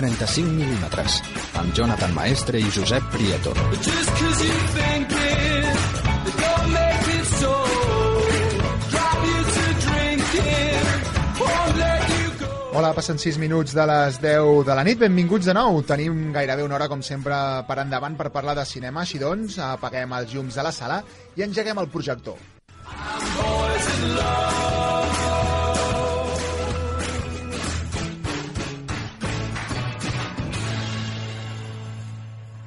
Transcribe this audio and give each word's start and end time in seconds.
35 0.00 0.52
mil·límetres, 0.56 1.20
amb 1.60 1.72
Jonathan 1.76 2.12
Maestre 2.16 2.60
i 2.60 2.68
Josep 2.72 3.08
Prieto. 3.12 3.56
Just 3.84 5.19
Hola, 12.80 12.94
passen 12.96 13.18
6 13.20 13.36
minuts 13.36 13.74
de 13.76 13.84
les 13.84 14.16
10 14.22 14.62
de 14.64 14.74
la 14.78 14.82
nit. 14.86 14.96
Benvinguts 14.96 15.44
de 15.50 15.52
nou. 15.52 15.82
Tenim 15.84 16.30
gairebé 16.32 16.62
una 16.64 16.78
hora, 16.78 16.86
com 16.88 17.02
sempre, 17.04 17.36
per 17.68 17.76
endavant 17.82 18.14
per 18.16 18.30
parlar 18.32 18.54
de 18.56 18.64
cinema. 18.64 19.02
Així 19.02 19.20
doncs, 19.20 19.58
apaguem 19.60 20.14
els 20.16 20.32
llums 20.32 20.56
de 20.56 20.64
la 20.64 20.72
sala 20.72 20.96
i 21.36 21.44
engeguem 21.44 21.76
el 21.82 21.90
projector. 21.92 22.40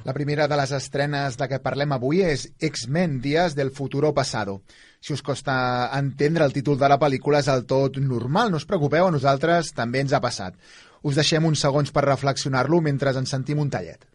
La 0.04 0.12
primera 0.12 0.46
de 0.46 0.56
les 0.60 0.76
estrenes 0.76 1.40
de 1.40 1.50
què 1.50 1.58
parlem 1.64 1.94
avui 1.96 2.22
és 2.22 2.50
X-Men, 2.60 3.22
Días 3.24 3.58
del 3.58 3.74
futuro 3.74 4.14
pasado. 4.14 4.60
Si 5.04 5.12
us 5.12 5.20
costa 5.20 5.90
entendre 5.98 6.46
el 6.48 6.54
títol 6.56 6.78
de 6.80 6.88
la 6.88 6.96
pel·lícula 6.96 7.42
és 7.44 7.50
el 7.52 7.66
tot 7.68 7.98
normal, 8.00 8.48
no 8.48 8.56
us 8.56 8.64
preocupeu, 8.64 9.04
a 9.04 9.12
nosaltres 9.12 9.74
també 9.76 10.00
ens 10.00 10.14
ha 10.16 10.22
passat. 10.24 10.56
Us 11.04 11.20
deixem 11.20 11.44
uns 11.44 11.60
segons 11.60 11.92
per 11.92 12.06
reflexionar-lo 12.06 12.80
mentre 12.80 13.12
ens 13.12 13.36
sentim 13.36 13.60
un 13.60 13.68
tallet. 13.68 14.08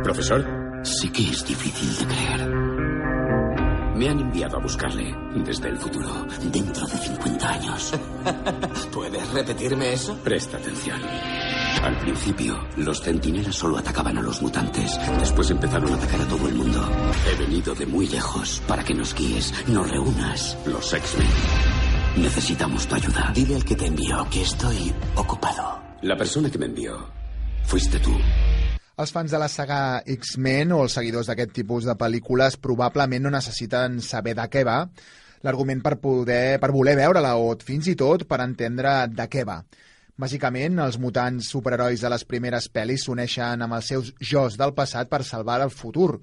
Profesor, 0.00 0.46
Sé 0.82 1.12
que 1.12 1.28
es 1.28 1.44
difícil 1.44 1.98
de 1.98 2.14
creer. 2.14 2.48
me 4.00 4.08
han 4.08 4.18
enviado 4.18 4.56
a 4.56 4.60
buscarle 4.60 5.14
desde 5.44 5.68
el 5.68 5.76
futuro. 5.76 6.08
Dentro 6.50 6.86
de 6.86 6.96
50 6.96 7.50
años. 7.50 7.92
¿Puedes 8.94 9.30
repetirme 9.34 9.92
eso? 9.92 10.16
Presta 10.24 10.56
atención. 10.56 10.98
Al 11.82 11.98
principio, 11.98 12.68
los 12.76 13.00
centinelas 13.00 13.54
solo 13.54 13.78
atacaban 13.78 14.18
a 14.18 14.22
los 14.22 14.42
mutantes. 14.42 14.98
Después 15.18 15.50
empezaron 15.50 15.92
a 15.92 15.96
atacar 15.96 16.20
a 16.20 16.28
todo 16.28 16.48
el 16.48 16.54
mundo. 16.54 16.80
He 17.26 17.36
venido 17.36 17.74
de 17.74 17.86
muy 17.86 18.06
lejos 18.06 18.62
para 18.68 18.84
que 18.84 18.94
nos 18.94 19.14
guíes, 19.14 19.52
nos 19.68 19.90
reúnas. 19.90 20.58
Los 20.66 20.92
X-Men. 20.92 22.22
Necesitamos 22.22 22.86
tu 22.86 22.94
ayuda. 22.94 23.32
Dile 23.34 23.56
al 23.56 23.64
que 23.64 23.76
te 23.76 23.86
envió 23.86 24.26
que 24.30 24.42
estoy 24.42 24.92
ocupado. 25.16 25.80
La 26.02 26.16
persona 26.16 26.50
que 26.50 26.58
me 26.58 26.66
envió 26.66 27.08
fuiste 27.64 27.98
tú. 27.98 28.12
Els 29.00 29.12
fans 29.12 29.32
de 29.32 29.38
la 29.40 29.48
saga 29.48 30.02
X-Men 30.04 30.74
o 30.76 30.82
els 30.84 30.92
seguidors 30.98 31.30
d'aquest 31.30 31.54
tipus 31.56 31.86
de 31.88 31.94
pel·lícules 31.96 32.58
probablement 32.60 33.24
no 33.24 33.32
necessiten 33.32 34.02
saber 34.04 34.34
de 34.36 34.44
què 34.52 34.64
va 34.68 34.82
l'argument 35.46 35.80
per, 35.80 35.94
poder, 36.02 36.58
per 36.60 36.68
voler 36.74 36.96
veure-la 36.98 37.36
o 37.40 37.54
fins 37.64 37.88
i 37.88 37.96
tot 37.96 38.26
per 38.28 38.42
entendre 38.44 39.06
de 39.08 39.26
què 39.32 39.46
va. 39.48 39.62
Bàsicament, 40.20 40.76
els 40.84 40.98
mutants 41.00 41.46
superherois 41.54 42.02
de 42.04 42.08
les 42.12 42.24
primeres 42.28 42.66
pel·lis 42.68 43.06
s'uneixen 43.06 43.62
amb 43.64 43.76
els 43.78 43.86
seus 43.88 44.10
jos 44.20 44.58
del 44.60 44.74
passat 44.76 45.08
per 45.08 45.22
salvar 45.24 45.62
el 45.64 45.72
futur. 45.72 46.18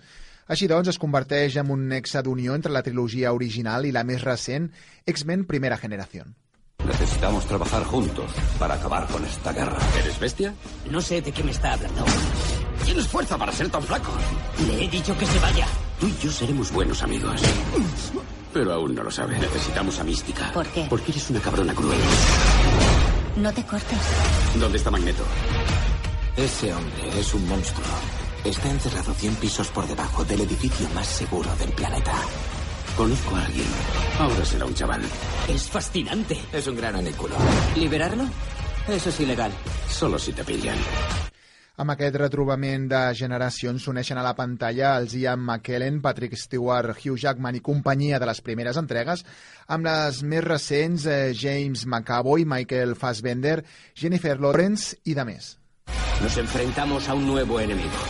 Així 0.48 0.67
doncs, 0.70 0.92
es 0.94 1.00
converteix 1.02 1.58
en 1.58 1.72
un 1.73 1.88
nexe 1.89 2.22
d'unió 2.22 2.54
entre 2.56 2.72
la 2.76 2.84
trilogia 2.86 3.34
original 3.34 3.88
i 3.88 3.94
la 3.95 4.06
més 4.08 4.22
recent, 4.23 4.70
X-Men 5.09 5.48
Primera 5.50 5.80
Generació. 5.81 6.28
Necesitamos 6.86 7.48
trabajar 7.48 7.84
juntos 7.84 8.31
para 8.59 8.76
acabar 8.76 9.08
con 9.08 9.26
esta 9.26 9.52
guerra. 9.52 9.80
¿Eres 10.00 10.20
bestia? 10.20 10.54
No 10.92 11.02
sé 11.02 11.22
de 11.22 11.32
qué 11.32 11.44
me 11.44 11.52
está 11.52 11.73
hablando. 11.73 12.06
Tienes 12.86 13.08
fuerza 13.08 13.38
para 13.38 13.52
ser 13.52 13.70
tan 13.70 13.82
flaco. 13.82 14.14
Le 14.67 14.86
he 14.86 14.88
dicho 14.88 15.17
que 15.17 15.26
se 15.26 15.39
vaya. 15.39 15.67
Tú 16.00 16.08
y 16.08 16.16
yo 16.23 16.32
seremos 16.32 16.71
buenos 16.71 17.02
amigos. 17.02 17.42
Pero 18.54 18.73
aún 18.73 18.95
no 18.95 19.04
lo 19.04 19.11
sabe. 19.11 19.38
Necesitamos 19.39 20.00
a 20.00 20.04
Mística. 20.04 20.52
¿Por 20.54 20.67
qué? 20.67 20.86
Porque 20.88 21.11
eres 21.11 21.30
una 21.30 21.42
cabrona 21.42 21.73
cruel. 21.73 22.00
No 23.37 23.53
te 23.53 23.64
cortes. 23.64 23.99
¿Dónde 24.59 24.77
está 24.80 24.89
Magneto? 24.89 25.23
Ese 26.36 26.73
hombre 26.73 27.20
es 27.20 27.33
un 27.33 27.48
monstruo. 27.48 27.86
Está 28.43 28.70
encerrado 28.70 29.14
100 29.14 29.36
pisos 29.36 29.67
por 29.67 29.87
debajo 29.87 30.23
del 30.25 30.42
edificio 30.42 30.89
más 30.95 31.05
seguro 31.05 31.55
del 31.58 31.71
planeta. 31.71 32.14
Conozco 32.95 33.36
a 33.36 33.45
alguien. 33.45 33.67
Ahora 34.20 34.43
será 34.43 34.65
un 34.65 34.73
chaval. 34.73 35.02
Es 35.47 35.70
fascinante. 35.70 36.39
Es 36.52 36.65
un 36.65 36.77
gran 36.77 36.95
anículo. 36.95 37.36
¿Liberarlo? 37.76 38.23
Eso 38.87 39.09
es 39.09 39.20
ilegal. 39.20 39.52
Solo 39.87 40.17
si 40.17 40.33
te 40.33 40.43
pillan. 40.43 40.77
Amb 41.77 41.93
aquest 41.93 42.15
retrobament 42.17 42.88
de 42.89 42.99
generacions 43.14 43.83
s'uneixen 43.86 44.17
a 44.17 44.23
la 44.26 44.33
pantalla 44.33 44.95
els 44.98 45.11
Ian 45.14 45.43
McKellen, 45.43 45.99
Patrick 46.02 46.33
Stewart, 46.33 46.89
Hugh 46.98 47.20
Jackman 47.21 47.60
i 47.60 47.61
companyia 47.67 48.17
de 48.17 48.26
les 48.26 48.42
primeres 48.42 48.80
entregues, 48.82 49.21
amb 49.70 49.86
les 49.86 50.23
més 50.26 50.42
recents 50.42 51.05
eh, 51.05 51.36
James 51.38 51.86
McAvoy, 51.86 52.48
Michael 52.49 52.95
Fassbender, 52.98 53.60
Jennifer 53.93 54.39
Lawrence 54.42 54.98
i 55.05 55.14
de 55.14 55.27
més. 55.30 55.52
Nos 56.23 56.39
enfrentamos 56.42 57.10
a 57.10 57.14
un 57.14 57.27
nuevo 57.27 57.60
enemigo. 57.60 58.02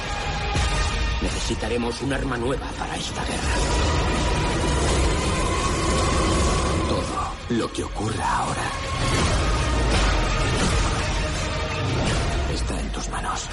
Necesitaremos 1.21 2.01
un 2.03 2.13
arma 2.13 2.37
nueva 2.37 2.71
para 2.79 2.95
esta 2.95 3.25
guerra. 3.25 3.55
Todo 6.87 7.57
lo 7.59 7.73
que 7.73 7.83
ocurra 7.83 8.37
ahora 8.37 9.46
tus 13.07 13.11
manos. 13.11 13.49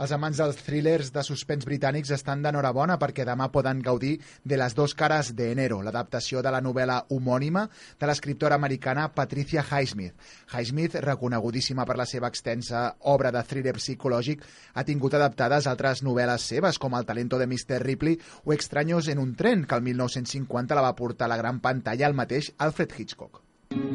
Els 0.00 0.12
amants 0.16 0.38
dels 0.40 0.56
thrillers 0.64 1.10
de 1.12 1.20
suspens 1.20 1.66
britànics 1.68 2.08
estan 2.14 2.40
d'enhorabona 2.40 2.94
perquè 2.96 3.26
demà 3.28 3.50
poden 3.52 3.82
gaudir 3.84 4.14
de 4.48 4.56
Les 4.56 4.72
dos 4.74 4.94
caras 4.94 5.34
de 5.36 5.50
enero, 5.52 5.82
l'adaptació 5.82 6.40
de 6.40 6.50
la 6.50 6.62
novel·la 6.64 7.04
homònima 7.10 7.66
de 8.00 8.08
l'escriptora 8.08 8.54
americana 8.54 9.10
Patricia 9.12 9.60
Highsmith. 9.60 10.14
Highsmith, 10.54 10.96
reconegudíssima 11.04 11.84
per 11.84 11.98
la 11.98 12.06
seva 12.06 12.28
extensa 12.28 12.96
obra 13.00 13.30
de 13.30 13.42
thriller 13.42 13.76
psicològic, 13.76 14.40
ha 14.72 14.84
tingut 14.84 15.14
adaptades 15.14 15.68
altres 15.68 16.00
novel·les 16.02 16.48
seves, 16.48 16.78
com 16.78 16.96
El 16.96 17.04
talento 17.04 17.36
de 17.36 17.46
Mr. 17.46 17.82
Ripley 17.84 18.16
o 18.44 18.54
Extraños 18.54 19.08
en 19.08 19.18
un 19.18 19.36
tren, 19.36 19.66
que 19.66 19.74
el 19.74 19.82
1950 19.82 20.74
la 20.74 20.88
va 20.88 20.96
portar 20.96 21.28
a 21.28 21.34
la 21.34 21.36
gran 21.36 21.60
pantalla 21.60 22.06
el 22.06 22.14
mateix 22.14 22.54
Alfred 22.56 22.96
Hitchcock. 22.96 23.42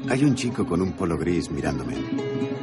Hay 0.08 0.24
un 0.24 0.36
chico 0.36 0.68
con 0.68 0.84
un 0.84 0.94
polo 0.94 1.18
gris 1.18 1.50
mirándome. 1.50 2.55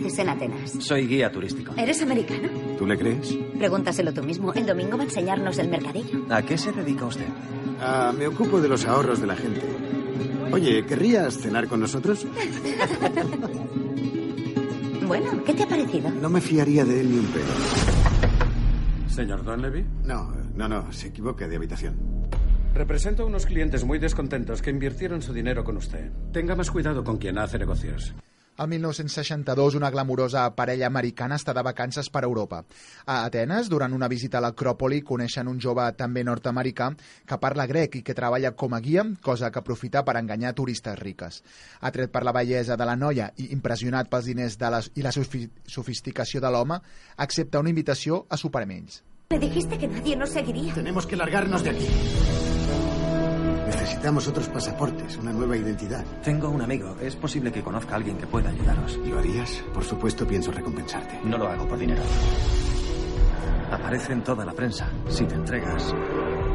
¿Qué 0.00 0.06
haces 0.06 0.18
en 0.20 0.28
Atenas? 0.28 0.70
Soy 0.80 1.06
guía 1.06 1.30
turístico. 1.30 1.72
¿Eres 1.76 2.00
americano? 2.02 2.48
¿Tú 2.78 2.86
le 2.86 2.96
crees? 2.98 3.36
Pregúntaselo 3.58 4.12
tú 4.12 4.22
mismo. 4.22 4.52
El 4.54 4.66
domingo 4.66 4.96
va 4.96 5.02
a 5.02 5.06
enseñarnos 5.06 5.58
el 5.58 5.68
mercadillo. 5.68 6.24
¿A 6.30 6.42
qué 6.42 6.56
se 6.56 6.72
dedica 6.72 7.04
usted? 7.06 7.26
Ah, 7.80 8.12
me 8.16 8.26
ocupo 8.26 8.60
de 8.60 8.68
los 8.68 8.84
ahorros 8.86 9.20
de 9.20 9.26
la 9.26 9.36
gente. 9.36 9.60
Oye, 10.52 10.84
¿querrías 10.86 11.38
cenar 11.38 11.68
con 11.68 11.80
nosotros? 11.80 12.26
Bueno, 15.06 15.42
¿qué 15.44 15.54
te 15.54 15.62
ha 15.62 15.66
parecido? 15.66 16.10
No 16.10 16.28
me 16.28 16.38
fiaría 16.40 16.84
de 16.84 17.00
él 17.00 17.10
ni 17.10 17.18
un 17.18 17.26
pelo. 17.28 17.46
Señor 19.08 19.42
Donlevy, 19.42 19.84
No, 20.04 20.30
no, 20.54 20.68
no, 20.68 20.92
se 20.92 21.08
equivoca 21.08 21.48
de 21.48 21.56
habitación. 21.56 21.96
represento 22.74 23.22
a 23.22 23.26
unos 23.26 23.46
clientes 23.46 23.84
muy 23.84 23.98
descontentos 23.98 24.60
que 24.60 24.68
invirtieron 24.70 25.22
su 25.22 25.32
dinero 25.32 25.64
con 25.64 25.78
usted. 25.78 26.12
Tenga 26.32 26.54
más 26.54 26.70
cuidado 26.70 27.02
con 27.04 27.16
quien 27.16 27.38
hace 27.38 27.58
negocios. 27.58 28.14
El 28.58 28.66
1962, 28.68 29.76
una 29.78 29.88
glamurosa 29.90 30.42
parella 30.56 30.88
americana 30.90 31.36
està 31.38 31.52
de 31.54 31.62
vacances 31.62 32.08
per 32.10 32.24
Europa. 32.26 32.64
A 33.06 33.20
Atenes, 33.28 33.68
durant 33.70 33.92
una 33.94 34.08
visita 34.10 34.40
a 34.40 34.42
l'Acròpoli, 34.42 34.98
coneixen 35.06 35.46
un 35.46 35.60
jove 35.62 35.84
també 36.00 36.24
nord-americà 36.26 36.88
que 36.98 37.38
parla 37.38 37.68
grec 37.70 38.00
i 38.00 38.02
que 38.02 38.16
treballa 38.18 38.56
com 38.58 38.74
a 38.74 38.82
guia, 38.82 39.06
cosa 39.22 39.52
que 39.54 39.62
aprofita 39.62 40.02
per 40.02 40.16
enganyar 40.18 40.56
turistes 40.58 40.98
riques. 40.98 41.38
Atret 41.86 42.10
per 42.10 42.24
la 42.26 42.34
bellesa 42.34 42.74
de 42.74 42.90
la 42.90 42.98
noia 42.98 43.30
i 43.38 43.52
impressionat 43.54 44.10
pels 44.10 44.32
diners 44.32 44.58
de 44.58 44.74
les, 44.74 44.90
i 44.98 45.06
la 45.06 45.14
sofi 45.14 45.46
sofisticació 45.70 46.42
de 46.42 46.50
l'home, 46.50 46.82
accepta 47.16 47.62
una 47.62 47.70
invitació 47.70 48.24
a 48.28 48.42
sopar 48.42 48.66
amb 48.66 48.74
ells. 48.80 49.04
Me 49.30 49.38
dijiste 49.38 49.78
que 49.78 49.86
nadie 49.86 50.16
nos 50.16 50.30
seguiría. 50.30 50.74
Tenemos 50.74 51.06
que 51.06 51.14
largarnos 51.14 51.62
de 51.62 51.70
aquí. 51.70 52.47
Necesitamos 53.68 54.26
otros 54.26 54.48
pasaportes, 54.48 55.18
una 55.18 55.30
nueva 55.32 55.54
identidad. 55.56 56.02
Tengo 56.24 56.48
un 56.48 56.62
amigo. 56.62 56.96
Es 57.02 57.14
posible 57.16 57.52
que 57.52 57.62
conozca 57.62 57.92
a 57.92 57.96
alguien 57.96 58.16
que 58.16 58.26
pueda 58.26 58.48
ayudaros. 58.48 58.96
¿Lo 59.04 59.18
harías? 59.18 59.62
Por 59.74 59.84
supuesto, 59.84 60.26
pienso 60.26 60.50
recompensarte. 60.50 61.20
No 61.24 61.36
lo 61.36 61.48
hago 61.48 61.68
por 61.68 61.78
dinero. 61.78 62.02
Aparece 63.70 64.14
en 64.14 64.24
toda 64.24 64.46
la 64.46 64.52
prensa. 64.52 64.88
Si 65.08 65.24
te 65.26 65.34
entregas, 65.34 65.94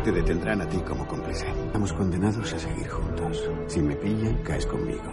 Te 0.03 0.11
detendrán 0.11 0.61
a 0.61 0.67
ti 0.67 0.77
como 0.79 1.07
cómplice. 1.07 1.47
Estamos 1.47 1.93
condenados 1.93 2.51
a 2.53 2.59
seguir 2.59 2.89
juntos. 2.89 3.41
Si 3.67 3.79
me 3.79 3.95
pillan, 3.95 4.35
caes 4.43 4.65
conmigo. 4.65 5.09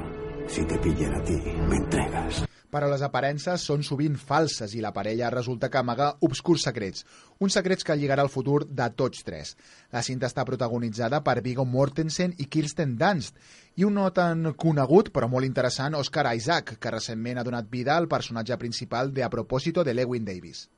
Si 0.49 0.64
te 0.64 0.76
pillan 0.79 1.14
a 1.14 1.23
ti, 1.23 1.41
me 1.69 1.76
entregas. 1.76 2.44
Però 2.70 2.88
les 2.90 3.02
aparences 3.02 3.64
són 3.67 3.82
sovint 3.87 4.17
falses 4.17 4.75
i 4.75 4.81
la 4.81 4.93
parella 4.94 5.31
resulta 5.31 5.69
que 5.69 5.81
amaga 5.81 6.12
obscurs 6.26 6.64
secrets, 6.69 7.05
uns 7.38 7.56
secrets 7.58 7.84
que 7.84 7.96
lligarà 7.99 8.25
el 8.25 8.32
futur 8.32 8.64
de 8.67 8.88
tots 8.96 9.25
tres. 9.26 9.56
La 9.93 10.02
cinta 10.06 10.31
està 10.31 10.44
protagonitzada 10.46 11.22
per 11.26 11.40
Viggo 11.43 11.67
Mortensen 11.67 12.34
i 12.38 12.46
Kirsten 12.46 12.96
Dunst 13.00 13.37
i 13.76 13.84
un 13.84 13.99
no 13.99 14.08
tan 14.14 14.52
conegut 14.55 15.11
però 15.14 15.28
molt 15.28 15.49
interessant 15.49 15.99
Oscar 15.99 16.28
Isaac, 16.37 16.76
que 16.78 16.94
recentment 16.94 17.40
ha 17.40 17.46
donat 17.46 17.70
vida 17.70 17.96
al 17.96 18.08
personatge 18.08 18.56
principal 18.58 19.12
de 19.12 19.25
A 19.25 19.31
propòsito 19.31 19.84
de 19.84 19.94
Lewin 19.94 20.25
Davis. 20.25 20.69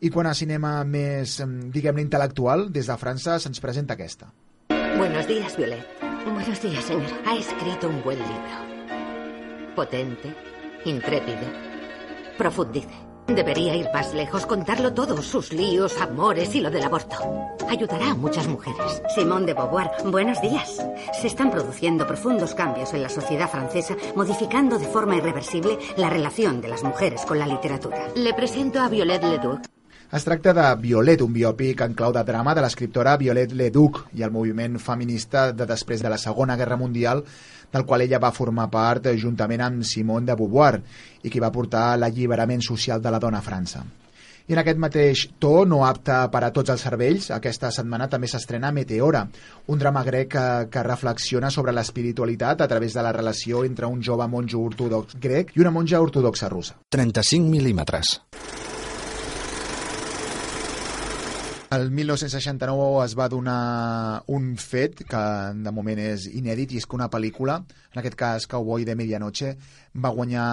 I 0.00 0.08
quan 0.08 0.26
a 0.26 0.34
cinema 0.34 0.78
més, 0.84 1.38
em, 1.44 1.58
diguem-ne, 1.70 2.06
intel·lectual, 2.06 2.70
des 2.72 2.88
de 2.88 2.96
França 2.96 3.38
se'ns 3.38 3.60
presenta 3.60 3.94
aquesta. 3.94 4.32
Buenos 4.96 5.26
días, 5.28 5.56
Violet. 5.56 5.84
Buenos 6.24 6.62
días, 6.62 6.84
señora. 6.84 7.16
Ha 7.26 7.36
escrito 7.36 7.88
un 7.88 8.02
buen 8.02 8.18
libro. 8.18 9.74
Potente, 9.76 10.34
intrépido. 10.84 11.46
Profundice. 12.38 13.10
Debería 13.26 13.76
ir 13.76 13.86
más 13.94 14.12
lejos, 14.12 14.44
contarlo 14.44 14.92
todo, 14.92 15.22
sus 15.22 15.52
líos, 15.52 16.00
amores 16.00 16.52
y 16.54 16.60
lo 16.60 16.70
del 16.70 16.82
aborto. 16.82 17.16
Ayudará 17.68 18.10
a 18.10 18.14
muchas 18.14 18.48
mujeres. 18.48 19.00
Simón 19.14 19.46
de 19.46 19.54
Beauvoir, 19.54 19.90
buenos 20.06 20.40
días. 20.40 20.84
Se 21.20 21.28
están 21.28 21.50
produciendo 21.50 22.06
profundos 22.06 22.54
cambios 22.54 22.92
en 22.92 23.02
la 23.02 23.08
sociedad 23.08 23.48
francesa, 23.48 23.96
modificando 24.16 24.78
de 24.78 24.86
forma 24.86 25.16
irreversible 25.16 25.78
la 25.96 26.10
relación 26.10 26.60
de 26.60 26.68
las 26.68 26.82
mujeres 26.82 27.24
con 27.24 27.38
la 27.38 27.46
literatura. 27.46 28.08
Le 28.16 28.34
presento 28.34 28.80
a 28.80 28.88
Violet 28.88 29.22
Leduc. 29.22 29.60
Es 30.10 30.24
tracta 30.24 30.52
de 30.52 30.64
Violet, 30.82 31.20
un 31.22 31.30
biòpic 31.30 31.84
en 31.84 31.92
clau 31.94 32.10
de 32.10 32.24
drama 32.26 32.50
de 32.58 32.64
l'escriptora 32.64 33.12
Violet 33.14 33.52
Leduc 33.54 34.00
i 34.18 34.24
el 34.26 34.32
moviment 34.34 34.80
feminista 34.82 35.52
de 35.54 35.68
després 35.70 36.02
de 36.02 36.10
la 36.10 36.18
Segona 36.18 36.56
Guerra 36.58 36.74
Mundial 36.80 37.22
del 37.72 37.86
qual 37.86 38.04
ella 38.06 38.20
va 38.22 38.34
formar 38.34 38.68
part 38.70 39.10
juntament 39.20 39.64
amb 39.64 39.86
Simone 39.86 40.26
de 40.26 40.36
Beauvoir 40.36 40.74
i 41.22 41.30
qui 41.30 41.40
va 41.42 41.52
portar 41.54 41.96
l'alliberament 41.98 42.62
social 42.64 43.00
de 43.00 43.10
la 43.10 43.22
dona 43.22 43.38
a 43.38 43.46
França. 43.46 43.84
I 44.50 44.54
en 44.56 44.58
aquest 44.64 44.80
mateix 44.82 45.20
to, 45.38 45.64
no 45.68 45.84
apte 45.86 46.16
per 46.32 46.40
a 46.42 46.48
tots 46.50 46.72
els 46.74 46.82
cervells, 46.82 47.28
aquesta 47.36 47.70
setmana 47.70 48.08
també 48.10 48.26
s'estrena 48.26 48.72
Meteora, 48.74 49.22
un 49.70 49.78
drama 49.78 50.02
grec 50.02 50.32
que, 50.32 50.46
que 50.74 50.82
reflexiona 50.82 51.52
sobre 51.54 51.74
l'espiritualitat 51.76 52.64
a 52.64 52.68
través 52.72 52.98
de 52.98 53.04
la 53.06 53.14
relació 53.14 53.62
entre 53.68 53.86
un 53.86 54.02
jove 54.02 54.26
monjo 54.26 54.64
ortodox 54.66 55.20
grec 55.22 55.54
i 55.54 55.62
una 55.62 55.70
monja 55.70 56.02
ortodoxa 56.02 56.50
russa. 56.50 56.80
35 56.90 57.46
mil·límetres. 57.46 58.16
El 61.70 61.92
1969 61.94 63.04
es 63.04 63.12
va 63.14 63.28
donar 63.30 64.24
un 64.26 64.56
fet 64.58 65.04
que 65.06 65.20
de 65.54 65.70
moment 65.70 66.00
és 66.02 66.24
inèdit 66.26 66.72
i 66.74 66.80
és 66.80 66.86
que 66.90 66.96
una 66.98 67.06
pel·lícula, 67.12 67.60
en 67.94 68.00
aquest 68.02 68.16
cas 68.18 68.48
Cowboy 68.50 68.82
de 68.88 68.96
Medianoche, 68.98 69.52
va 69.94 70.10
guanyar 70.16 70.48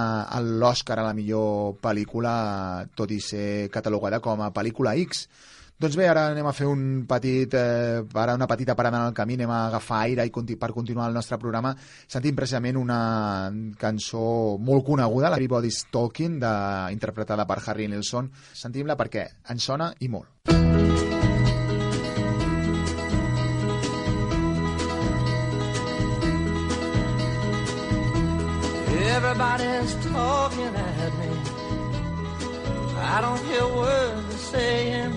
l'Oscar 0.45 0.99
a 1.01 1.07
la 1.07 1.15
millor 1.17 1.79
pel·lícula, 1.81 2.85
tot 2.93 3.09
i 3.09 3.17
ser 3.17 3.47
catalogada 3.73 4.21
com 4.21 4.45
a 4.45 4.51
pel·lícula 4.53 4.93
X. 5.07 5.25
Doncs 5.81 5.97
bé, 5.97 6.05
ara 6.09 6.27
anem 6.35 6.45
a 6.45 6.53
fer 6.53 6.69
un 6.69 6.85
petit, 7.09 7.49
eh, 7.57 8.05
ara 8.13 8.37
una 8.37 8.47
petita 8.49 8.75
parada 8.77 9.01
en 9.01 9.09
el 9.09 9.17
camí, 9.17 9.41
anem 9.41 9.49
a 9.49 9.65
agafar 9.71 10.03
aire 10.05 10.25
i 10.25 10.33
conti 10.33 10.55
per 10.55 10.69
continuar 10.69 11.09
el 11.09 11.17
nostre 11.17 11.41
programa. 11.41 11.73
Sentim 12.05 12.37
precisament 12.37 12.77
una 12.77 13.01
cançó 13.77 14.57
molt 14.61 14.85
coneguda, 14.85 15.31
la 15.33 15.41
Everybody's 15.41 15.87
Talking, 15.89 16.37
de, 16.45 16.57
interpretada 16.93 17.49
per 17.49 17.63
Harry 17.65 17.89
Nilsson. 17.89 18.29
Sentim-la 18.53 18.97
perquè 18.97 19.31
ens 19.49 19.71
sona 19.73 19.95
i 19.97 20.13
molt. 20.13 20.76
Everybody's 29.39 29.93
talking 30.03 30.75
at 30.75 31.13
me. 31.19 31.29
I 32.97 33.21
don't 33.21 33.43
hear 33.45 33.67
words 33.67 34.29
they're 34.29 34.37
saying, 34.37 35.13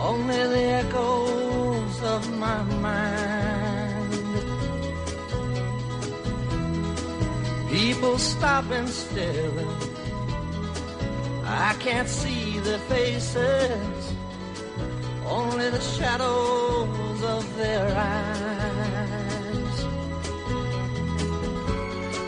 only 0.00 0.36
the 0.54 0.64
echoes 0.82 2.02
of 2.04 2.38
my 2.38 2.62
mind. 2.78 4.14
People 7.70 8.18
stop 8.18 8.70
and 8.70 8.88
staring. 8.88 9.76
I 11.44 11.74
can't 11.80 12.08
see 12.08 12.60
their 12.60 12.78
faces, 12.78 14.14
only 15.26 15.70
the 15.70 15.80
shadows 15.80 17.20
of 17.24 17.56
their 17.56 17.88
eyes. 17.98 19.33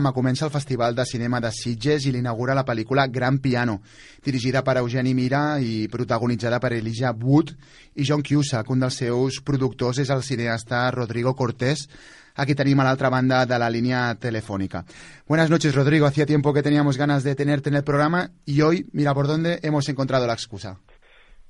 Demà 0.00 0.14
comença 0.16 0.46
el 0.46 0.52
Festival 0.52 0.94
de 0.96 1.04
Cinema 1.04 1.42
de 1.44 1.50
Sitges 1.52 2.06
i 2.08 2.10
l'inaugura 2.14 2.54
la 2.56 2.64
pel·lícula 2.64 3.04
Gran 3.12 3.36
Piano, 3.44 3.82
dirigida 4.24 4.62
per 4.64 4.78
Eugeni 4.80 5.12
Mira 5.12 5.58
i 5.60 5.90
protagonitzada 5.92 6.56
per 6.56 6.70
Elijah 6.72 7.12
Wood 7.12 7.50
i 8.00 8.06
John 8.08 8.24
Cusack. 8.24 8.70
Un 8.72 8.80
dels 8.80 8.96
seus 9.02 9.42
productors 9.44 10.00
és 10.00 10.08
el 10.08 10.24
cineasta 10.24 10.86
Rodrigo 10.96 11.34
Cortés, 11.36 11.84
aquí 12.32 12.56
tenim 12.56 12.80
a 12.80 12.86
l'altra 12.88 13.10
banda 13.12 13.42
de 13.44 13.58
la 13.60 13.68
línia 13.68 14.06
telefònica. 14.16 14.86
Buenas 15.28 15.52
noches, 15.52 15.74
Rodrigo. 15.74 16.06
Hacía 16.06 16.24
tiempo 16.24 16.54
que 16.54 16.62
teníamos 16.62 16.96
ganas 16.96 17.22
de 17.22 17.34
tenerte 17.34 17.68
en 17.68 17.76
el 17.76 17.84
programa 17.84 18.30
y 18.46 18.62
hoy, 18.62 18.86
mira 18.94 19.12
por 19.12 19.26
dónde 19.26 19.58
hemos 19.62 19.86
encontrado 19.90 20.26
la 20.26 20.32
excusa. 20.32 20.78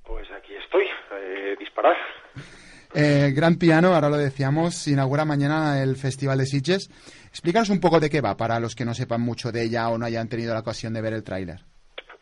Pues 0.02 0.26
aquí 0.37 0.57
estoy, 0.57 0.87
eh, 0.87 1.54
disparar. 1.57 1.95
Eh, 2.92 3.30
Gran 3.33 3.54
Piano, 3.54 3.95
ahora 3.95 4.09
lo 4.09 4.16
decíamos, 4.16 4.88
inaugura 4.88 5.25
mañana 5.25 5.80
el 5.80 5.95
Festival 5.95 6.38
de 6.38 6.47
Sitges. 6.47 6.90
Explícanos 7.31 7.71
un 7.71 7.81
poco 7.81 8.01
de 8.01 8.11
qué 8.11 8.21
va, 8.21 8.37
para 8.37 8.59
los 8.59 8.75
que 8.75 8.85
no 8.85 8.93
sepan 8.93 9.21
mucho 9.21 9.53
de 9.53 9.63
ella 9.63 9.89
o 9.89 9.97
no 9.97 10.05
hayan 10.05 10.29
tenido 10.29 10.53
la 10.53 10.61
ocasión 10.61 10.93
de 10.93 11.01
ver 11.01 11.13
el 11.13 11.23
tráiler. 11.23 11.61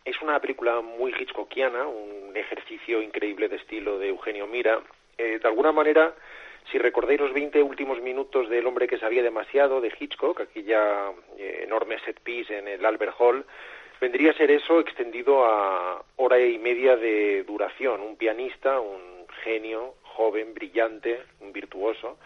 es 0.05 0.21
una 0.21 0.39
película 0.39 0.83
muy 0.83 1.13
Hitchcockiana, 1.19 1.87
un 1.87 2.37
ejercicio 2.37 3.01
increíble 3.01 3.49
de 3.49 3.57
estilo 3.57 3.99
de 3.99 4.09
Eugenio 4.09 4.47
Mira. 4.47 4.81
Eh, 5.17 5.39
de 5.43 5.49
alguna 5.49 5.73
manera, 5.73 6.15
si 6.71 6.79
recordáis 6.79 7.21
los 7.21 7.33
20 7.33 7.63
últimos 7.63 8.01
minutos 8.03 8.51
del 8.51 8.67
hombre 8.67 8.87
que 8.87 8.99
sabía 8.99 9.23
demasiado 9.23 9.81
de 9.81 9.93
Hitchcock, 9.99 10.43
aquella 10.43 11.11
eh, 11.39 11.63
enorme 11.65 11.99
set 12.05 12.21
piece 12.21 12.59
en 12.59 12.69
el 12.69 12.85
Albert 12.85 13.15
Hall, 13.19 13.47
vendría 14.01 14.33
a 14.33 14.37
ser 14.37 14.51
eso 14.51 14.79
extendido 14.79 15.45
a 15.45 16.05
hora 16.17 16.39
y 16.39 16.59
media 16.59 16.97
de 16.97 17.45
duración. 17.45 18.03
Un 18.03 18.17
pianista, 18.17 18.79
un 18.79 19.27
genio, 19.43 19.95
joven, 20.03 20.53
brillante, 20.53 21.23
un 21.41 21.53
virtuoso, 21.53 22.19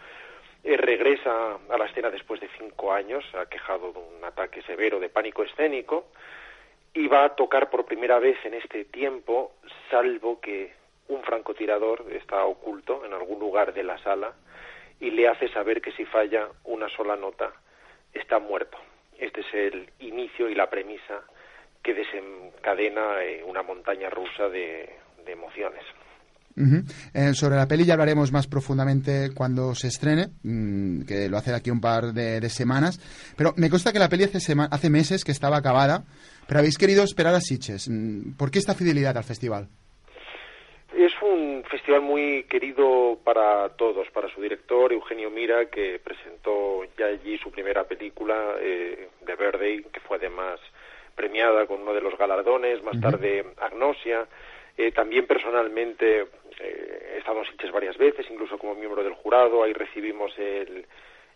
eh, 0.63 0.77
regresa 0.77 1.59
a 1.69 1.77
la 1.77 1.85
escena 1.85 2.09
después 2.09 2.39
de 2.39 2.49
cinco 2.57 2.93
años, 2.93 3.23
ha 3.35 3.45
quejado 3.47 3.91
de 3.91 3.99
un 3.99 4.23
ataque 4.23 4.61
severo 4.63 4.99
de 4.99 5.09
pánico 5.09 5.43
escénico, 5.43 6.07
y 6.93 7.07
va 7.07 7.25
a 7.25 7.35
tocar 7.35 7.69
por 7.69 7.85
primera 7.85 8.19
vez 8.19 8.37
en 8.45 8.53
este 8.53 8.85
tiempo, 8.85 9.53
salvo 9.89 10.39
que 10.39 10.73
un 11.07 11.23
francotirador 11.23 12.05
está 12.11 12.45
oculto 12.45 13.03
en 13.05 13.13
algún 13.13 13.39
lugar 13.39 13.73
de 13.73 13.83
la 13.83 13.97
sala 13.99 14.33
y 14.99 15.11
le 15.11 15.27
hace 15.27 15.49
saber 15.49 15.81
que 15.81 15.91
si 15.91 16.05
falla 16.05 16.47
una 16.63 16.87
sola 16.89 17.15
nota 17.15 17.51
está 18.13 18.39
muerto. 18.39 18.77
Este 19.17 19.41
es 19.41 19.53
el 19.53 19.89
inicio 19.99 20.49
y 20.49 20.55
la 20.55 20.69
premisa 20.69 21.23
que 21.81 21.93
desencadena 21.93 23.23
eh, 23.23 23.43
una 23.43 23.63
montaña 23.63 24.09
rusa 24.09 24.47
de, 24.49 24.89
de 25.25 25.31
emociones. 25.31 25.83
Uh 26.55 26.83
eh, 27.13 27.33
sobre 27.33 27.55
la 27.55 27.67
peli 27.67 27.85
ya 27.85 27.93
hablaremos 27.93 28.31
más 28.31 28.47
profundamente 28.47 29.31
cuando 29.33 29.73
se 29.73 29.87
estrene, 29.87 30.27
mmm, 30.43 31.01
que 31.03 31.27
lo 31.29 31.37
hace 31.37 31.51
de 31.51 31.57
aquí 31.57 31.71
un 31.71 31.81
par 31.81 32.13
de, 32.13 32.39
de, 32.39 32.49
semanas. 32.49 32.99
Pero 33.35 33.53
me 33.57 33.69
consta 33.69 33.91
que 33.91 33.99
la 33.99 34.09
peli 34.09 34.25
hace, 34.25 34.37
hace 34.69 34.89
meses 34.89 35.23
que 35.23 35.31
estaba 35.31 35.57
acabada, 35.57 36.03
pero 36.47 36.59
habéis 36.59 36.77
querido 36.77 37.03
esperar 37.03 37.33
a 37.33 37.41
Sitges. 37.41 37.89
Mm, 37.89 38.33
¿Por 38.37 38.51
qué 38.51 38.59
esta 38.59 38.75
fidelidad 38.75 39.17
al 39.17 39.23
festival? 39.23 39.67
Es 40.95 41.13
un 41.23 41.63
festival 41.69 42.01
muy 42.01 42.43
querido 42.43 43.17
para 43.23 43.69
todos, 43.69 44.07
para 44.11 44.29
su 44.29 44.41
director 44.41 44.93
Eugenio 44.93 45.31
Mira, 45.31 45.65
que 45.65 45.99
presentó 46.03 46.83
ya 46.97 47.07
allí 47.07 47.37
su 47.39 47.49
primera 47.49 47.83
película, 47.85 48.55
eh, 48.59 49.09
The 49.25 49.35
Verde, 49.35 49.85
que 49.91 49.99
fue 50.01 50.17
además 50.17 50.59
premiada 51.15 51.65
con 51.65 51.81
uno 51.81 51.93
de 51.93 52.01
los 52.01 52.15
galardones, 52.17 52.83
más 52.83 52.95
uh 52.95 52.99
-huh. 52.99 53.01
tarde 53.01 53.45
Agnosia. 53.59 54.27
Eh, 54.77 54.91
también 54.91 55.27
personalmente 55.27 56.27
he 56.59 57.17
estado 57.17 57.39
en 57.39 57.45
Sitges 57.45 57.71
varias 57.71 57.97
veces, 57.97 58.25
incluso 58.29 58.57
como 58.57 58.75
miembro 58.75 59.03
del 59.03 59.13
jurado, 59.13 59.63
ahí 59.63 59.73
recibimos 59.73 60.31
el, 60.37 60.85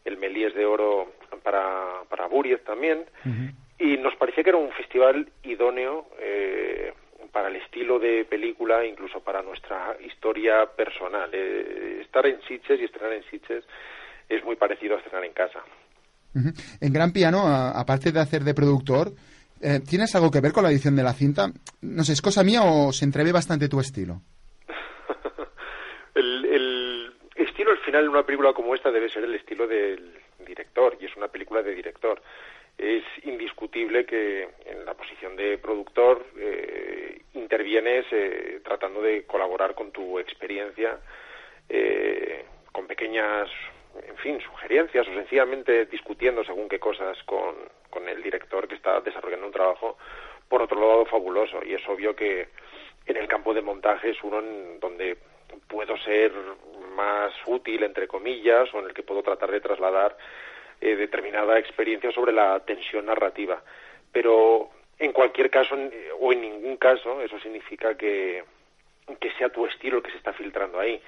el 0.06 0.18
Melíes 0.18 0.54
de 0.54 0.66
Oro 0.66 1.14
para, 1.44 2.04
para 2.10 2.28
Buriez 2.28 2.64
también, 2.64 3.06
uh 3.26 3.30
-huh. 3.30 3.54
y 3.80 3.98
nos 3.98 4.16
parecía 4.16 4.44
que 4.44 4.50
era 4.50 4.60
un 4.60 4.72
festival 4.72 5.28
idóneo 5.44 6.08
eh, 6.20 6.94
para 7.32 7.50
el 7.50 7.58
estilo 7.58 8.00
de 8.00 8.26
película, 8.26 8.86
incluso 8.86 9.20
para 9.20 9.42
nuestra 9.42 9.98
historia 10.06 10.66
personal. 10.76 11.30
Eh, 11.34 12.00
estar 12.02 12.26
en 12.26 12.42
Sitges 12.48 12.80
y 12.80 12.86
estrenar 12.86 13.14
en 13.14 13.24
Sitges 13.30 13.64
es 14.30 14.44
muy 14.44 14.56
parecido 14.56 14.96
a 14.96 14.98
estrenar 15.00 15.24
en 15.26 15.34
casa. 15.34 15.60
Uh 16.36 16.40
-huh. 16.40 16.78
En 16.82 16.94
Gran 16.94 17.12
Piano, 17.12 17.40
aparte 17.48 18.12
de 18.12 18.20
hacer 18.20 18.44
de 18.44 18.54
productor, 18.54 19.12
eh, 19.62 19.80
¿tienes 19.88 20.14
algo 20.16 20.30
que 20.30 20.42
ver 20.42 20.52
con 20.52 20.64
la 20.64 20.72
edición 20.72 20.96
de 20.96 21.04
la 21.04 21.14
cinta? 21.14 21.52
No 21.82 22.04
sé, 22.04 22.14
¿es 22.14 22.22
cosa 22.22 22.44
mía 22.44 22.62
o 22.64 22.92
se 22.92 23.06
entrevé 23.06 23.32
bastante 23.32 23.68
tu 23.68 23.80
estilo? 23.80 24.22
el, 26.16 26.46
el, 26.46 27.14
estilo, 27.68 27.72
al 27.72 27.86
final, 27.86 28.04
en 28.04 28.10
una 28.10 28.24
película 28.24 28.54
como 28.54 28.76
esta 28.76 28.92
debe 28.92 29.10
ser 29.10 29.24
el 29.24 29.36
estilo 29.36 29.68
del 29.68 30.20
director, 30.46 30.98
y 31.00 31.06
es 31.06 31.16
una 31.16 31.28
película 31.28 31.62
de 31.62 31.76
director. 31.76 32.22
Es 32.78 33.04
indiscutible 33.24 34.06
que 34.06 34.50
en 34.66 34.86
la 34.86 34.94
posición 34.94 35.36
de 35.36 35.58
productor 35.58 36.26
eh, 36.38 37.22
intervienes 37.34 38.06
eh, 38.12 38.62
tratando 38.64 39.02
de 39.02 39.26
colaborar 39.26 39.74
con 39.74 39.92
tu 39.92 40.20
experiencia, 40.20 41.00
eh, 41.70 42.46
con 42.72 42.86
pequeñas, 42.86 43.50
en 44.08 44.18
fin, 44.18 44.40
sugerencias 44.42 45.08
o 45.08 45.14
sencillamente 45.14 45.86
discutiendo 45.88 46.44
según 46.44 46.70
qué 46.70 46.80
cosas 46.80 47.18
con, 47.24 47.56
con 47.90 48.08
el 48.08 48.22
director 48.22 48.68
que 48.68 48.76
está 48.76 49.02
desarrollando 49.02 49.48
un 49.48 49.54
trabajo, 49.54 49.98
por 50.48 50.62
otro 50.62 50.80
lado, 50.80 51.06
fabuloso. 51.06 51.60
Y 51.66 51.74
es 51.74 51.88
obvio 51.88 52.16
que 52.16 52.48
en 53.08 53.18
el 53.18 53.28
campo 53.28 53.54
de 53.54 53.62
montaje 53.62 54.12
es 54.12 54.24
uno 54.24 54.40
en 54.40 54.80
donde 54.80 55.18
puedo 55.68 55.98
ser 55.98 56.32
más 56.96 57.34
útil, 57.46 57.84
entre 57.84 58.08
comillas, 58.08 58.74
o 58.74 58.80
en 58.80 58.86
el 58.86 58.94
que 58.94 59.04
puedo 59.04 59.22
tratar 59.22 59.52
de 59.52 59.62
trasladar 59.62 60.18
eh, 60.82 60.96
determinada 60.96 61.60
experiencia 61.60 62.12
sobre 62.12 62.32
la 62.32 62.60
tensión 62.62 63.06
narrativa. 63.06 63.62
Pero 64.12 64.70
en 65.00 65.12
cualquier 65.12 65.50
caso, 65.50 65.76
o 66.20 66.34
en 66.34 66.42
ningún 66.42 66.78
caso, 66.78 67.22
eso 67.22 67.40
significa 67.40 67.96
que, 67.96 68.44
que 69.20 69.32
sea 69.34 69.50
tu 69.50 69.66
estilo 69.66 69.98
el 69.98 70.04
que 70.04 70.12
se 70.12 70.18
está 70.18 70.34
filtrando 70.34 70.80
ahí. 70.80 71.02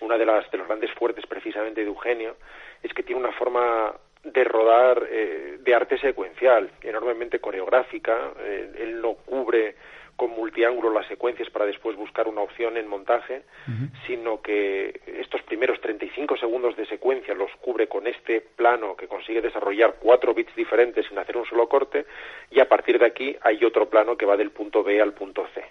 Una 0.00 0.18
de 0.18 0.26
las 0.26 0.50
de 0.50 0.58
los 0.58 0.66
grandes 0.66 0.92
fuertes 0.92 1.26
precisamente 1.26 1.80
de 1.80 1.86
Eugenio 1.86 2.36
es 2.82 2.92
que 2.92 3.02
tiene 3.02 3.20
una 3.20 3.32
forma 3.32 3.94
de 4.22 4.44
rodar 4.44 5.06
eh, 5.08 5.58
de 5.60 5.74
arte 5.74 5.98
secuencial, 5.98 6.70
enormemente 6.82 7.38
coreográfica. 7.38 8.32
Eh, 8.40 8.72
él 8.78 9.00
no 9.00 9.14
cubre 9.14 9.76
con 10.16 10.30
multiángulo 10.30 10.90
las 10.90 11.06
secuencias 11.06 11.50
para 11.50 11.66
después 11.66 11.96
buscar 11.96 12.26
una 12.26 12.40
opción 12.40 12.76
en 12.76 12.88
montaje, 12.88 13.42
uh 13.68 13.70
-huh. 13.70 14.06
sino 14.06 14.40
que 14.40 15.00
estos 15.06 15.42
primeros 15.42 15.80
35 15.80 16.36
segundos 16.38 16.74
de 16.76 16.86
secuencia 16.86 17.34
los 17.34 17.50
cubre 17.60 17.86
con 17.86 18.06
este 18.06 18.40
plano 18.40 18.96
que 18.96 19.08
consigue 19.08 19.42
desarrollar 19.42 19.96
cuatro 20.00 20.32
bits 20.34 20.54
diferentes 20.56 21.06
sin 21.06 21.18
hacer 21.18 21.36
un 21.36 21.44
solo 21.44 21.68
corte, 21.68 22.06
y 22.50 22.60
a 22.60 22.68
partir 22.68 22.98
de 22.98 23.06
aquí 23.06 23.36
hay 23.42 23.62
otro 23.64 23.88
plano 23.88 24.16
que 24.16 24.26
va 24.26 24.36
del 24.36 24.50
punto 24.50 24.82
B 24.82 25.00
al 25.00 25.12
punto 25.12 25.46
C. 25.54 25.62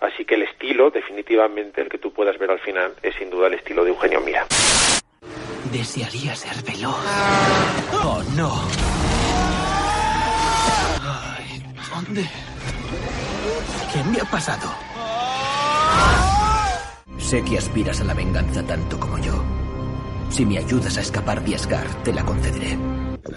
Así 0.00 0.24
que 0.24 0.34
el 0.34 0.42
estilo, 0.42 0.90
definitivamente, 0.90 1.80
el 1.80 1.88
que 1.88 1.98
tú 1.98 2.12
puedas 2.12 2.36
ver 2.38 2.50
al 2.50 2.58
final, 2.58 2.94
es 3.02 3.14
sin 3.14 3.30
duda 3.30 3.46
el 3.46 3.54
estilo 3.54 3.84
de 3.84 3.90
Eugenio 3.90 4.20
Mira. 4.20 4.44
Desearía 5.72 6.34
ser 6.34 6.62
veloz. 6.64 6.94
Oh, 7.92 8.22
no. 8.36 8.50
Ay, 11.02 11.62
¿Dónde? 11.90 12.53
¿Qué 13.94 14.02
me 14.02 14.20
ha 14.20 14.24
pasado? 14.24 14.68
Sé 17.16 17.44
que 17.44 17.58
aspiras 17.58 18.00
a 18.00 18.04
la 18.04 18.14
venganza 18.14 18.60
tanto 18.66 18.98
como 18.98 19.18
yo. 19.18 19.44
Si 20.30 20.44
me 20.44 20.58
ayudas 20.58 20.98
a 20.98 21.00
escapar 21.00 21.40
de 21.44 21.54
Asgard, 21.54 22.02
te 22.02 22.12
la 22.12 22.24
concederé. 22.24 22.76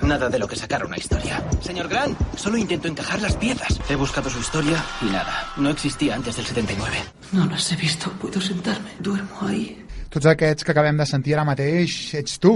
Nada 0.01 0.29
de 0.29 0.39
lo 0.39 0.47
que 0.47 0.55
sacar 0.55 0.83
una 0.83 0.97
historia. 0.97 1.43
Señor 1.61 1.87
Grant, 1.87 2.17
solo 2.35 2.57
intento 2.57 2.87
encajar 2.87 3.21
las 3.21 3.37
piezas. 3.37 3.79
He 3.87 3.95
buscado 3.95 4.31
su 4.31 4.39
historia 4.39 4.83
y 5.03 5.05
nada. 5.05 5.53
No 5.57 5.69
existía 5.69 6.15
antes 6.15 6.35
del 6.37 6.45
79. 6.47 6.97
No 7.33 7.45
las 7.45 7.71
he 7.71 7.75
visto. 7.75 8.09
Puedo 8.13 8.41
sentarme. 8.41 8.89
Duermo 8.97 9.47
ahí. 9.47 9.85
Tots 10.09 10.25
aquests 10.25 10.63
que 10.65 10.71
acabem 10.73 10.97
de 10.97 11.05
sentir 11.05 11.35
ara 11.35 11.43
mateix 11.45 12.15
ets 12.17 12.39
tu. 12.41 12.55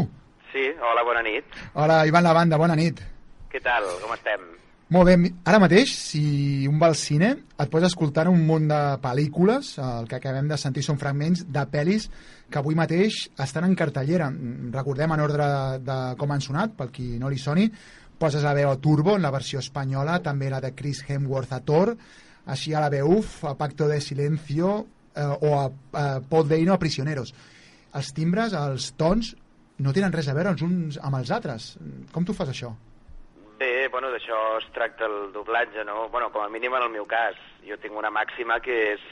Sí, 0.49 0.63
hola, 0.81 1.03
bona 1.05 1.21
nit. 1.21 1.45
Hola, 1.75 2.01
Ivan 2.07 2.23
Lavanda, 2.23 2.57
bona 2.57 2.75
nit. 2.79 2.97
Què 3.51 3.61
tal? 3.61 3.85
Com 4.01 4.15
estem? 4.17 4.47
Molt 4.91 5.07
bé, 5.07 5.29
ara 5.47 5.59
mateix, 5.63 5.93
si 5.95 6.67
un 6.67 6.75
va 6.81 6.89
al 6.91 6.97
cine, 6.99 7.29
et 7.63 7.69
pots 7.71 7.85
escoltar 7.87 8.25
un 8.27 8.41
munt 8.43 8.65
de 8.67 8.79
pel·lícules, 8.99 9.69
el 9.79 10.09
que 10.11 10.17
acabem 10.17 10.49
de 10.51 10.57
sentir 10.59 10.83
són 10.83 10.99
fragments 10.99 11.45
de 11.47 11.63
pel·lis 11.71 12.09
que 12.51 12.59
avui 12.59 12.75
mateix 12.75 13.21
estan 13.39 13.69
en 13.69 13.77
cartellera. 13.79 14.27
Recordem 14.73 15.15
en 15.15 15.23
ordre 15.23 15.47
de 15.79 15.97
com 16.19 16.35
han 16.35 16.43
sonat, 16.43 16.75
pel 16.75 16.91
qui 16.91 17.07
no 17.23 17.31
li 17.31 17.39
soni, 17.39 17.69
poses 18.19 18.43
la 18.43 18.51
veu 18.59 18.73
a 18.73 18.75
Turbo, 18.83 19.15
en 19.15 19.23
la 19.23 19.31
versió 19.31 19.63
espanyola, 19.63 20.19
també 20.27 20.51
la 20.51 20.59
de 20.59 20.75
Chris 20.75 21.05
Hemsworth 21.07 21.55
a 21.55 21.63
Thor, 21.71 21.95
així 22.51 22.75
a 22.75 22.83
la 22.83 22.91
UF, 23.05 23.45
a 23.47 23.55
Pacto 23.55 23.87
de 23.87 24.03
Silencio, 24.03 24.75
eh, 25.15 25.23
o 25.23 25.55
a, 25.55 25.65
a 26.03 26.05
Paul 26.19 26.49
Deino 26.51 26.75
a 26.75 26.81
Prisioneros. 26.83 27.31
Els 27.95 28.11
timbres, 28.11 28.51
els 28.51 28.91
tons, 28.99 29.37
no 29.79 29.95
tenen 29.95 30.11
res 30.11 30.27
a 30.27 30.35
veure 30.35 30.51
els 30.51 30.67
uns 30.67 30.99
amb 30.99 31.23
els 31.23 31.31
altres. 31.31 31.77
Com 32.11 32.27
tu 32.27 32.35
fas 32.35 32.51
això? 32.51 32.75
Bé, 33.61 33.89
bueno, 33.93 34.09
d'això 34.09 34.37
es 34.57 34.65
tracta 34.73 35.05
el 35.05 35.29
doblatge, 35.35 35.83
no? 35.85 36.07
Bueno, 36.09 36.31
com 36.33 36.41
a 36.41 36.49
mínim 36.49 36.73
en 36.73 36.81
el 36.81 36.89
meu 36.89 37.05
cas. 37.05 37.35
Jo 37.61 37.75
tinc 37.77 37.93
una 37.93 38.09
màxima 38.09 38.55
que 38.65 38.77
és 38.95 39.03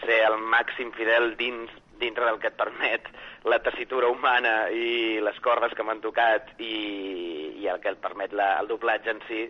ser 0.00 0.22
el 0.24 0.38
màxim 0.40 0.92
fidel 0.96 1.34
dins 1.36 1.72
dintre 2.00 2.24
del 2.24 2.38
que 2.40 2.48
et 2.48 2.56
permet 2.56 3.10
la 3.44 3.58
tessitura 3.66 4.08
humana 4.08 4.70
i 4.72 5.20
les 5.22 5.36
cordes 5.44 5.76
que 5.76 5.84
m'han 5.84 6.00
tocat 6.00 6.48
i, 6.56 6.72
i 7.60 7.68
el 7.68 7.82
que 7.84 7.92
et 7.92 8.00
permet 8.00 8.32
la, 8.32 8.54
el 8.62 8.72
doblatge 8.72 9.12
en 9.12 9.20
si 9.28 9.42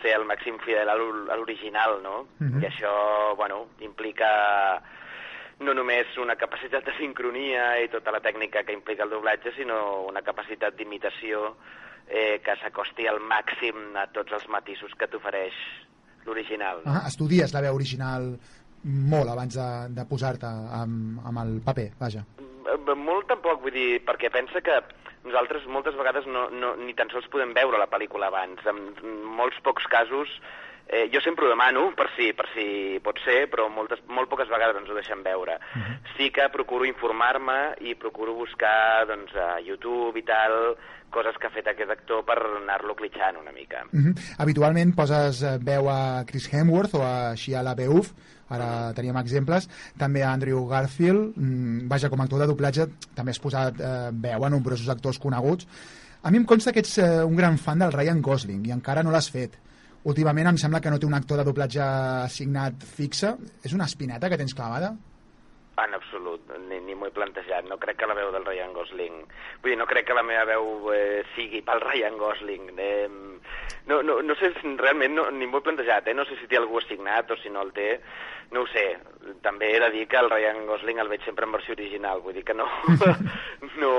ser 0.00 0.16
el 0.16 0.24
màxim 0.30 0.56
fidel 0.64 0.88
a 0.88 0.96
l'original, 0.96 2.00
no? 2.02 2.24
Mm 2.38 2.48
-hmm. 2.48 2.64
I 2.64 2.66
això, 2.72 3.36
bueno, 3.36 3.68
implica 3.80 4.80
no 5.60 5.74
només 5.74 6.16
una 6.16 6.36
capacitat 6.36 6.84
de 6.84 6.96
sincronia 6.96 7.78
i 7.84 7.88
tota 7.88 8.10
la 8.10 8.24
tècnica 8.24 8.64
que 8.64 8.72
implica 8.72 9.04
el 9.04 9.10
doblatge, 9.10 9.52
sinó 9.52 10.00
una 10.08 10.22
capacitat 10.22 10.74
d'imitació 10.74 11.54
eh, 12.12 12.40
que 12.44 12.56
s'acosti 12.60 13.08
al 13.08 13.20
màxim 13.24 13.96
a 13.96 14.06
tots 14.12 14.36
els 14.36 14.44
matisos 14.52 14.92
que 15.00 15.08
t'ofereix 15.08 15.56
l'original. 16.26 16.84
No? 16.84 16.92
Ah, 16.92 17.06
estudies 17.08 17.54
la 17.56 17.64
veu 17.64 17.78
original 17.78 18.34
molt 18.84 19.30
abans 19.32 19.56
de, 19.56 19.68
de 19.96 20.04
posar-te 20.10 20.48
amb, 20.78 21.22
amb 21.26 21.42
el 21.44 21.60
paper, 21.64 21.88
vaja. 22.00 22.24
Molt 22.92 23.28
tampoc, 23.30 23.62
vull 23.62 23.74
dir, 23.74 24.02
perquè 24.06 24.30
pensa 24.30 24.60
que 24.64 24.76
nosaltres 25.24 25.64
moltes 25.70 25.96
vegades 25.98 26.26
no, 26.26 26.48
no, 26.50 26.74
ni 26.78 26.94
tan 26.98 27.10
sols 27.12 27.28
podem 27.32 27.54
veure 27.56 27.78
la 27.80 27.88
pel·lícula 27.90 28.28
abans. 28.28 28.62
En 28.66 28.80
molts 29.38 29.58
pocs 29.66 29.86
casos 29.90 30.30
Eh, 30.86 31.08
jo 31.12 31.20
sempre 31.24 31.46
ho 31.46 31.48
demano, 31.48 31.86
per 31.96 32.10
si, 32.16 32.32
per 32.36 32.48
si 32.52 32.98
pot 33.02 33.16
ser, 33.24 33.46
però 33.48 33.68
moltes, 33.72 34.02
molt 34.12 34.28
poques 34.28 34.50
vegades 34.52 34.76
ens 34.76 34.90
ho 34.90 34.94
deixen 34.94 35.22
veure. 35.22 35.58
Uh 35.74 35.80
-huh. 35.80 35.94
Sí 36.16 36.30
que 36.30 36.48
procuro 36.52 36.84
informar-me 36.84 37.76
i 37.80 37.94
procuro 37.94 38.34
buscar 38.34 39.06
doncs, 39.06 39.34
a 39.34 39.60
YouTube 39.60 40.18
i 40.18 40.22
tal 40.22 40.76
coses 41.12 41.36
que 41.38 41.46
ha 41.46 41.50
fet 41.50 41.68
aquest 41.68 41.90
actor 41.90 42.24
per 42.24 42.38
anar-lo 42.40 42.94
clitxant 42.94 43.36
una 43.36 43.52
mica. 43.52 43.84
Uh 43.92 44.00
-huh. 44.00 44.14
Habitualment 44.38 44.94
poses 44.94 45.42
eh, 45.42 45.58
veu 45.60 45.88
a 45.88 46.24
Chris 46.26 46.52
Hemsworth 46.52 46.94
o 46.94 47.02
a 47.02 47.36
Shia 47.36 47.62
LaBeouf, 47.62 48.12
ara 48.48 48.92
teníem 48.94 49.16
exemples, 49.16 49.68
també 49.96 50.22
a 50.22 50.32
Andrew 50.32 50.66
Garfield, 50.68 51.36
mm, 51.36 51.88
vaja, 51.88 52.10
com 52.10 52.20
a 52.20 52.24
actor 52.24 52.40
de 52.40 52.46
doblatge 52.46 52.86
també 53.14 53.30
has 53.30 53.38
posat 53.38 53.80
eh, 53.80 54.10
veu 54.12 54.44
a 54.44 54.50
nombrosos 54.50 54.88
actors 54.88 55.18
coneguts. 55.18 55.66
A 56.22 56.30
mi 56.30 56.36
em 56.36 56.44
consta 56.44 56.72
que 56.72 56.80
ets 56.80 56.98
eh, 56.98 57.24
un 57.24 57.36
gran 57.36 57.58
fan 57.58 57.78
del 57.78 57.92
Ryan 57.92 58.20
Gosling 58.22 58.66
i 58.66 58.72
encara 58.72 59.02
no 59.02 59.10
l'has 59.10 59.30
fet 59.30 59.58
últimament 60.08 60.50
em 60.50 60.58
sembla 60.58 60.80
que 60.82 60.90
no 60.90 60.98
té 60.98 61.06
un 61.06 61.14
actor 61.18 61.40
de 61.40 61.46
doblatge 61.46 61.82
assignat 62.26 62.84
fixe. 62.96 63.34
És 63.62 63.74
una 63.76 63.86
espineta 63.90 64.30
que 64.30 64.38
tens 64.40 64.54
clavada? 64.58 64.94
En 65.80 65.94
absolut, 65.96 66.50
ni, 66.68 66.78
ni 66.84 66.94
m'ho 66.94 67.08
he 67.08 67.14
plantejat. 67.16 67.64
No 67.64 67.78
crec 67.80 67.96
que 68.02 68.08
la 68.08 68.16
veu 68.18 68.28
del 68.34 68.44
Ryan 68.44 68.74
Gosling... 68.76 69.22
Vull 69.62 69.72
dir, 69.72 69.78
no 69.80 69.86
crec 69.88 70.04
que 70.10 70.16
la 70.16 70.24
meva 70.26 70.44
veu 70.50 70.90
eh, 70.92 71.22
sigui 71.32 71.62
pel 71.64 71.80
Ryan 71.80 72.18
Gosling. 72.20 72.68
Eh, 72.76 73.08
no, 73.88 74.02
no, 74.04 74.20
no 74.22 74.36
sé, 74.36 74.52
realment 74.76 75.16
no, 75.16 75.30
ni 75.32 75.48
m'ho 75.48 75.62
he 75.62 75.64
plantejat, 75.64 76.12
eh? 76.12 76.14
No 76.14 76.26
sé 76.28 76.36
si 76.36 76.50
té 76.50 76.60
algú 76.60 76.76
assignat 76.78 77.32
o 77.32 77.38
si 77.40 77.50
no 77.50 77.64
el 77.64 77.72
té. 77.72 77.88
No 78.52 78.66
ho 78.66 78.68
sé. 78.68 78.84
També 79.40 79.70
he 79.72 79.80
de 79.80 79.88
dir 79.94 80.04
que 80.12 80.20
el 80.20 80.28
Ryan 80.28 80.60
Gosling 80.68 81.00
el 81.00 81.08
veig 81.08 81.24
sempre 81.24 81.48
en 81.48 81.56
versió 81.56 81.72
original. 81.72 82.20
Vull 82.20 82.36
dir 82.36 82.44
que 82.44 82.58
no, 82.58 82.68
no, 83.80 83.92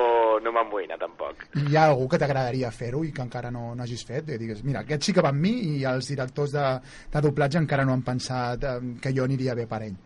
no 0.46 0.54
m'emboina, 0.54 1.02
tampoc. 1.02 1.48
Hi 1.58 1.74
ha 1.74 1.90
algú 1.90 2.06
que 2.12 2.22
t'agradaria 2.22 2.70
fer-ho 2.70 3.02
i 3.02 3.12
que 3.12 3.26
encara 3.26 3.50
no, 3.52 3.72
no 3.74 3.88
hagis 3.88 4.06
fet? 4.06 4.30
I 4.30 4.38
digues, 4.38 4.62
mira, 4.62 4.86
aquest 4.86 5.10
sí 5.10 5.18
que 5.18 5.26
va 5.26 5.34
amb 5.34 5.42
mi 5.42 5.58
i 5.74 5.84
els 5.90 6.14
directors 6.14 6.54
de, 6.54 6.70
de 7.18 7.26
doblatge 7.26 7.64
encara 7.66 7.90
no 7.90 7.98
han 7.98 8.06
pensat 8.06 8.70
eh, 8.70 8.80
que 9.02 9.18
jo 9.18 9.26
aniria 9.26 9.58
bé 9.58 9.66
per 9.66 9.86
ell. 9.90 10.02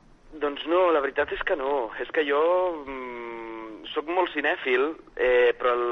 La 0.93 1.01
veritat 1.03 1.31
és 1.35 1.43
que 1.43 1.55
no. 1.59 1.89
És 2.01 2.09
que 2.15 2.23
jo 2.27 2.41
mm, 2.85 3.87
sóc 3.93 4.07
molt 4.11 4.31
cinèfil, 4.33 4.89
eh, 5.15 5.53
però 5.57 5.73
el, 5.75 5.85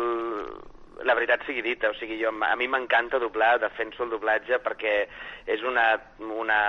la 1.04 1.16
veritat 1.18 1.44
sigui 1.46 1.64
dita, 1.66 1.90
o 1.92 1.98
sigui, 2.00 2.18
jo, 2.22 2.32
a 2.32 2.56
mi 2.56 2.68
m'encanta 2.72 3.20
doblar, 3.20 3.58
defenso 3.60 4.06
el 4.06 4.14
doblatge 4.14 4.60
perquè 4.64 4.96
és 5.52 5.64
una, 5.68 5.88
una 6.20 6.60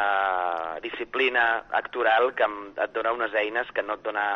disciplina 0.84 1.46
actoral 1.78 2.32
que 2.36 2.48
et 2.84 2.96
dona 2.96 3.14
unes 3.16 3.34
eines 3.34 3.70
que 3.74 3.84
no 3.86 3.96
et 3.96 4.06
dona 4.06 4.26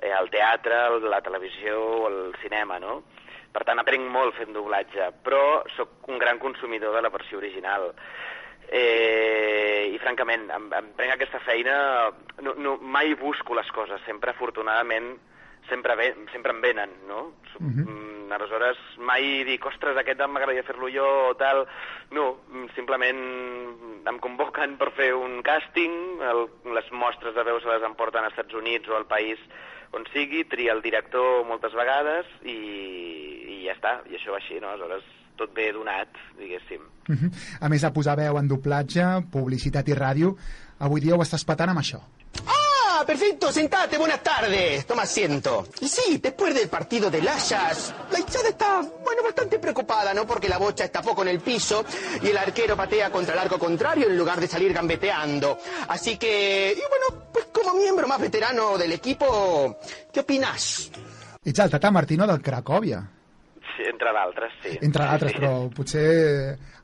eh, 0.00 0.12
el 0.12 0.30
teatre, 0.32 0.84
la 1.04 1.20
televisió 1.22 1.78
o 1.78 2.08
el 2.08 2.22
cinema, 2.42 2.78
no? 2.82 3.02
Per 3.52 3.64
tant, 3.68 3.78
aprenc 3.78 4.08
molt 4.08 4.34
fent 4.38 4.54
doblatge, 4.56 5.10
però 5.22 5.62
sóc 5.76 6.08
un 6.08 6.18
gran 6.18 6.38
consumidor 6.40 6.94
de 6.96 7.02
la 7.04 7.12
versió 7.12 7.36
original 7.36 7.90
eh, 8.72 9.90
i 9.92 9.98
francament 10.00 10.48
em, 10.50 10.70
em 10.72 10.88
prenc 10.96 11.14
aquesta 11.14 11.40
feina 11.44 11.74
no, 12.40 12.54
no, 12.56 12.78
mai 12.80 13.12
busco 13.20 13.56
les 13.58 13.68
coses 13.76 14.00
sempre 14.06 14.32
afortunadament 14.32 15.12
sempre, 15.68 15.94
ve, 15.98 16.08
sempre 16.32 16.54
em 16.56 16.62
venen 16.64 16.94
no? 17.08 17.20
Uh 17.58 17.64
mhm. 17.64 17.84
-huh. 17.84 18.32
aleshores 18.32 18.78
mai 18.96 19.44
dic 19.44 19.66
ostres 19.66 19.96
aquest 19.96 20.20
m'agradaria 20.26 20.62
fer-lo 20.62 20.88
jo 20.88 21.06
o 21.30 21.34
tal 21.34 21.66
no, 22.10 22.38
simplement 22.74 23.20
em 24.08 24.18
convoquen 24.18 24.78
per 24.78 24.90
fer 24.92 25.12
un 25.14 25.42
càsting 25.42 25.92
el, 26.30 26.48
les 26.74 26.90
mostres 26.92 27.34
de 27.34 27.42
veu 27.42 27.60
se 27.60 27.68
les 27.68 27.82
emporten 27.82 28.24
als 28.24 28.32
Estats 28.32 28.54
Units 28.54 28.88
o 28.88 28.96
al 28.96 29.06
país 29.06 29.38
on 29.92 30.06
sigui, 30.12 30.44
tria 30.48 30.72
el 30.72 30.82
director 30.84 31.44
moltes 31.48 31.74
vegades 31.76 32.28
i, 32.44 32.56
i 33.54 33.58
ja 33.66 33.76
està, 33.76 33.98
i 34.10 34.16
això 34.16 34.32
va 34.32 34.40
així, 34.40 34.60
no? 34.62 34.72
Aleshores 34.72 35.04
tot 35.40 35.52
bé 35.56 35.70
donat, 35.72 36.08
diguéssim. 36.38 36.82
Uh 37.08 37.16
-huh. 37.16 37.30
A 37.60 37.68
més 37.68 37.82
de 37.82 37.90
posar 37.90 38.16
veu 38.16 38.38
en 38.38 38.48
doblatge, 38.48 39.04
publicitat 39.32 39.88
i 39.88 39.94
ràdio, 39.94 40.36
avui 40.78 41.00
dia 41.00 41.14
ho 41.14 41.22
estàs 41.22 41.44
patant 41.44 41.70
amb 41.70 41.80
això. 41.80 42.00
Ah, 43.02 43.04
perfecto, 43.04 43.50
sentate, 43.50 43.98
buenas 43.98 44.22
tardes, 44.22 44.86
toma 44.86 45.02
asiento. 45.02 45.66
Y 45.80 45.88
sí, 45.88 46.18
después 46.22 46.54
del 46.54 46.68
partido 46.68 47.10
de 47.10 47.20
Layas, 47.20 47.92
la 48.12 48.20
hinchada 48.20 48.48
está, 48.48 48.80
bueno, 48.80 49.24
bastante 49.24 49.58
preocupada, 49.58 50.14
¿no? 50.14 50.24
Porque 50.24 50.48
la 50.48 50.56
bocha 50.56 50.84
está 50.84 51.02
poco 51.02 51.22
en 51.22 51.28
el 51.28 51.40
piso 51.40 51.84
y 52.22 52.28
el 52.28 52.38
arquero 52.38 52.76
patea 52.76 53.10
contra 53.10 53.34
el 53.34 53.40
arco 53.40 53.58
contrario 53.58 54.06
en 54.06 54.16
lugar 54.16 54.38
de 54.40 54.46
salir 54.46 54.72
gambeteando. 54.72 55.58
Así 55.88 56.16
que, 56.16 56.76
y 56.76 56.80
bueno, 56.80 57.24
pues 57.32 57.46
como 57.46 57.74
miembro 57.74 58.06
más 58.06 58.20
veterano 58.20 58.78
del 58.78 58.92
equipo, 58.92 59.80
¿qué 60.12 60.20
opinas? 60.20 60.88
Ets 61.44 61.58
el 61.58 61.70
Tata 61.70 61.90
Martino 61.90 62.24
del 62.24 62.40
Cracòvia. 62.40 63.21
Entre 63.88 64.12
d'altres, 64.12 64.52
sí. 64.62 64.76
Entre 64.80 65.04
d'altres, 65.04 65.32
sí, 65.32 65.38
sí. 65.38 65.42
però 65.42 65.52
potser 65.76 66.06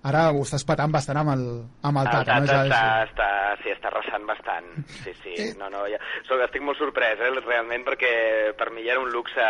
ara 0.09 0.29
ho 0.33 0.42
estàs 0.44 0.64
patant 0.68 0.92
bastant 0.94 1.20
amb 1.22 1.35
el, 1.35 1.44
amb 1.88 2.03
el 2.03 2.11
Tata. 2.11 2.38
El 2.38 2.46
Tata 2.48 2.62
no? 2.62 2.68
està, 2.68 2.83
està, 3.09 3.29
sí, 3.62 3.72
està 3.74 3.90
arrasant 3.92 4.29
bastant. 4.29 4.70
Sí, 5.03 5.14
sí. 5.22 5.35
Eh. 5.38 5.53
No, 5.59 5.68
no, 5.70 5.85
ja... 5.87 6.01
so, 6.27 6.35
estic 6.42 6.64
molt 6.66 6.81
sorprès, 6.81 7.20
eh, 7.22 7.29
realment, 7.44 7.85
perquè 7.87 8.11
per 8.59 8.72
mi 8.74 8.83
ja 8.83 8.96
era 8.96 9.03
un 9.05 9.12
luxe 9.14 9.44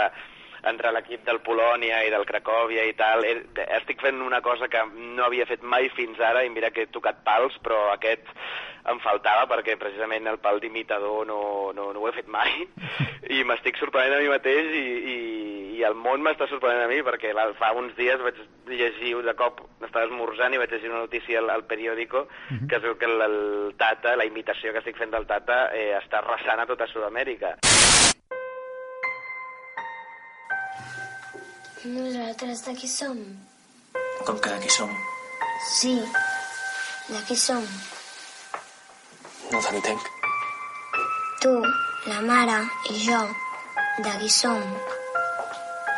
entre 0.66 0.92
l'equip 0.92 1.24
del 1.26 1.40
Polònia 1.44 2.02
i 2.06 2.10
del 2.10 2.26
Cracòvia 2.26 2.84
i 2.88 2.94
tal, 2.98 3.24
estic 3.78 4.02
fent 4.02 4.22
una 4.22 4.40
cosa 4.40 4.68
que 4.68 4.82
no 4.94 5.24
havia 5.24 5.46
fet 5.46 5.62
mai 5.62 5.88
fins 5.94 6.20
ara 6.20 6.44
i 6.44 6.50
mira 6.50 6.70
que 6.70 6.86
he 6.86 6.92
tocat 6.92 7.22
pals, 7.24 7.58
però 7.62 7.88
aquest 7.92 8.26
em 8.88 9.00
faltava 9.04 9.46
perquè 9.50 9.76
precisament 9.78 10.26
el 10.30 10.38
pal 10.42 10.60
d'imitador 10.62 11.26
no, 11.28 11.40
no, 11.76 11.90
no 11.92 12.00
ho 12.00 12.08
he 12.08 12.14
fet 12.16 12.28
mai 12.32 12.52
i 13.36 13.42
m'estic 13.44 13.78
sorprenent 13.80 14.16
a 14.16 14.22
mi 14.22 14.30
mateix 14.32 14.70
i, 14.72 14.84
i, 15.14 15.18
i 15.78 15.84
el 15.86 15.96
món 15.98 16.24
m'està 16.24 16.48
sorprenent 16.50 16.86
a 16.86 16.90
mi 16.90 17.02
perquè 17.06 17.34
fa 17.58 17.72
uns 17.76 17.96
dies 17.98 18.22
vaig 18.24 18.40
llegir 18.68 19.14
de 19.24 19.34
cop, 19.38 19.62
estava 19.80 20.06
esmorzant 20.06 20.54
i 20.54 20.60
vaig 20.60 20.72
llegir 20.72 20.92
una 20.92 21.04
notícia 21.04 21.40
al, 21.42 21.50
al 21.50 21.64
periòdico 21.64 22.24
uh 22.26 22.28
-huh. 22.28 22.68
que 22.68 22.76
es 22.76 22.96
que 22.98 23.06
el, 23.06 23.20
el 23.20 23.74
Tata, 23.76 24.16
la 24.16 24.24
imitació 24.24 24.72
que 24.72 24.78
estic 24.78 24.96
fent 24.96 25.10
del 25.10 25.26
Tata 25.26 25.70
eh, 25.74 25.96
està 25.98 26.18
arrasant 26.18 26.60
a 26.60 26.66
tota 26.66 26.86
Sud-amèrica. 26.86 27.56
Nosaltres 31.84 32.64
de 32.66 32.72
qui 32.74 32.88
som? 32.90 33.18
Com 34.26 34.38
que 34.42 34.50
de 34.50 34.58
qui 34.64 34.70
som? 34.74 34.90
Sí, 35.70 35.92
de 37.06 37.20
qui 37.28 37.36
som? 37.38 37.62
No 39.52 39.60
t'entenc. 39.62 40.08
Tu, 41.44 41.52
la 42.10 42.18
mare 42.26 42.58
i 42.90 42.98
jo, 43.04 43.20
de 44.02 44.16
qui 44.18 44.30
som? 44.40 44.58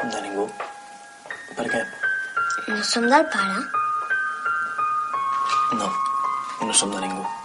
De 0.05 0.21
ningú. 0.21 0.45
Per 1.57 1.69
què? 1.73 1.83
No 2.69 2.83
som 2.85 3.09
del 3.09 3.25
pare? 3.33 3.65
No, 5.81 5.93
no 6.61 6.73
som 6.75 6.93
de 6.93 7.07
ningú. 7.09 7.40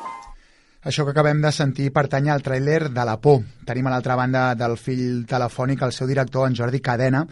Això 0.86 1.02
que 1.02 1.16
acabem 1.16 1.40
de 1.42 1.50
sentir 1.50 1.88
pertany 1.90 2.28
al 2.30 2.44
tràiler 2.46 2.92
de 2.94 3.04
La 3.10 3.16
Por. 3.18 3.40
Tenim 3.66 3.88
a 3.90 3.92
l'altra 3.96 4.14
banda 4.20 4.42
del 4.54 4.76
fill 4.78 5.24
telefònic 5.26 5.82
el 5.82 5.94
seu 5.96 6.06
director, 6.06 6.46
en 6.46 6.54
Jordi 6.54 6.78
Cadena, 6.78 7.24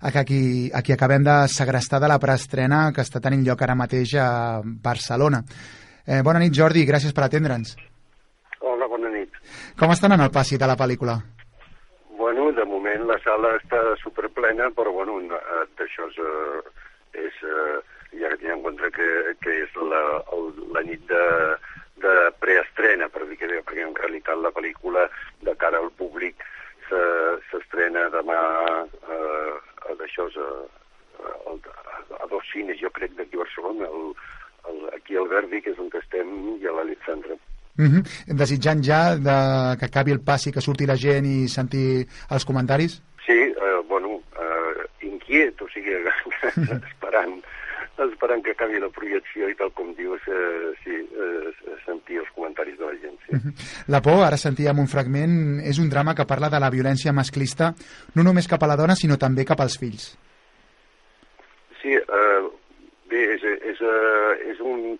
a 0.00 0.12
qui, 0.22 0.70
a 0.70 0.78
qui 0.86 0.94
acabem 0.94 1.24
de 1.26 1.34
segrestar 1.50 1.98
de 1.98 2.06
la 2.06 2.20
preestrena 2.22 2.92
que 2.94 3.02
està 3.02 3.18
tenint 3.18 3.42
lloc 3.42 3.64
ara 3.66 3.74
mateix 3.74 4.14
a 4.14 4.28
Barcelona. 4.62 5.42
Eh, 6.06 6.20
bona 6.22 6.38
nit, 6.38 6.54
Jordi, 6.54 6.86
gràcies 6.86 7.10
per 7.10 7.24
atendre'ns. 7.26 7.74
Hola, 8.60 8.86
bona 8.86 9.10
nit. 9.10 9.34
Com 9.74 9.90
estan 9.90 10.14
en 10.14 10.22
el 10.22 10.30
passi 10.30 10.54
de 10.54 10.70
la 10.70 10.78
pel·lícula? 10.78 11.18
Bueno, 12.14 12.52
de 12.54 12.62
moment 12.62 13.08
la 13.10 13.18
sala 13.26 13.56
està 13.58 13.82
superplena, 14.04 14.70
però 14.78 14.94
bueno, 14.94 15.18
eh, 15.34 15.66
d'això 15.82 16.06
és, 16.06 16.22
eh, 16.22 17.26
és 17.26 17.42
ja 18.22 18.30
que 18.30 18.38
tinc 18.38 18.54
en 18.54 18.62
compte 18.68 18.94
que, 18.94 19.10
que 19.42 19.58
és 19.66 19.76
la, 19.82 20.06
el, 20.38 20.48
la 20.78 20.86
nit 20.86 21.02
de, 21.10 21.26
de 22.02 22.14
preestrena, 22.42 23.08
per 23.08 23.26
dir 23.28 23.38
que 23.40 23.48
bé, 23.50 23.60
perquè 23.66 23.84
en 23.86 23.94
realitat 23.96 24.40
la 24.40 24.52
pel·lícula 24.56 25.06
de 25.46 25.54
cara 25.60 25.80
al 25.82 25.90
públic 25.98 26.42
s'estrena 26.90 28.08
demà 28.10 28.38
eh, 28.80 29.54
a, 29.86 29.94
d'això 29.98 30.26
a, 30.26 30.48
a, 31.52 31.54
a, 32.18 32.26
dos 32.32 32.46
cines, 32.52 32.80
jo 32.80 32.90
crec, 32.96 33.14
d'aquí 33.18 33.38
a 33.38 33.44
Barcelona, 33.44 33.86
el, 33.86 34.10
el, 34.70 34.82
aquí 34.96 35.16
al 35.16 35.30
Verdi, 35.30 35.62
que 35.62 35.74
és 35.74 35.78
on 35.82 35.92
estem, 36.00 36.34
i 36.58 36.66
a 36.66 36.74
l'Alexandra. 36.78 37.38
Mm 37.80 37.86
-hmm. 37.86 38.36
Desitjant 38.42 38.82
ja 38.84 39.16
de 39.16 39.38
que 39.78 39.86
acabi 39.86 40.10
el 40.12 40.20
passi, 40.20 40.52
que 40.52 40.60
surti 40.60 40.86
la 40.86 40.96
gent 40.96 41.24
i 41.26 41.48
sentir 41.48 42.06
els 42.30 42.44
comentaris? 42.44 43.02
Sí, 43.26 43.38
eh, 43.38 43.80
bueno, 43.88 44.20
eh, 44.44 45.06
inquiet, 45.06 45.62
o 45.62 45.68
sigui, 45.68 45.94
esperant, 46.90 47.42
esperant 48.08 48.42
que 48.44 48.54
acabi 48.54 48.80
la 48.80 48.88
projecció 48.94 49.48
i 49.50 49.56
tal 49.58 49.72
com 49.76 49.92
dius, 49.98 50.22
eh, 50.28 50.70
sí, 50.84 50.96
eh, 50.96 51.76
sentir 51.84 52.20
els 52.22 52.30
comentaris 52.36 52.78
de 52.78 52.86
la 52.86 52.96
gent. 53.02 53.18
Sí. 53.26 53.34
Mm 53.34 53.40
-hmm. 53.40 53.84
La 53.88 54.00
por, 54.00 54.24
ara 54.24 54.36
sentíem 54.36 54.78
un 54.78 54.88
fragment, 54.88 55.60
és 55.64 55.78
un 55.78 55.90
drama 55.90 56.14
que 56.14 56.26
parla 56.26 56.48
de 56.48 56.60
la 56.60 56.70
violència 56.70 57.12
masclista 57.12 57.74
no 58.14 58.22
només 58.22 58.48
cap 58.48 58.62
a 58.62 58.66
la 58.66 58.76
dona, 58.76 58.94
sinó 58.94 59.16
també 59.16 59.44
cap 59.44 59.60
als 59.60 59.78
fills. 59.78 60.16
Sí, 61.82 61.92
eh, 61.92 62.42
bé, 63.08 63.34
és, 63.34 63.42
és, 63.42 63.78
és 64.52 64.60
un, 64.60 64.98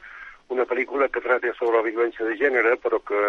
una 0.51 0.67
pel·lícula 0.67 1.09
que 1.09 1.21
trata 1.21 1.53
sobre 1.55 1.79
la 1.79 1.87
violència 1.87 2.27
de 2.27 2.37
gènere, 2.37 2.77
però 2.83 2.99
que 3.07 3.21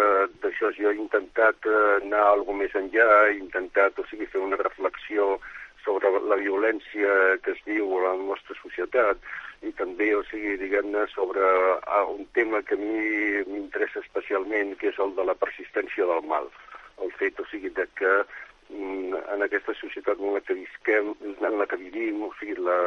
d'això 0.42 0.72
jo 0.74 0.90
he 0.90 0.98
intentat 0.98 1.56
eh, 1.70 2.02
anar 2.02 2.24
alguna 2.32 2.64
més 2.64 2.74
enllà, 2.74 3.28
he 3.28 3.36
intentat, 3.38 3.98
o 3.98 4.04
sigui, 4.10 4.26
fer 4.26 4.40
una 4.42 4.56
reflexió 4.56 5.38
sobre 5.84 6.10
la 6.30 6.36
violència 6.36 7.38
que 7.42 7.54
es 7.54 7.62
viu 7.66 7.86
a 7.98 8.02
la 8.08 8.16
nostra 8.18 8.56
societat 8.58 9.18
i 9.62 9.72
també, 9.78 10.08
o 10.18 10.22
sigui, 10.26 10.56
diguem-ne, 10.58 11.04
sobre 11.14 11.42
uh, 11.42 12.04
un 12.10 12.24
tema 12.36 12.62
que 12.66 12.74
a 12.74 12.80
mi 12.80 13.42
m'interessa 13.46 14.02
especialment, 14.02 14.74
que 14.80 14.90
és 14.90 14.98
el 15.02 15.14
de 15.18 15.26
la 15.28 15.36
persistència 15.38 16.06
del 16.08 16.24
mal. 16.26 16.48
El 17.02 17.12
fet, 17.18 17.38
o 17.38 17.46
sigui, 17.50 17.70
de 17.76 17.86
que 17.98 18.12
mm, 18.72 19.20
en 19.36 19.46
aquesta 19.46 19.74
societat 19.78 20.18
en 20.18 20.34
la 20.34 20.42
que 20.46 20.58
visquem, 20.58 21.12
en 21.30 21.58
la 21.60 21.68
que 21.70 21.78
vivim, 21.78 22.24
o 22.26 22.32
sigui, 22.40 22.58
la, 22.58 22.78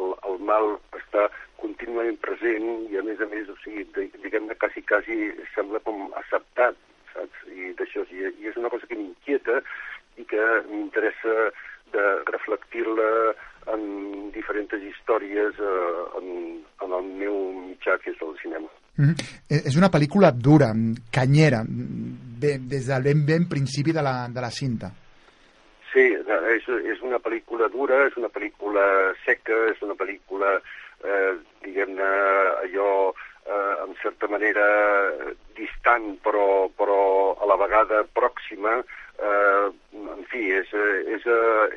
el, 0.00 0.12
el 0.28 0.42
mal 0.50 0.74
està 1.00 1.28
contínuament 1.62 2.20
present 2.24 2.68
i, 2.90 3.00
a 3.00 3.04
més 3.06 3.24
a 3.24 3.30
més, 3.32 3.48
o 3.48 3.56
sigui, 3.64 3.86
diguem-ne, 3.96 4.58
quasi, 4.60 4.84
quasi 4.88 5.32
sembla 5.54 5.80
com 5.88 6.10
acceptat, 6.20 6.76
saps? 7.14 7.44
I 7.48 7.72
d'això, 7.80 8.04
i, 8.12 8.28
i 8.36 8.52
és 8.52 8.60
una 8.60 8.70
cosa 8.72 8.86
que 8.86 9.00
m'inquieta 9.00 9.62
i 10.20 10.28
que 10.28 10.44
m'interessa 10.68 11.50
de 11.94 12.08
reflectir-la 12.28 13.08
en 13.74 14.30
diferents 14.34 14.72
històries 14.90 15.58
eh, 15.60 16.20
en, 16.20 16.28
en 16.84 16.94
el 17.00 17.10
meu 17.22 17.36
mitjà, 17.66 17.98
que 18.02 18.12
és 18.14 18.22
el 18.22 18.36
cinema. 18.42 18.70
Mm 18.98 19.12
-hmm. 19.12 19.66
És 19.68 19.76
una 19.76 19.90
pel·lícula 19.90 20.32
dura, 20.32 20.72
canyera, 21.10 21.64
des 21.66 22.86
del 22.86 23.02
ben, 23.02 23.26
ben 23.26 23.48
principi 23.48 23.92
de 23.92 24.02
la, 24.02 24.28
de 24.28 24.40
la 24.40 24.50
cinta. 24.50 24.90
Sí, 25.92 26.04
és, 26.54 26.68
és 26.92 27.00
una 27.02 27.18
pel·lícula 27.18 27.68
dura, 27.68 28.06
és 28.06 28.16
una 28.16 28.28
pel·lícula 28.28 29.14
seca, 29.24 29.56
és 29.72 29.80
una 29.82 29.94
pel·lícula, 29.94 30.60
eh, 31.04 31.32
diguem-ne, 31.64 32.10
allò, 32.64 33.12
eh, 33.46 33.74
en 33.86 33.94
certa 34.02 34.28
manera 34.28 34.66
distant, 35.56 36.18
però, 36.22 36.68
però 36.76 37.00
a 37.40 37.46
la 37.46 37.56
vegada 37.56 38.04
pròxima, 38.12 38.78
eh, 39.18 39.70
en 39.92 40.24
fi, 40.28 40.42
és, 40.52 40.68
és, 41.14 41.24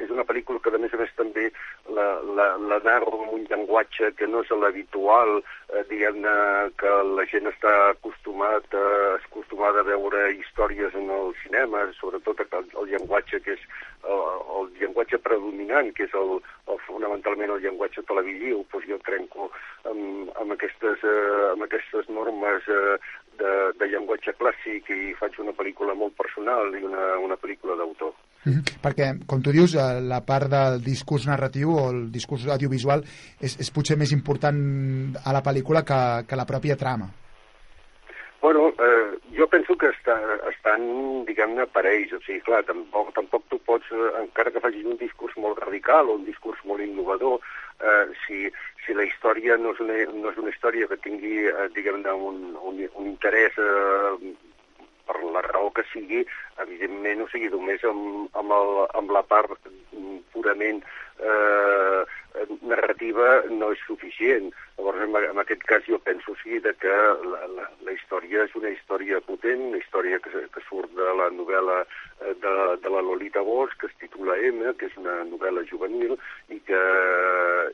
és 0.03 0.09
una 0.11 0.25
pel·lícula 0.27 0.59
que 0.59 0.71
a 0.75 0.79
més 0.81 0.93
a 0.93 0.99
més 0.99 1.11
també 1.15 1.45
la, 1.95 2.07
la, 2.37 2.47
la 2.59 2.79
narro 2.83 3.13
amb 3.21 3.35
un 3.37 3.45
llenguatge 3.47 4.11
que 4.19 4.27
no 4.27 4.41
és 4.43 4.51
l'habitual, 4.51 5.39
eh, 5.71 5.83
diguem-ne 5.89 6.33
que 6.81 6.91
la 7.15 7.25
gent 7.31 7.47
està 7.51 7.71
acostumat 7.91 8.67
a, 8.75 8.87
acostumada 9.15 9.81
a 9.81 9.87
veure 9.87 10.25
històries 10.35 10.97
en 10.99 11.07
el 11.19 11.31
cinema, 11.43 11.85
sobretot 11.99 12.43
el, 12.49 12.67
el 12.83 12.91
llenguatge 12.91 13.39
que 13.45 13.55
és 13.55 13.63
el, 14.03 14.21
el 14.59 14.69
llenguatge 14.81 15.21
predominant, 15.23 15.93
que 15.95 16.09
és 16.09 16.19
el, 16.19 16.37
el, 16.67 16.83
fonamentalment 16.89 17.55
el 17.55 17.63
llenguatge 17.63 18.03
televisiu, 18.09 18.65
doncs 18.73 18.89
jo 18.91 18.99
trenco 19.07 19.51
amb, 19.87 20.31
amb, 20.41 20.57
aquestes, 20.57 21.03
eh, 21.07 21.49
amb 21.53 21.67
aquestes 21.69 22.11
normes 22.11 22.67
eh, 22.67 22.97
de, 23.39 23.51
de 23.79 23.87
llenguatge 23.93 24.33
clàssic 24.39 24.89
i 24.93 25.13
faig 25.19 25.37
una 25.41 25.53
pel·lícula 25.57 25.95
molt 25.97 26.15
personal 26.19 26.73
i 26.77 26.83
una, 26.87 27.05
una 27.23 27.37
pel·lícula 27.41 27.77
d'autor. 27.79 28.00
Mm 28.43 28.53
-hmm. 28.53 28.63
Perquè, 28.81 29.07
com 29.27 29.41
tu 29.41 29.51
dius, 29.51 29.75
eh, 29.75 30.01
la 30.01 30.21
part 30.25 30.49
del 30.49 30.81
discurs 30.81 31.27
narratiu 31.27 31.75
o 31.77 31.89
el 31.91 32.11
discurs 32.11 32.47
audiovisual 32.47 33.03
és, 33.39 33.59
és 33.59 33.71
potser 33.71 33.97
més 33.97 34.11
important 34.11 34.57
a 35.23 35.31
la 35.31 35.43
pel·lícula 35.43 35.85
que, 35.85 36.25
que 36.27 36.35
la 36.35 36.45
pròpia 36.45 36.75
trama. 36.75 37.09
Bueno, 38.41 38.69
eh, 38.69 39.19
jo 39.37 39.45
penso 39.47 39.77
que 39.77 39.91
està, 39.93 40.15
estan, 40.49 40.81
diguem-ne, 41.27 41.67
parells. 41.69 42.15
O 42.17 42.19
sigui, 42.25 42.41
clar, 42.41 42.63
tampoc, 42.65 43.13
tampoc 43.13 43.43
tu 43.49 43.59
pots, 43.59 43.85
eh, 43.93 44.09
encara 44.23 44.49
que 44.49 44.63
facis 44.63 44.85
un 44.89 44.97
discurs 44.97 45.37
molt 45.37 45.61
radical 45.61 46.09
o 46.09 46.17
un 46.17 46.25
discurs 46.25 46.57
molt 46.65 46.81
innovador, 46.81 47.37
eh, 47.77 48.07
si, 48.25 48.49
si 48.83 48.97
la 48.97 49.05
història 49.05 49.57
no 49.61 49.75
és 49.75 49.83
una, 49.85 49.99
no 50.23 50.31
és 50.33 50.39
una 50.41 50.49
història 50.49 50.89
que 50.89 50.97
tingui, 51.05 51.45
eh, 51.51 51.67
diguem-ne, 51.75 52.15
un, 52.31 52.41
un, 52.57 52.81
un 52.81 53.11
interès 53.13 53.61
eh, 53.61 54.33
per 55.11 55.23
la 55.35 55.43
raó 55.49 55.71
que 55.75 55.83
sigui, 55.91 56.23
evidentment, 56.63 57.25
o 57.25 57.29
sigui, 57.31 57.51
només 57.51 57.83
amb, 57.87 58.31
amb, 58.39 58.55
el, 58.57 58.73
amb 58.99 59.11
la 59.11 59.23
part 59.27 59.71
purament 60.31 60.79
eh, 61.19 62.03
narrativa 62.63 63.41
no 63.51 63.71
és 63.75 63.81
suficient. 63.87 64.49
Llavors, 64.77 65.01
en, 65.03 65.17
en 65.33 65.41
aquest 65.43 65.65
cas, 65.69 65.83
jo 65.89 65.99
penso 66.05 66.35
sí 66.41 66.61
de 66.63 66.73
que 66.79 66.93
la, 67.33 67.43
la, 67.57 67.67
la 67.85 67.95
història 67.95 68.45
és 68.47 68.55
una 68.57 68.71
història 68.71 69.21
potent, 69.27 69.67
una 69.71 69.81
història 69.81 70.21
que, 70.23 70.45
que 70.53 70.65
surt 70.69 70.95
de 70.97 71.11
la 71.19 71.27
novel·la 71.35 71.81
eh, 71.83 72.33
de, 72.45 72.55
de 72.81 72.95
la 72.95 73.03
Lolita 73.09 73.43
Bosch, 73.45 73.75
que 73.81 73.91
es 73.91 73.99
titula 74.05 74.39
M, 74.39 74.73
que 74.79 74.89
és 74.89 74.97
una 75.01 75.21
novel·la 75.29 75.67
juvenil, 75.69 76.15
i 76.49 76.59
que, 76.67 76.83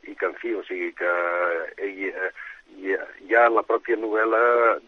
i 0.10 0.18
que 0.18 0.32
en 0.32 0.38
fi, 0.42 0.58
o 0.58 0.66
sigui, 0.68 0.92
que 0.98 1.16
ell, 1.78 2.06
eh, 2.10 2.32
ja 3.28 3.48
la 3.52 3.64
pròpia 3.68 3.98
novel·la 4.00 4.42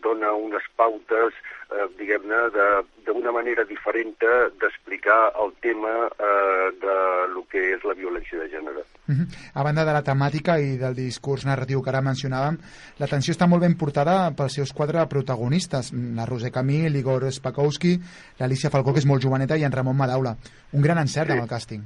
dona 0.04 0.32
unes 0.38 0.66
pautes, 0.80 1.36
eh, 1.70 1.88
diguem-ne, 2.00 2.40
d'una 3.08 3.34
manera 3.36 3.66
diferent 3.68 4.16
d'explicar 4.20 5.20
el 5.44 5.54
tema 5.64 5.94
eh, 6.08 6.70
de 6.82 6.96
lo 7.34 7.44
que 7.52 7.62
és 7.76 7.86
la 7.88 7.96
violència 7.98 8.40
de 8.40 8.50
gènere. 8.50 8.86
Uh 9.10 9.16
-huh. 9.16 9.28
A 9.54 9.64
banda 9.64 9.86
de 9.86 9.94
la 9.94 10.04
temàtica 10.04 10.60
i 10.60 10.78
del 10.78 10.96
discurs 10.96 11.46
narratiu 11.46 11.82
que 11.82 11.90
ara 11.90 12.02
mencionàvem, 12.02 12.58
l'atenció 13.00 13.34
està 13.34 13.48
molt 13.48 13.62
ben 13.62 13.78
portada 13.78 14.32
pels 14.38 14.54
seus 14.54 14.74
quatre 14.74 15.06
protagonistes, 15.08 15.92
la 15.94 16.26
Roser 16.26 16.52
Camí, 16.52 16.90
l'Igor 16.90 17.32
Spakowski, 17.32 18.00
l'Alicia 18.40 18.70
Falcó, 18.70 18.94
que 18.94 19.00
és 19.00 19.06
molt 19.06 19.24
joveneta, 19.24 19.58
i 19.58 19.64
en 19.64 19.72
Ramon 19.72 19.98
Madaula. 19.98 20.36
Un 20.74 20.82
gran 20.82 20.98
encert 20.98 21.28
sí. 21.28 21.34
amb 21.34 21.42
el 21.42 21.50
càsting. 21.50 21.82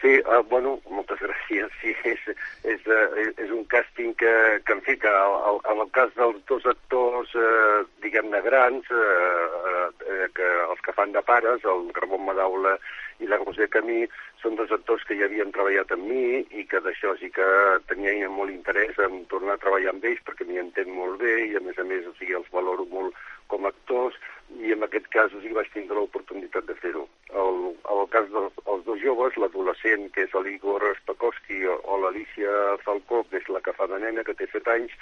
Sí, 0.00 0.18
uh, 0.26 0.42
bueno, 0.48 0.80
moltes 0.90 1.18
gràcies. 1.18 1.31
Sí, 1.80 1.94
és, 2.12 2.22
és, 2.64 2.84
uh, 2.86 3.20
és 3.32 3.50
un 3.52 3.64
càsting 3.72 4.14
que, 4.20 4.32
que 4.66 4.76
en 4.76 4.82
fi, 4.86 4.96
que 5.00 5.12
en 5.12 5.84
el 5.84 5.90
cas 5.96 6.12
dels 6.16 6.40
dos 6.50 6.66
actors, 6.70 7.34
uh, 7.38 7.82
diguem-ne, 8.04 8.40
grans, 8.46 8.88
uh, 8.94 9.88
uh, 9.92 10.26
que 10.36 10.50
els 10.66 10.84
que 10.86 10.94
fan 10.96 11.14
de 11.16 11.22
pares, 11.26 11.64
el 11.68 11.88
Ramon 11.98 12.24
Madaula 12.28 12.76
i 13.22 13.28
la 13.30 13.38
Roser 13.42 13.68
Camí, 13.72 14.04
són 14.42 14.56
dos 14.58 14.72
actors 14.74 15.04
que 15.06 15.16
ja 15.18 15.28
havien 15.28 15.52
treballat 15.54 15.92
amb 15.94 16.08
mi 16.10 16.40
i 16.58 16.64
que 16.70 16.80
d'això 16.82 17.14
sí 17.20 17.30
que 17.34 17.46
tenia 17.90 18.30
molt 18.32 18.50
interès 18.50 18.98
en 19.04 19.22
tornar 19.30 19.54
a 19.54 19.62
treballar 19.62 19.92
amb 19.94 20.06
ells 20.08 20.24
perquè 20.26 20.46
m'hi 20.48 20.58
entenc 20.62 20.90
molt 20.90 21.20
bé 21.22 21.36
i 21.46 21.54
a 21.58 21.62
més 21.62 21.78
a 21.78 21.86
més 21.86 22.08
o 22.10 22.14
sigui, 22.18 22.34
els 22.38 22.50
valoro 22.54 22.88
molt 22.90 23.14
com 23.52 23.68
a 23.68 23.72
actors 23.74 24.16
i 24.60 24.72
en 24.74 24.84
aquest 24.84 25.08
cas 25.12 25.32
sigui, 25.32 25.54
vaig 25.56 25.68
tindre 25.72 25.98
l'oportunitat 25.98 26.66
de 26.68 26.76
fer-ho. 26.80 27.06
El, 27.42 27.58
el 27.94 28.02
cas 28.12 28.28
dels 28.32 28.62
els 28.72 28.84
dos 28.88 29.00
joves, 29.00 29.36
l'adolescent, 29.40 30.08
que 30.14 30.26
és 30.26 30.34
l'Igor 30.44 30.84
Spakowski, 31.02 31.62
o, 31.68 31.78
o 31.88 32.00
l'Alicia 32.02 32.78
Falcó, 32.84 33.22
que 33.30 33.40
és 33.40 33.48
la 33.52 33.62
que 33.64 33.74
fa 33.76 33.88
de 33.90 34.00
nena, 34.02 34.24
que 34.26 34.36
té 34.38 34.48
7 34.52 34.74
anys, 34.74 34.96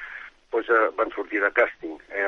doncs, 0.51 0.71
eh, 0.71 0.91
van 0.99 1.11
sortir 1.15 1.43
de 1.43 1.51
càsting. 1.55 1.99
Eh? 2.11 2.27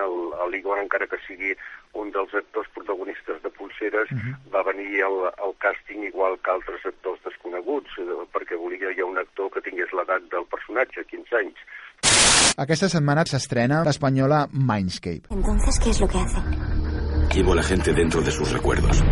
L'Igor, 0.51 0.81
encara 0.83 1.09
que 1.11 1.21
sigui 1.27 1.55
un 1.99 2.11
dels 2.15 2.35
actors 2.35 2.69
protagonistes 2.75 3.43
de 3.43 3.51
Pulseres, 3.51 4.11
uh 4.11 4.19
-huh. 4.19 4.35
va 4.55 4.63
venir 4.63 5.03
al, 5.03 5.19
al 5.45 5.55
càsting 5.65 6.05
igual 6.07 6.39
que 6.43 6.51
altres 6.51 6.87
actors 6.87 7.21
desconeguts, 7.25 7.99
eh, 7.99 8.27
perquè 8.35 8.57
volia 8.57 8.95
ja 8.97 9.05
un 9.05 9.19
actor 9.19 9.51
que 9.51 9.61
tingués 9.61 9.93
l'edat 9.93 10.23
del 10.31 10.47
personatge, 10.47 11.05
15 11.05 11.37
anys. 11.37 11.59
Aquesta 12.57 12.89
setmana 12.89 13.25
s'estrena 13.25 13.83
l'espanyola 13.87 14.47
Mindscape. 14.53 15.23
Entonces, 15.31 15.79
¿qué 15.83 15.91
es 15.91 16.01
lo 16.01 16.09
que 16.09 16.19
hacen? 16.19 16.45
Llevo 17.35 17.53
a 17.53 17.57
la 17.57 17.63
gente 17.63 17.93
dentro 17.95 18.21
de 18.21 18.31
sus 18.31 18.51
recuerdos. 18.53 19.03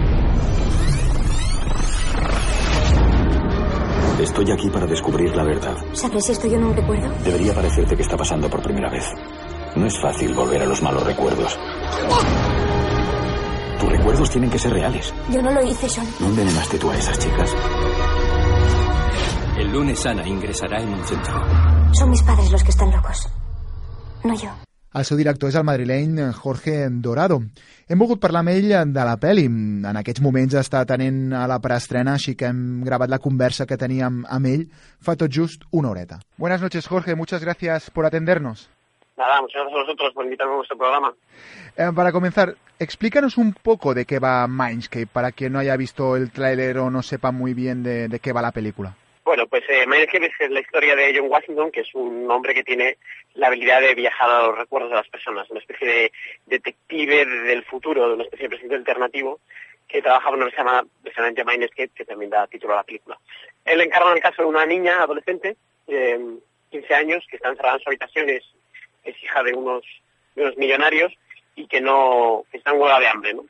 Estoy 4.20 4.52
aquí 4.52 4.68
para 4.68 4.86
descubrir 4.86 5.34
la 5.34 5.44
verdad. 5.44 5.74
¿Sabes 5.94 6.26
si 6.26 6.32
estoy 6.32 6.52
en 6.54 6.64
un 6.64 6.76
recuerdo? 6.76 7.10
Debería 7.24 7.54
parecerte 7.54 7.96
que 7.96 8.02
está 8.02 8.18
pasando 8.18 8.50
por 8.50 8.62
primera 8.62 8.90
vez. 8.90 9.04
No 9.74 9.86
es 9.86 9.98
fácil 9.98 10.34
volver 10.34 10.60
a 10.62 10.66
los 10.66 10.82
malos 10.82 11.02
recuerdos. 11.04 11.58
Tus 13.80 13.90
recuerdos 13.90 14.30
tienen 14.30 14.50
que 14.50 14.58
ser 14.58 14.74
reales. 14.74 15.14
Yo 15.30 15.40
no 15.40 15.50
lo 15.50 15.62
hice, 15.62 15.88
Sean. 15.88 16.06
¿No 16.20 16.26
envenenaste 16.26 16.78
tú 16.78 16.90
a 16.90 16.96
esas 16.98 17.18
chicas? 17.18 17.50
El 19.56 19.72
lunes 19.72 20.04
Ana 20.04 20.28
ingresará 20.28 20.82
en 20.82 20.90
un 20.90 21.04
centro. 21.06 21.79
Son 21.92 22.10
mis 22.10 22.22
padres 22.22 22.50
los 22.50 22.62
que 22.62 22.70
están 22.70 22.90
locos. 22.90 23.28
No 24.24 24.34
yo. 24.34 24.50
El 24.92 25.04
seu 25.06 25.14
director 25.14 25.46
és 25.52 25.54
el 25.54 25.62
madrileny 25.62 26.32
Jorge 26.34 26.88
Dorado. 26.90 27.36
Hem 27.86 28.00
volgut 28.02 28.18
parlar 28.18 28.40
amb 28.42 28.50
ell 28.50 28.72
de 28.90 29.04
la 29.06 29.14
pel·li. 29.22 29.44
En 29.46 29.98
aquests 30.00 30.22
moments 30.24 30.56
està 30.58 30.80
tenint 30.86 31.30
a 31.30 31.44
la 31.50 31.60
preestrena, 31.62 32.16
així 32.18 32.34
que 32.34 32.48
hem 32.50 32.82
gravat 32.82 33.12
la 33.12 33.20
conversa 33.22 33.68
que 33.70 33.78
teníem 33.78 34.24
amb 34.26 34.50
ell 34.50 34.64
fa 34.98 35.14
tot 35.14 35.30
just 35.30 35.62
una 35.70 35.92
horeta. 35.92 36.18
Buenas 36.36 36.62
noches, 36.62 36.88
Jorge. 36.88 37.14
Muchas 37.14 37.44
gracias 37.44 37.90
por 37.90 38.04
atendernos. 38.06 38.68
Nada, 39.16 39.40
muchas 39.42 39.62
gracias 39.62 39.78
a 39.78 39.82
vosotros 39.84 40.14
por 40.14 40.24
invitarme 40.24 40.54
a 40.54 40.56
vuestro 40.56 40.78
programa. 40.78 41.14
Eh, 41.76 41.92
para 41.94 42.10
comenzar, 42.10 42.56
explícanos 42.80 43.38
un 43.38 43.52
poco 43.52 43.94
de 43.94 44.06
qué 44.06 44.18
va 44.18 44.48
Mindscape, 44.48 45.06
para 45.06 45.30
quien 45.30 45.52
no 45.52 45.60
haya 45.60 45.76
visto 45.76 46.16
el 46.16 46.32
tráiler 46.32 46.78
o 46.78 46.90
no 46.90 47.02
sepa 47.02 47.30
muy 47.30 47.54
bien 47.54 47.84
de, 47.84 48.08
de 48.08 48.18
qué 48.18 48.32
va 48.32 48.42
la 48.42 48.50
película. 48.50 48.96
Bueno, 49.30 49.46
pues 49.46 49.62
eh, 49.68 49.86
Mindscape 49.86 50.32
es 50.40 50.50
la 50.50 50.58
historia 50.58 50.96
de 50.96 51.16
John 51.16 51.30
Washington, 51.30 51.70
que 51.70 51.82
es 51.82 51.94
un 51.94 52.28
hombre 52.28 52.52
que 52.52 52.64
tiene 52.64 52.98
la 53.34 53.46
habilidad 53.46 53.80
de 53.80 53.94
viajar 53.94 54.28
a 54.28 54.48
los 54.48 54.58
recuerdos 54.58 54.90
de 54.90 54.96
las 54.96 55.08
personas, 55.08 55.48
una 55.50 55.60
especie 55.60 55.86
de 55.86 56.12
detective 56.46 57.24
del 57.24 57.64
futuro, 57.64 58.14
una 58.14 58.24
especie 58.24 58.48
de 58.48 58.56
presidente 58.56 58.74
alternativo 58.74 59.38
que 59.86 60.02
trabaja 60.02 60.30
en 60.30 60.34
una 60.34 60.50
llama 60.50 60.84
precisamente 61.00 61.44
Mindscape, 61.44 61.92
que 61.94 62.04
también 62.04 62.32
da 62.32 62.48
título 62.48 62.72
a 62.72 62.78
la 62.78 62.82
película. 62.82 63.20
Él 63.64 63.80
encarna 63.80 64.14
el 64.14 64.20
caso 64.20 64.42
de 64.42 64.48
una 64.48 64.66
niña 64.66 65.00
adolescente, 65.00 65.56
de 65.86 66.38
15 66.72 66.92
años, 66.92 67.24
que 67.30 67.36
está 67.36 67.50
encerrada 67.50 67.76
en 67.76 67.82
su 67.82 67.88
habitación, 67.88 68.30
es, 68.30 68.42
es 69.04 69.22
hija 69.22 69.44
de 69.44 69.54
unos, 69.54 69.84
de 70.34 70.42
unos 70.42 70.56
millonarios 70.56 71.12
y 71.54 71.68
que 71.68 71.80
no 71.80 72.46
que 72.50 72.56
está 72.58 72.72
en 72.72 72.80
huelga 72.80 72.98
de 72.98 73.06
hambre, 73.06 73.34
¿no? 73.34 73.44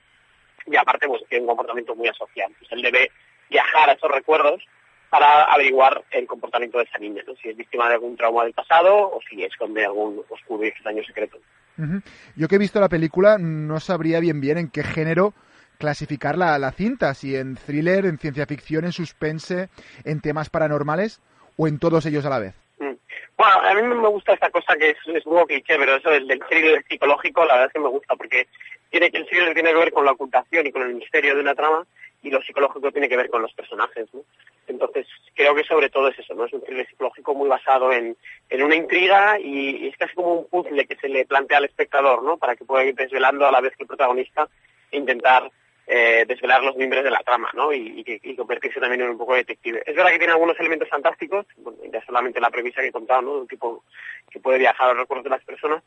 Y 0.66 0.77
aparte, 0.77 1.09
pues 1.09 1.23
tiene 1.31 1.45
un 1.45 1.49
comportamiento 1.49 1.95
muy 1.95 2.09
asocial. 2.09 2.53
Pues 2.59 2.71
él 2.71 2.83
debe 2.83 3.11
viajar 3.49 3.88
a 3.88 3.95
esos 3.95 4.11
recuerdos 4.11 4.62
para 5.11 5.42
averiguar 5.44 6.03
el 6.12 6.27
comportamiento 6.27 6.79
de 6.79 6.85
esa 6.85 6.99
niña, 6.99 7.23
¿no? 7.27 7.35
si 7.37 7.49
es 7.49 7.57
víctima 7.57 7.88
de 7.88 7.94
algún 7.94 8.16
trauma 8.16 8.44
del 8.44 8.53
pasado 8.53 9.11
o 9.11 9.20
si 9.29 9.42
esconde 9.42 9.85
algún 9.85 10.23
oscuro 10.29 10.64
y 10.64 10.68
extraño 10.68 11.03
secreto. 11.05 11.38
Ujú. 11.77 12.01
Yo 12.37 12.49
que 12.49 12.55
he 12.55 12.59
visto 12.59 12.81
la 12.81 12.88
película 12.88 13.37
no 13.38 13.81
sabría 13.81 14.20
bien 14.20 14.40
bien 14.40 14.59
en 14.59 14.70
qué 14.70 14.85
género 14.85 15.35
clasificar 15.79 16.38
la, 16.38 16.59
la 16.59 16.73
cinta, 16.73 17.14
si 17.14 17.35
en 17.35 17.57
thriller, 17.57 18.05
en 18.05 18.18
ciencia 18.18 18.46
ficción, 18.46 18.85
en 18.85 18.92
suspense, 18.92 19.68
en 20.05 20.20
temas 20.20 20.51
paranormales 20.51 21.20
o 21.57 21.66
en 21.66 21.79
todos 21.79 22.07
ellos 22.07 22.25
a 22.27 22.31
la 22.31 22.38
vez. 22.38 22.55
Mm. 22.79 22.94
Bueno, 23.37 23.61
a 23.62 23.75
mí 23.75 23.83
me 23.83 24.09
gusta 24.09 24.35
esta 24.35 24.51
cosa 24.51 24.77
que 24.77 24.90
es, 24.90 24.96
es 25.07 25.27
un 25.27 25.33
poco 25.33 25.46
cliché, 25.46 25.77
pero 25.79 25.96
eso 25.96 26.11
del, 26.11 26.29
del 26.29 26.40
thriller 26.40 26.85
psicológico, 26.87 27.44
la 27.46 27.55
verdad 27.55 27.66
es 27.68 27.73
que 27.73 27.81
me 27.81 27.88
gusta, 27.88 28.14
porque 28.14 28.46
tiene 28.90 29.11
que 29.11 29.18
el 29.18 29.27
thriller 29.27 29.55
tiene 29.55 29.70
que 29.70 29.79
ver 29.79 29.92
con 29.92 30.05
la 30.05 30.12
ocultación 30.12 30.66
y 30.66 30.73
con 30.73 30.83
el 30.83 30.94
misterio 30.94 31.35
de 31.35 31.40
una 31.40 31.55
trama, 31.55 31.87
y 32.22 32.30
lo 32.30 32.42
psicológico 32.42 32.92
tiene 32.92 33.09
que 33.09 33.16
ver 33.16 33.30
con 33.30 33.42
los 33.42 33.52
personajes, 33.54 34.06
¿no? 34.12 34.22
Entonces, 34.66 35.06
creo 35.35 35.54
que 35.54 35.64
sobre 35.64 35.88
todo 35.90 36.09
es 36.09 36.18
eso, 36.18 36.35
¿no? 36.35 36.44
Es 36.44 36.52
un 36.52 36.62
thriller 36.62 36.87
psicológico 36.87 37.35
muy 37.35 37.48
basado 37.48 37.92
en, 37.92 38.16
en 38.48 38.62
una 38.62 38.74
intriga 38.76 39.38
y, 39.40 39.85
y 39.85 39.88
es 39.88 39.96
casi 39.96 40.14
como 40.14 40.35
un 40.35 40.48
puzzle 40.48 40.87
que 40.87 40.96
se 40.96 41.09
le 41.09 41.24
plantea 41.24 41.59
al 41.59 41.64
espectador, 41.64 42.22
¿no? 42.22 42.37
Para 42.37 42.54
que 42.56 42.64
pueda 42.64 42.85
ir 42.85 42.94
desvelando 42.94 43.46
a 43.46 43.50
la 43.52 43.61
vez 43.61 43.74
que 43.76 43.83
el 43.85 43.88
protagonista 43.88 44.48
e 44.92 44.98
intentar 44.98 45.50
eh, 45.92 46.24
desvelar 46.28 46.62
los 46.62 46.76
miembros 46.76 47.02
de 47.02 47.11
la 47.11 47.18
trama, 47.18 47.50
¿no? 47.54 47.72
Y, 47.72 48.00
y, 48.00 48.04
que- 48.04 48.20
y 48.22 48.37
convertirse 48.37 48.78
también 48.78 49.00
en 49.00 49.11
un 49.11 49.18
poco 49.18 49.35
detective. 49.35 49.83
Es 49.85 49.96
verdad 49.96 50.11
que 50.12 50.18
tiene 50.18 50.35
algunos 50.35 50.61
elementos 50.61 50.88
fantásticos, 50.88 51.46
bueno, 51.56 51.78
ya 51.92 52.04
solamente 52.04 52.38
la 52.40 52.50
premisa 52.50 52.80
que 52.80 52.88
he 52.88 52.92
contado, 52.92 53.22
¿no? 53.22 53.35
De 53.35 53.40
un 53.40 53.48
tipo 53.48 53.83
que 54.30 54.38
puede 54.38 54.59
viajar 54.59 54.87
a 54.87 54.92
los 54.92 55.00
recuerdos 55.00 55.24
de 55.24 55.30
las 55.30 55.42
personas, 55.44 55.83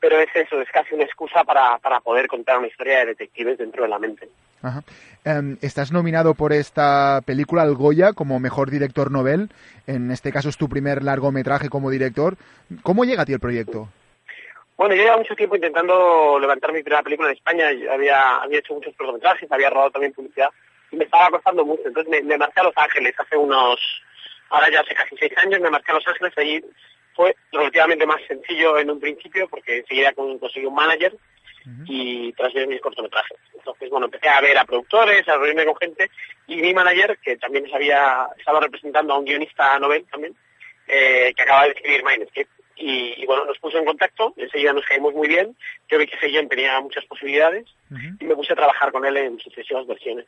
pero 0.00 0.18
es 0.18 0.28
eso, 0.34 0.62
es 0.62 0.70
casi 0.70 0.94
una 0.94 1.04
excusa 1.04 1.44
para, 1.44 1.76
para 1.78 2.00
poder 2.00 2.26
contar 2.26 2.56
una 2.58 2.68
historia 2.68 3.00
de 3.00 3.06
detectives 3.06 3.58
dentro 3.58 3.82
de 3.82 3.88
la 3.90 3.98
mente. 3.98 4.28
Em, 5.24 5.56
estás 5.62 5.92
nominado 5.92 6.34
por 6.34 6.52
esta 6.52 7.20
película 7.24 7.62
al 7.62 7.74
Goya 7.74 8.12
como 8.12 8.40
mejor 8.40 8.70
director 8.70 9.10
novel. 9.10 9.50
En 9.86 10.10
este 10.10 10.32
caso 10.32 10.48
es 10.48 10.56
tu 10.56 10.68
primer 10.68 11.02
largometraje 11.02 11.68
como 11.68 11.90
director. 11.90 12.36
¿Cómo 12.82 13.04
llega 13.04 13.22
a 13.22 13.26
ti 13.26 13.32
el 13.32 13.40
proyecto? 13.40 13.88
Bueno, 14.76 14.94
yo 14.94 15.02
llevo 15.04 15.18
mucho 15.18 15.36
tiempo 15.36 15.54
intentando 15.54 16.38
levantar 16.40 16.72
mi 16.72 16.82
primera 16.82 17.02
película 17.02 17.28
en 17.28 17.36
España. 17.36 17.68
Había, 17.92 18.40
hecho 18.50 18.74
muchos 18.74 18.94
cortometrajes, 18.96 19.50
había 19.52 19.70
rodado 19.70 19.92
también 19.92 20.12
publicidad 20.12 20.48
y 20.90 20.96
me 20.96 21.04
estaba 21.04 21.30
costando 21.30 21.64
mucho. 21.64 21.82
Entonces 21.86 22.10
me, 22.10 22.22
me 22.22 22.36
marché 22.38 22.60
a 22.60 22.64
Los 22.64 22.76
Ángeles 22.76 23.14
hace 23.18 23.36
unos, 23.36 23.78
ahora 24.50 24.70
ya 24.70 24.80
hace 24.80 24.94
casi 24.94 25.16
seis 25.16 25.32
años, 25.38 25.60
me 25.60 25.70
marché 25.70 25.92
a 25.92 25.94
Los 25.94 26.08
Ángeles. 26.08 26.32
Allí 26.36 26.64
fue 27.14 27.36
relativamente 27.52 28.04
más 28.06 28.20
sencillo 28.26 28.76
en 28.78 28.90
un 28.90 28.98
principio 28.98 29.48
porque 29.48 29.78
enseguida 29.78 30.12
con- 30.12 30.38
conseguí 30.40 30.66
un 30.66 30.74
manager 30.74 31.16
y 31.86 32.32
transmití 32.34 32.66
mis 32.66 32.80
cortometrajes. 32.80 33.38
Entonces, 33.54 33.88
bueno, 33.90 34.06
empecé 34.06 34.28
a 34.28 34.40
ver 34.40 34.58
a 34.58 34.64
productores, 34.64 35.26
a 35.28 35.36
reunirme 35.36 35.64
con 35.64 35.76
gente 35.76 36.10
y 36.46 36.56
mi 36.56 36.74
manager, 36.74 37.18
que 37.22 37.36
también 37.36 37.68
sabía, 37.70 38.28
estaba 38.38 38.60
representando 38.60 39.14
a 39.14 39.18
un 39.18 39.24
guionista 39.24 39.78
novel 39.78 40.04
también, 40.10 40.34
eh, 40.86 41.32
que 41.34 41.42
acaba 41.42 41.64
de 41.64 41.70
escribir 41.70 42.04
Mindscape. 42.04 42.48
Y, 42.76 43.22
y 43.22 43.26
bueno, 43.26 43.44
nos 43.44 43.56
puso 43.58 43.78
en 43.78 43.84
contacto, 43.84 44.34
enseguida 44.36 44.72
nos 44.72 44.84
caímos 44.84 45.14
muy 45.14 45.28
bien, 45.28 45.56
yo 45.88 45.96
vi 45.96 46.08
que 46.08 46.26
guion 46.26 46.48
tenía 46.48 46.80
muchas 46.80 47.04
posibilidades 47.04 47.66
y 48.18 48.24
me 48.24 48.34
puse 48.34 48.52
a 48.52 48.56
trabajar 48.56 48.90
con 48.90 49.04
él 49.04 49.16
en 49.16 49.38
sucesivas 49.38 49.86
versiones. 49.86 50.26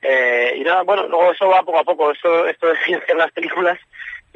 Eh, 0.00 0.54
y 0.58 0.60
nada, 0.60 0.82
bueno, 0.82 1.08
luego 1.08 1.32
eso 1.32 1.48
va 1.48 1.64
poco 1.64 1.80
a 1.80 1.84
poco, 1.84 2.12
esto, 2.12 2.46
esto 2.46 2.68
de 2.68 2.76
financiar 2.84 3.16
las 3.16 3.32
películas 3.32 3.80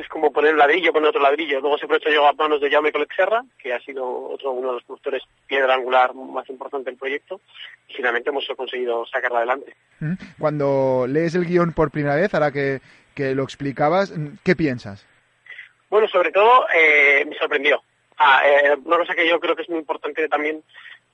es 0.02 0.08
como 0.08 0.32
poner 0.32 0.54
ladrillo, 0.54 0.92
poner 0.92 1.08
otro 1.10 1.20
ladrillo. 1.20 1.60
Luego 1.60 1.76
ese 1.76 1.86
proyecto 1.86 2.10
llegó 2.10 2.26
a 2.26 2.32
manos 2.32 2.60
de 2.60 2.70
Jaume 2.70 2.92
Colexerra, 2.92 3.42
que 3.58 3.72
ha 3.72 3.80
sido 3.80 4.04
otro 4.30 4.52
uno 4.52 4.68
de 4.68 4.74
los 4.74 4.84
productores 4.84 5.22
piedra 5.46 5.74
angular 5.74 6.14
más 6.14 6.48
importante 6.48 6.90
del 6.90 6.98
proyecto, 6.98 7.40
y 7.88 7.94
finalmente 7.94 8.30
hemos 8.30 8.46
conseguido 8.56 9.06
sacarla 9.06 9.38
adelante. 9.38 9.74
Ujú. 10.00 10.14
Cuando 10.38 11.06
lees 11.08 11.34
el 11.34 11.44
guion 11.46 11.72
por 11.72 11.90
primera 11.90 12.16
vez, 12.16 12.32
ahora 12.34 12.50
que, 12.52 12.80
que 13.14 13.34
lo 13.34 13.42
explicabas, 13.42 14.12
¿qué 14.44 14.56
piensas? 14.56 15.06
Bueno, 15.88 16.06
sobre 16.08 16.30
todo 16.32 16.66
eh, 16.74 17.24
me 17.28 17.36
sorprendió. 17.36 17.82
Ah, 18.18 18.42
eh, 18.46 18.76
una 18.84 18.98
cosa 18.98 19.14
que 19.14 19.28
yo 19.28 19.40
creo 19.40 19.56
que 19.56 19.62
es 19.62 19.68
muy 19.68 19.78
importante 19.78 20.28
también, 20.28 20.62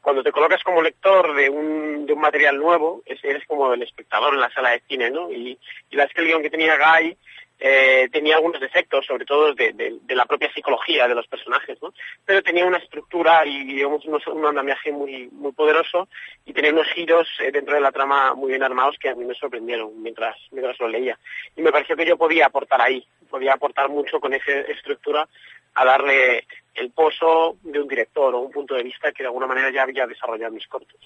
cuando 0.02 0.22
te 0.22 0.30
colocas 0.32 0.62
como 0.62 0.82
lector 0.82 1.34
de 1.34 1.48
un, 1.50 2.04
de 2.06 2.12
un 2.12 2.20
material 2.20 2.58
nuevo, 2.58 3.02
es- 3.06 3.24
eres 3.24 3.44
como 3.46 3.72
el 3.72 3.82
espectador 3.82 4.34
en 4.34 4.40
la 4.40 4.50
sala 4.50 4.70
de 4.70 4.82
cine, 4.88 5.10
¿no? 5.10 5.32
Y, 5.32 5.58
y 5.90 5.96
la 5.96 6.04
es 6.04 6.12
que 6.12 6.20
el 6.20 6.28
guion 6.28 6.42
que 6.42 6.50
tenía 6.50 6.76
Guy 6.76 7.16
eh, 7.58 8.08
tenía 8.12 8.36
algunos 8.36 8.60
defectos, 8.60 9.06
sobre 9.06 9.24
todo 9.24 9.54
de, 9.54 9.98
la 10.08 10.26
propia 10.26 10.52
psicología 10.52 11.08
de 11.08 11.14
los 11.14 11.26
personajes, 11.26 11.78
¿no? 11.82 11.92
Pero 12.24 12.42
tenía 12.42 12.66
una 12.66 12.78
estructura 12.78 13.46
y 13.46 13.64
digamos 13.64 14.04
un 14.04 14.44
andamiaje 14.46 14.92
muy 14.92 15.28
muy 15.32 15.52
poderoso 15.52 16.08
y 16.44 16.52
tenía 16.52 16.72
unos 16.72 16.86
giros 16.88 17.26
eh, 17.40 17.50
dentro 17.50 17.74
de 17.74 17.80
la 17.80 17.92
trama 17.92 18.34
muy 18.34 18.50
bien 18.50 18.62
armados 18.62 18.96
que 19.00 19.08
a 19.08 19.14
mí 19.14 19.24
me 19.24 19.34
sorprendieron 19.34 20.02
mientras 20.02 20.36
mientras 20.50 20.78
lo 20.80 20.88
leía. 20.88 21.18
Y 21.56 21.62
me 21.62 21.72
pareció 21.72 21.96
que 21.96 22.06
yo 22.06 22.16
podía 22.18 22.46
aportar 22.46 22.80
ahí, 22.82 23.06
podía 23.30 23.54
aportar 23.54 23.88
mucho 23.88 24.20
con 24.20 24.34
esa 24.34 24.52
estructura 24.52 25.26
a 25.74 25.84
darle 25.84 26.46
el 26.74 26.90
pozo 26.90 27.56
de 27.62 27.80
un 27.80 27.88
director 27.88 28.34
o 28.34 28.40
un 28.40 28.50
punto 28.50 28.74
de 28.74 28.82
vista 28.82 29.12
que 29.12 29.22
de 29.22 29.26
alguna 29.28 29.46
manera 29.46 29.70
ya 29.70 29.82
había 29.82 30.06
desarrollado 30.06 30.52
mis 30.52 30.66
cortos. 30.66 30.98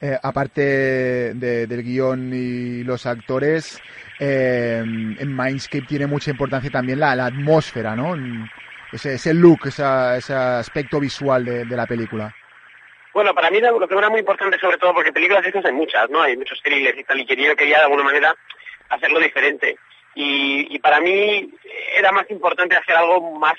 Eh, 0.00 0.18
aparte 0.22 0.60
de- 1.34 1.66
del 1.66 1.82
guion 1.82 2.30
y 2.32 2.84
los 2.84 3.06
actores, 3.06 3.80
eh, 4.18 4.78
en 4.82 5.36
Mindscape 5.36 5.86
tiene 5.86 6.06
mucha 6.06 6.30
importancia 6.30 6.70
también 6.70 7.00
la, 7.00 7.14
la 7.14 7.26
atmósfera, 7.26 7.94
¿no? 7.96 8.14
Ese, 8.92 9.14
ese 9.14 9.34
look, 9.34 9.66
esa- 9.66 10.16
ese 10.16 10.32
aspecto 10.34 11.00
visual 11.00 11.44
de, 11.44 11.64
de 11.64 11.76
la 11.76 11.86
película. 11.86 12.34
Bueno, 13.12 13.34
para 13.34 13.50
mí 13.50 13.60
lo 13.60 13.88
que 13.88 13.94
era 13.94 14.10
muy 14.10 14.20
importante 14.20 14.58
sobre 14.58 14.76
todo, 14.78 14.92
porque 14.94 15.12
películas 15.12 15.42
de 15.42 15.48
estas 15.48 15.64
hay 15.64 15.72
muchas, 15.72 16.08
¿no? 16.10 16.22
Hay 16.22 16.36
muchos 16.36 16.60
thrillers 16.62 16.98
y 16.98 17.04
tal, 17.04 17.18
y 17.20 17.26
que 17.26 17.34
yo 17.36 17.56
quería 17.56 17.78
de 17.78 17.84
alguna 17.84 18.04
manera 18.04 18.34
hacerlo 18.90 19.18
diferente. 19.20 19.76
Y, 20.14 20.66
y 20.74 20.78
para 20.78 21.00
mí 21.00 21.50
era 21.96 22.12
más 22.12 22.30
importante 22.30 22.76
hacer 22.76 22.94
algo 22.96 23.38
más 23.38 23.54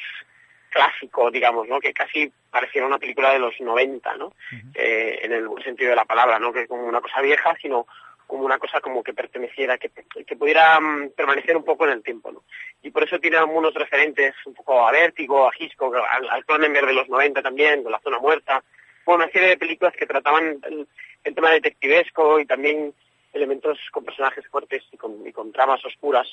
clásico, 0.69 1.31
digamos, 1.31 1.67
¿no? 1.67 1.79
Que 1.79 1.93
casi 1.93 2.31
pareciera 2.51 2.87
una 2.87 2.99
película 2.99 3.31
de 3.31 3.39
los 3.39 3.53
90, 3.59 4.15
¿no? 4.17 4.33
Eh, 4.75 5.19
en 5.23 5.33
el 5.33 5.47
buen 5.47 5.63
sentido 5.63 5.89
de 5.91 5.95
la 5.95 6.05
palabra, 6.05 6.39
¿no? 6.39 6.53
Que 6.53 6.67
como 6.67 6.83
una 6.83 7.01
cosa 7.01 7.21
vieja, 7.21 7.55
sino 7.61 7.87
como 8.27 8.43
una 8.43 8.59
cosa 8.59 8.81
como 8.81 9.01
que 9.01 9.13
perteneciera, 9.13 9.77
que, 9.77 9.89
que 9.89 10.35
pudiera 10.35 10.79
mm, 10.79 11.11
permanecer 11.15 11.57
un 11.57 11.63
poco 11.63 11.85
en 11.85 11.93
el 11.93 12.03
tiempo, 12.03 12.31
¿no? 12.31 12.43
Y 12.83 12.91
por 12.91 13.03
eso 13.03 13.19
tiene 13.19 13.37
algunos 13.37 13.73
referentes 13.73 14.35
un 14.45 14.53
poco 14.53 14.87
a 14.87 14.91
Vértigo, 14.91 15.47
a 15.47 15.51
Hitchcock, 15.57 15.95
al, 15.95 16.29
al 16.29 16.45
Cronenberg 16.45 16.87
de 16.87 16.93
los 16.93 17.09
90 17.09 17.41
también, 17.41 17.83
con 17.83 17.91
La 17.91 18.01
Zona 18.01 18.19
Muerta, 18.19 18.63
bueno, 19.05 19.23
una 19.23 19.31
serie 19.31 19.49
de 19.49 19.57
películas 19.57 19.93
que 19.97 20.05
trataban 20.05 20.59
el, 20.63 20.85
el 21.23 21.33
tema 21.33 21.51
detectivesco 21.51 22.39
y 22.39 22.45
también 22.45 22.93
elementos 23.31 23.79
con 23.91 24.03
personajes 24.03 24.45
fuertes 24.47 24.83
y 24.91 24.97
con, 24.97 25.25
y 25.25 25.31
con 25.31 25.51
tramas 25.51 25.83
oscuras 25.85 26.27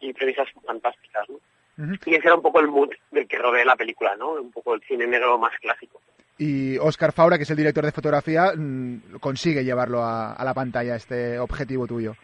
y 0.00 0.12
premisas 0.12 0.48
fantásticas, 0.64 1.28
¿no? 1.28 1.38
Y 2.04 2.16
ese 2.16 2.26
era 2.26 2.34
un 2.34 2.42
poco 2.42 2.58
el 2.58 2.66
mood 2.66 2.90
del 3.12 3.28
que 3.28 3.38
rodea 3.38 3.64
la 3.64 3.76
película, 3.76 4.16
¿no? 4.16 4.32
Un 4.32 4.50
poco 4.50 4.74
el 4.74 4.82
cine 4.82 5.06
negro 5.06 5.38
más 5.38 5.56
clásico. 5.60 6.00
Y 6.38 6.78
Oscar 6.78 7.12
Faura, 7.12 7.36
que 7.36 7.42
es 7.42 7.50
el 7.50 7.56
director 7.56 7.84
de 7.84 7.92
fotografía, 7.92 8.52
mm, 8.56 9.18
consigue 9.20 9.64
llevarlo 9.64 10.02
a, 10.02 10.34
a 10.34 10.44
la 10.44 10.54
pantalla, 10.54 10.94
este 10.94 11.38
objetivo 11.38 11.86
tuyo. 11.86 12.14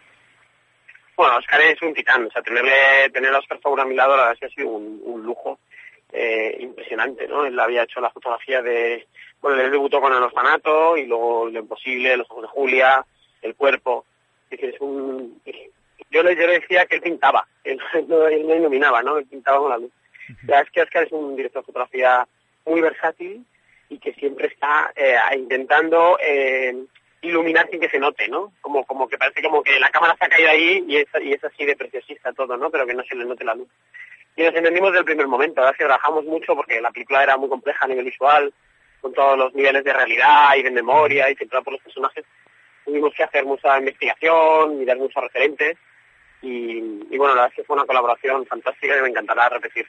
Bueno, 1.16 1.36
Oscar 1.36 1.60
es 1.60 1.80
un 1.82 1.94
titán, 1.94 2.26
o 2.26 2.30
sea, 2.30 2.42
tenerle, 2.42 3.10
tener 3.12 3.32
a 3.32 3.38
Oscar 3.38 3.58
Faura 3.60 3.84
a 3.84 3.86
mi 3.86 3.94
lado 3.94 4.16
la 4.16 4.26
verdad 4.26 4.32
es 4.34 4.40
que 4.40 4.46
ha 4.46 4.50
sido 4.50 4.68
un, 4.68 5.00
un 5.04 5.22
lujo 5.22 5.58
eh, 6.12 6.56
impresionante, 6.60 7.28
¿no? 7.28 7.44
Él 7.44 7.58
había 7.58 7.84
hecho 7.84 8.00
la 8.00 8.10
fotografía 8.10 8.62
de, 8.62 9.06
bueno, 9.40 9.60
él 9.60 9.70
debutó 9.70 10.00
con 10.00 10.12
El 10.12 10.22
Orfanato 10.22 10.96
y 10.96 11.06
luego 11.06 11.48
Lo 11.48 11.60
Imposible, 11.60 12.16
Los 12.16 12.28
Ojos 12.30 12.42
de 12.42 12.48
Julia, 12.48 13.04
El 13.42 13.54
Cuerpo, 13.54 14.04
es 14.50 14.58
decir, 14.58 14.74
es 14.74 14.80
un... 14.80 15.40
Yo 16.10 16.22
le, 16.22 16.36
yo 16.36 16.46
le 16.46 16.60
decía 16.60 16.86
que 16.86 16.96
él 16.96 17.02
pintaba, 17.02 17.46
él 17.62 17.80
no, 18.08 18.26
él 18.26 18.46
no 18.46 18.54
iluminaba, 18.54 19.02
¿no? 19.02 19.18
Él 19.18 19.26
pintaba 19.26 19.58
con 19.58 19.70
la 19.70 19.78
luz. 19.78 19.92
La 20.28 20.56
verdad 20.56 20.62
es 20.66 20.70
que 20.70 20.82
Oscar 20.82 21.04
es 21.04 21.12
un 21.12 21.36
director 21.36 21.62
de 21.62 21.66
fotografía 21.66 22.26
muy 22.64 22.80
versátil 22.80 23.44
y 23.88 23.98
que 23.98 24.12
siempre 24.14 24.48
está 24.48 24.92
eh, 24.96 25.16
intentando 25.36 26.18
eh, 26.20 26.74
iluminar 27.22 27.68
sin 27.70 27.80
que 27.80 27.88
se 27.88 27.98
note, 27.98 28.28
¿no? 28.28 28.52
Como, 28.60 28.84
como 28.84 29.08
que 29.08 29.18
parece 29.18 29.42
como 29.42 29.62
que 29.62 29.78
la 29.80 29.90
cámara 29.90 30.16
se 30.18 30.24
ha 30.24 30.28
caído 30.28 30.50
ahí 30.50 30.84
y 30.86 30.96
es, 30.96 31.06
y 31.22 31.34
así 31.34 31.64
de 31.64 31.76
preciosista 31.76 32.32
todo, 32.32 32.56
¿no? 32.56 32.70
Pero 32.70 32.86
que 32.86 32.94
no 32.94 33.02
se 33.04 33.14
le 33.14 33.24
note 33.24 33.44
la 33.44 33.54
luz. 33.54 33.68
Y 34.36 34.42
nos 34.42 34.54
entendimos 34.54 34.92
del 34.92 35.04
primer 35.04 35.28
momento, 35.28 35.60
la 35.60 35.66
verdad 35.66 35.74
es 35.74 35.78
que 35.78 35.84
trabajamos 35.84 36.24
mucho 36.24 36.56
porque 36.56 36.80
la 36.80 36.90
película 36.90 37.22
era 37.22 37.36
muy 37.36 37.48
compleja 37.48 37.84
a 37.84 37.88
nivel 37.88 38.04
visual, 38.04 38.52
con 39.00 39.12
todos 39.12 39.38
los 39.38 39.54
niveles 39.54 39.84
de 39.84 39.92
realidad 39.92 40.56
y 40.56 40.62
de 40.62 40.70
memoria 40.70 41.30
y 41.30 41.36
centrada 41.36 41.62
por 41.62 41.74
los 41.74 41.82
personajes. 41.82 42.24
Tuvimos 42.84 43.14
que 43.14 43.22
hacer 43.22 43.44
mucha 43.44 43.78
investigación, 43.78 44.78
mirar 44.78 44.96
muchos 44.96 45.22
referentes 45.22 45.78
y, 46.42 46.78
y 47.10 47.18
bueno, 47.18 47.34
la 47.34 47.42
verdad 47.42 47.48
es 47.48 47.54
que 47.54 47.64
fue 47.64 47.76
una 47.76 47.86
colaboración 47.86 48.44
fantástica 48.46 48.96
que 48.96 49.02
me 49.02 49.08
encantarà 49.08 49.48
repetir. 49.48 49.86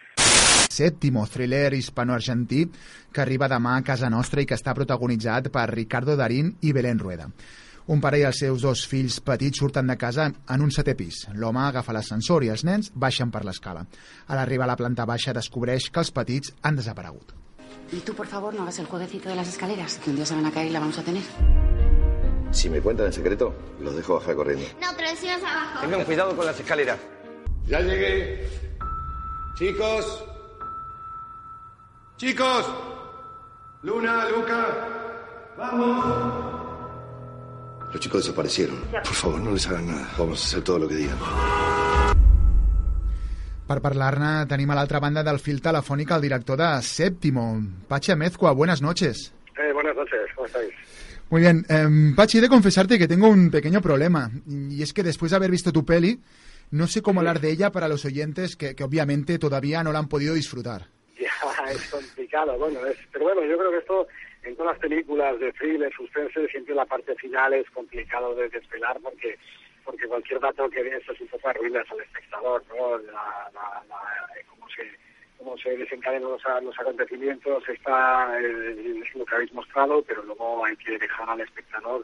Sèptimo 0.75 1.25
thriller 1.31 1.73
hispano-argentí 1.73 2.65
que 3.13 3.21
arriba 3.23 3.47
demà 3.47 3.77
a 3.77 3.83
casa 3.88 4.09
nostra 4.11 4.41
i 4.43 4.47
que 4.49 4.57
està 4.57 4.73
protagonitzat 4.75 5.47
per 5.53 5.69
Ricardo 5.71 6.17
Darín 6.19 6.55
i 6.61 6.73
Belén 6.75 6.99
Rueda. 6.99 7.29
Un 7.88 8.01
pare 8.01 8.17
i 8.17 8.23
els 8.25 8.39
seus 8.41 8.63
dos 8.65 8.81
fills 8.89 9.19
petits 9.21 9.61
surten 9.61 9.85
de 9.88 9.95
casa 9.95 10.25
en 10.27 10.61
un 10.65 10.71
setè 10.73 10.95
pis. 10.97 11.27
L'home 11.38 11.61
agafa 11.67 11.93
l'ascensor 11.93 12.43
i 12.43 12.49
els 12.49 12.65
nens 12.65 12.89
baixen 12.91 13.29
per 13.31 13.43
l'escala. 13.45 13.85
A 14.27 14.35
l'arribar 14.35 14.65
a 14.65 14.71
la 14.73 14.77
planta 14.79 15.05
baixa 15.05 15.35
descobreix 15.38 15.91
que 15.93 16.01
els 16.01 16.11
petits 16.11 16.51
han 16.63 16.75
desaparegut. 16.81 17.35
Y 17.91 17.99
tú, 17.99 18.15
por 18.15 18.25
favor, 18.25 18.53
no 18.55 18.63
hagas 18.63 18.79
el 18.79 18.88
jueguecito 18.88 19.29
de 19.29 19.35
las 19.35 19.47
escaleras, 19.47 19.99
que 20.03 20.09
un 20.09 20.15
día 20.15 20.25
se 20.25 20.33
van 20.33 20.45
a 20.47 20.51
caer 20.51 20.67
y 20.67 20.71
la 20.71 20.79
vamos 20.79 20.97
a 20.97 21.03
tener. 21.03 21.21
Si 22.51 22.69
me 22.69 22.81
cuentan 22.81 23.05
el 23.07 23.13
secreto, 23.13 23.53
los 23.79 23.95
dejo 23.95 24.15
bajar 24.15 24.35
corriendo. 24.35 24.65
No, 24.81 24.88
pero 24.97 25.09
decimos 25.11 25.38
abajo. 25.43 25.81
Tengan 25.81 26.03
cuidado 26.05 26.35
con 26.35 26.45
las 26.45 26.59
escaleras. 26.59 26.97
Ya 27.67 27.81
llegué. 27.81 28.49
Chicos. 29.55 30.25
Chicos. 32.17 32.65
Luna, 33.84 34.30
Luca. 34.30 34.65
Vamos. 35.58 36.06
Los 37.91 37.99
chicos 37.99 38.23
desaparecieron. 38.23 38.78
Por 38.91 39.13
favor, 39.13 39.41
no 39.41 39.51
les 39.51 39.67
hagan 39.67 39.88
nada. 39.88 40.10
Vamos 40.17 40.41
a 40.41 40.47
hacer 40.47 40.63
todo 40.63 40.80
lo 40.80 40.88
que 40.88 40.95
digan. 40.95 41.17
Per 43.65 43.82
parlar-ne 43.82 44.45
tenim 44.45 44.69
a 44.69 44.75
l'altra 44.78 44.99
banda 45.01 45.23
del 45.25 45.39
fil 45.41 45.58
telefònic 45.58 46.12
el 46.13 46.21
director 46.21 46.60
de 46.60 46.67
Séptimo, 46.86 47.45
Pachi 47.88 48.12
Amezcua. 48.12 48.51
Buenas 48.51 48.82
noches. 48.82 49.34
Eh, 49.58 49.73
buenas 49.73 49.95
noches, 49.95 50.19
¿cómo 50.36 50.45
estáis? 50.45 50.69
Muy 51.32 51.41
bien. 51.41 51.65
Eh, 51.67 52.13
Pachi, 52.15 52.38
he 52.38 52.41
de 52.41 52.49
confesarte 52.49 52.99
que 52.99 53.08
tengo 53.08 53.28
un 53.28 53.49
pequeño 53.49 53.82
problema. 53.82 54.30
Y 54.47 54.84
es 54.84 54.93
que 54.93 55.01
después 55.01 55.32
de 55.32 55.38
haber 55.38 55.49
visto 55.49 55.71
tu 55.73 55.84
peli, 55.84 56.21
no 56.69 56.86
sé 56.86 57.01
cómo 57.01 57.21
hablar 57.21 57.39
de 57.39 57.49
ella 57.49 57.71
para 57.71 57.88
los 57.88 58.06
oyentes 58.06 58.56
que, 58.56 58.75
que 58.75 58.84
obviamente 58.84 59.39
todavía 59.39 59.84
no 59.84 59.91
la 59.91 59.97
han 59.99 60.10
podido 60.10 60.36
disfrutar. 60.36 60.94
Es 61.69 61.89
complicado, 61.89 62.57
bueno, 62.57 62.85
es, 62.85 62.97
pero 63.11 63.25
bueno, 63.25 63.43
yo 63.43 63.57
creo 63.57 63.71
que 63.71 63.77
esto 63.77 64.07
en 64.43 64.55
todas 64.55 64.73
las 64.73 64.81
películas 64.81 65.39
de 65.39 65.51
thriller, 65.53 65.91
suspense, 65.93 66.47
siempre 66.47 66.75
la 66.75 66.85
parte 66.85 67.15
final 67.15 67.53
es 67.53 67.69
complicado 67.71 68.35
de 68.35 68.49
desvelar 68.49 68.99
porque 69.01 69.38
porque 69.83 70.07
cualquier 70.07 70.39
dato 70.39 70.67
que 70.69 70.83
des 70.83 71.07
es 71.07 71.21
un 71.21 71.27
poco 71.27 71.47
arruinas 71.47 71.85
al 71.91 71.99
espectador, 71.99 72.63
¿no? 72.69 72.97
La, 72.97 73.51
la, 73.53 73.83
la, 73.88 74.43
cómo 74.49 74.67
se 74.69 74.83
cómo 75.38 75.57
se 75.57 75.77
desencadenan 75.77 76.31
los, 76.31 76.41
los 76.63 76.79
acontecimientos 76.79 77.69
está 77.69 78.39
eh, 78.41 79.03
es 79.03 79.15
lo 79.15 79.25
que 79.25 79.35
habéis 79.35 79.53
mostrado, 79.53 80.01
pero 80.03 80.23
luego 80.23 80.65
hay 80.65 80.75
que 80.77 80.97
dejar 80.97 81.29
al 81.29 81.41
espectador 81.41 82.03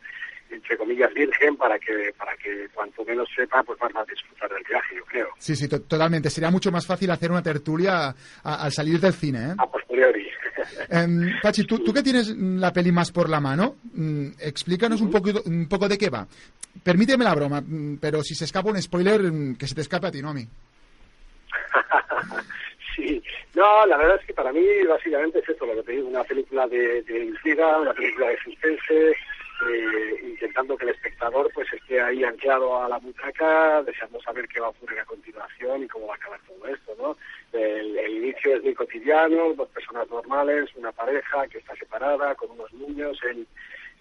entre 0.52 0.78
comillas 0.78 1.14
virgen 1.14 1.56
para 1.58 1.78
que 1.80 2.14
para 2.18 2.36
que 2.38 2.68
cuanto 2.74 3.04
menos 3.06 3.28
sepa 3.36 3.64
pues 3.64 3.80
más 3.82 3.92
va 3.96 4.02
a 4.02 4.06
disfrutar 4.06 4.50
del 4.54 4.64
viaje 4.68 4.96
yo 4.96 5.06
creo 5.06 5.28
Sí, 5.38 5.56
sí, 5.56 5.68
to- 5.68 5.82
totalmente. 5.82 6.30
Sería 6.30 6.52
mucho 6.52 6.72
más 6.72 6.86
fácil 6.86 7.10
hacer 7.12 7.32
una 7.32 7.42
tertulia 7.42 8.14
al 8.44 8.72
salir 8.72 9.00
del 9.00 9.14
cine, 9.14 9.40
¿eh? 9.52 9.56
a 9.58 9.66
posteriori 9.70 10.28
Em, 10.90 11.40
Pachi, 11.42 11.64
¿tú, 11.66 11.80
tú 11.80 11.92
que 11.94 12.04
tienes 12.04 12.30
la 12.38 12.72
peli 12.72 12.92
más 12.92 13.12
por 13.12 13.30
la 13.30 13.40
mano, 13.40 13.78
mm, 13.94 14.28
explícanos 14.40 15.02
un, 15.02 15.10
poco, 15.10 15.30
un 15.46 15.68
poco 15.68 15.88
de 15.88 15.98
qué 15.98 16.10
va. 16.10 16.28
Permíteme 16.84 17.24
la 17.24 17.34
broma, 17.34 17.62
mm, 17.62 17.98
pero 18.00 18.22
si 18.24 18.36
se 18.36 18.46
escapa 18.46 18.70
un 18.70 18.82
spoiler, 18.82 19.22
mm, 19.24 19.56
que 19.56 19.68
se 19.68 19.74
te 19.76 19.82
escape 19.82 20.08
a 20.08 20.12
ti, 20.12 20.22
no 20.22 20.30
a 20.30 20.34
mí. 20.34 20.48
Sí, 22.96 23.24
no, 23.56 23.86
la 23.86 23.96
verdad 23.98 24.18
es 24.20 24.26
que 24.28 24.34
para 24.34 24.52
mí 24.52 24.62
básicamente 24.88 25.40
es 25.40 25.48
esto, 25.48 25.66
lo 25.66 25.76
que 25.76 25.84
te 25.84 25.92
digo, 25.94 26.10
una 26.10 26.24
película 26.26 26.68
de, 26.68 27.02
de 27.04 27.24
intriga, 27.26 27.80
una 27.80 27.94
película 27.94 28.28
de 28.28 28.38
suspense, 28.44 29.16
eh, 29.70 30.20
intentando 30.24 30.78
que 30.78 30.86
el 30.86 30.92
espectador 30.92 31.52
pues 31.54 31.72
esté 31.74 32.02
ahí 32.02 32.24
anclado 32.24 32.82
a 32.82 32.90
la 32.90 32.98
butaca, 32.98 33.84
deseando 33.84 34.22
saber 34.22 34.48
qué 34.48 34.60
va 34.60 34.68
a 34.68 34.70
ocurrir 34.72 35.00
a 35.00 35.06
continuación 35.06 35.84
y 35.84 35.88
cómo 35.88 36.08
va 36.08 36.14
a 36.14 36.18
acabar 36.18 36.40
todo 36.48 36.68
esto, 36.68 36.96
¿no? 36.98 37.18
El, 37.54 37.98
inicio 38.24 38.56
es 38.56 38.64
muy 38.64 38.74
cotidiano, 38.74 39.54
dos 39.54 39.70
personas 39.70 40.10
normales, 40.10 40.70
una 40.76 40.92
pareja 40.92 41.48
que 41.48 41.58
está 41.58 41.76
separada, 41.76 42.36
con 42.36 42.52
unos 42.52 42.72
niños, 42.74 43.20
el, 43.24 43.48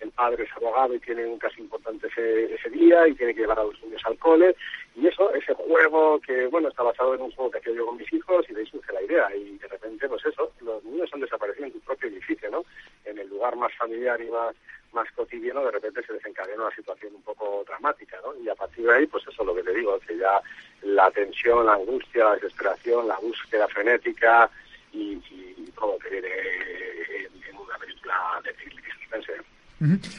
el 0.01 0.11
padre 0.11 0.45
es 0.45 0.53
abogado 0.57 0.95
y 0.95 1.01
tiene 1.01 1.27
un 1.27 1.39
caso 1.39 1.59
importante 1.59 2.07
ese, 2.09 2.55
ese 2.55 2.71
día 2.71 3.07
y 3.09 3.15
tiene 3.15 3.35
que 3.35 3.41
llevar 3.41 3.59
a 3.59 3.65
los 3.65 3.83
niños 3.83 4.03
al 4.05 4.19
cole. 4.19 4.55
Y 4.97 5.07
eso, 5.07 5.33
ese 5.35 5.55
juego 5.55 6.21
que, 6.21 6.47
bueno, 6.47 6.69
está 6.69 6.83
basado 6.83 7.15
en 7.15 7.23
un 7.23 7.31
juego 7.33 7.51
que 7.51 7.59
hacía 7.59 7.75
yo 7.75 7.87
con 7.87 7.97
mis 7.97 8.13
hijos 8.13 8.45
y 8.49 8.55
de 8.55 8.61
ahí 8.61 8.67
surge 8.67 8.93
la 8.93 9.03
idea. 9.03 9.37
Y 9.37 9.59
de 9.59 9.69
repente, 9.69 10.09
pues 10.09 10.25
eso, 10.27 10.53
los 10.61 10.83
niños 10.85 11.11
han 11.13 11.21
desaparecido 11.21 11.67
en 11.67 11.73
tu 11.73 11.81
propio 11.81 12.09
edificio, 12.09 12.51
¿no? 12.51 12.65
En 13.05 13.19
el 13.19 13.29
lugar 13.29 13.57
más 13.57 13.73
familiar 13.77 14.21
y 14.21 14.31
más 14.31 14.55
más 14.93 15.11
cotidiano, 15.13 15.65
de 15.65 15.71
repente 15.73 16.03
se 16.07 16.13
desencadena 16.13 16.65
una 16.67 16.75
situación 16.75 17.15
un 17.15 17.23
poco 17.23 17.65
dramática, 17.67 18.17
¿no? 18.25 18.35
Y 18.43 18.49
a 18.49 18.55
partir 18.55 18.85
de 18.87 18.95
ahí, 18.95 19.07
pues 19.07 19.23
eso 19.29 19.43
es 19.43 19.47
lo 19.47 19.55
que 19.55 19.63
te 19.63 19.75
digo, 19.75 19.99
que 20.01 20.17
ya 20.17 20.41
la 20.83 21.11
tensión, 21.11 21.67
la 21.67 21.75
angustia, 21.75 22.25
la 22.25 22.35
desesperación, 22.35 23.07
la 23.09 23.19
búsqueda 23.19 23.69
frenética 23.69 24.51
y, 24.93 25.13
y- 25.31 25.71
todo 25.79 25.97
que 25.99 26.11
viene 26.11 26.29
en, 26.29 27.57
una 27.57 27.79
película 27.79 28.15
de 28.45 28.55
suspense. 28.99 29.33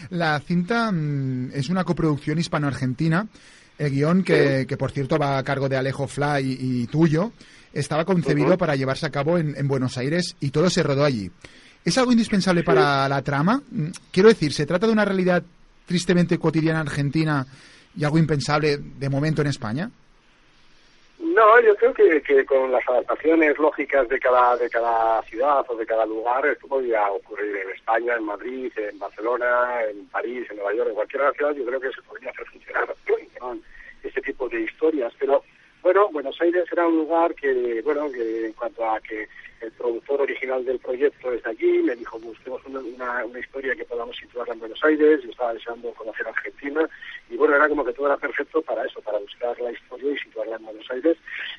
La 0.09 0.39
cinta 0.39 0.91
mm, 0.91 1.51
es 1.53 1.69
una 1.69 1.83
coproducción 1.83 2.39
hispano-argentina. 2.39 3.27
El 3.77 3.91
guion, 3.91 4.23
que, 4.23 4.65
que 4.67 4.77
por 4.77 4.91
cierto 4.91 5.17
va 5.17 5.37
a 5.37 5.43
cargo 5.43 5.67
de 5.69 5.77
Alejo 5.77 6.07
Fly 6.07 6.41
y, 6.43 6.81
y 6.83 6.87
tuyo, 6.87 7.31
estaba 7.73 8.05
concebido 8.05 8.57
para 8.57 8.75
llevarse 8.75 9.05
a 9.05 9.11
cabo 9.11 9.37
en, 9.37 9.55
en 9.57 9.67
Buenos 9.67 9.97
Aires 9.97 10.35
y 10.39 10.49
todo 10.51 10.69
se 10.69 10.83
rodó 10.83 11.03
allí. 11.03 11.31
¿Es 11.83 11.97
algo 11.97 12.11
indispensable 12.11 12.63
para 12.63 13.09
la 13.09 13.21
trama? 13.21 13.61
Mm, 13.71 13.87
Quiero 14.11 14.29
decir, 14.29 14.53
¿se 14.53 14.65
trata 14.65 14.85
de 14.85 14.93
una 14.93 15.05
realidad 15.05 15.43
tristemente 15.85 16.37
cotidiana 16.37 16.81
argentina 16.81 17.45
y 17.95 18.03
algo 18.03 18.17
impensable 18.17 18.77
de 18.77 19.09
momento 19.09 19.41
en 19.41 19.47
España? 19.47 19.89
No, 21.19 21.61
yo 21.61 21.75
creo 21.75 21.93
que, 21.93 22.21
que 22.21 22.45
con 22.45 22.71
las 22.71 22.87
adaptaciones 22.87 23.57
lógicas 23.57 24.07
de 24.09 24.19
cada 24.19 24.57
de 24.57 24.69
cada 24.69 25.21
ciudad 25.23 25.63
o 25.67 25.75
de 25.75 25.85
cada 25.85 26.05
lugar, 26.05 26.45
esto 26.45 26.67
podría 26.67 27.09
ocurrir 27.09 27.55
en 27.57 27.69
España, 27.71 28.15
en 28.15 28.23
Madrid, 28.23 28.71
en 28.75 28.97
Barcelona, 28.99 29.83
en 29.89 30.07
París, 30.07 30.47
en 30.49 30.57
Nueva 30.57 30.73
York, 30.73 30.89
en 30.89 30.95
cualquier 30.95 31.33
ciudad, 31.35 31.53
yo 31.53 31.65
creo 31.65 31.79
que 31.79 31.91
se 31.91 32.01
podría 32.01 32.31
hacer 32.31 32.45
funcionar 32.47 32.95
este 34.03 34.21
tipo 34.21 34.49
de 34.49 34.61
historias. 34.61 35.13
Pero 35.19 35.43
bueno, 35.81 36.09
Buenos 36.09 36.39
Aires 36.41 36.65
era 36.71 36.87
un 36.87 36.97
lugar 36.97 37.33
que, 37.35 37.81
bueno, 37.83 38.11
que 38.11 38.45
en 38.47 38.53
cuanto 38.53 38.85
a 38.89 38.99
que 39.01 39.27
el 39.61 39.71
productor 39.73 40.21
original 40.21 40.65
del 40.65 40.79
proyecto 40.79 41.31
es 41.31 41.43
de 41.43 41.49
allí, 41.51 41.83
me 41.83 41.95
dijo, 41.95 42.19
busquemos 42.19 42.61
una, 42.65 42.79
una, 42.79 43.25
una 43.25 43.39
historia 43.39 43.75
que 43.75 43.85
podamos 43.85 44.15
situarla 44.17 44.53
en 44.53 44.59
Buenos 44.59 44.83
Aires, 44.83 45.21
yo 45.23 45.29
estaba 45.29 45.53
deseando 45.53 45.91
conocer 45.93 46.27
Argentina, 46.27 46.87
y 47.29 47.35
bueno, 47.37 47.55
era 47.55 47.69
como 47.69 47.85
que 47.85 47.93
todo 47.93 48.07
era 48.07 48.17
perfecto 48.17 48.61
para 48.63 48.85
eso, 48.85 49.01
para 49.01 49.19
buscar 49.19 49.59
la 49.59 49.71
historia 49.71 50.11
y 50.11 50.17
situarla 50.17 50.55
en 50.55 50.65
Buenos 50.65 50.89
Aires, 50.89 51.17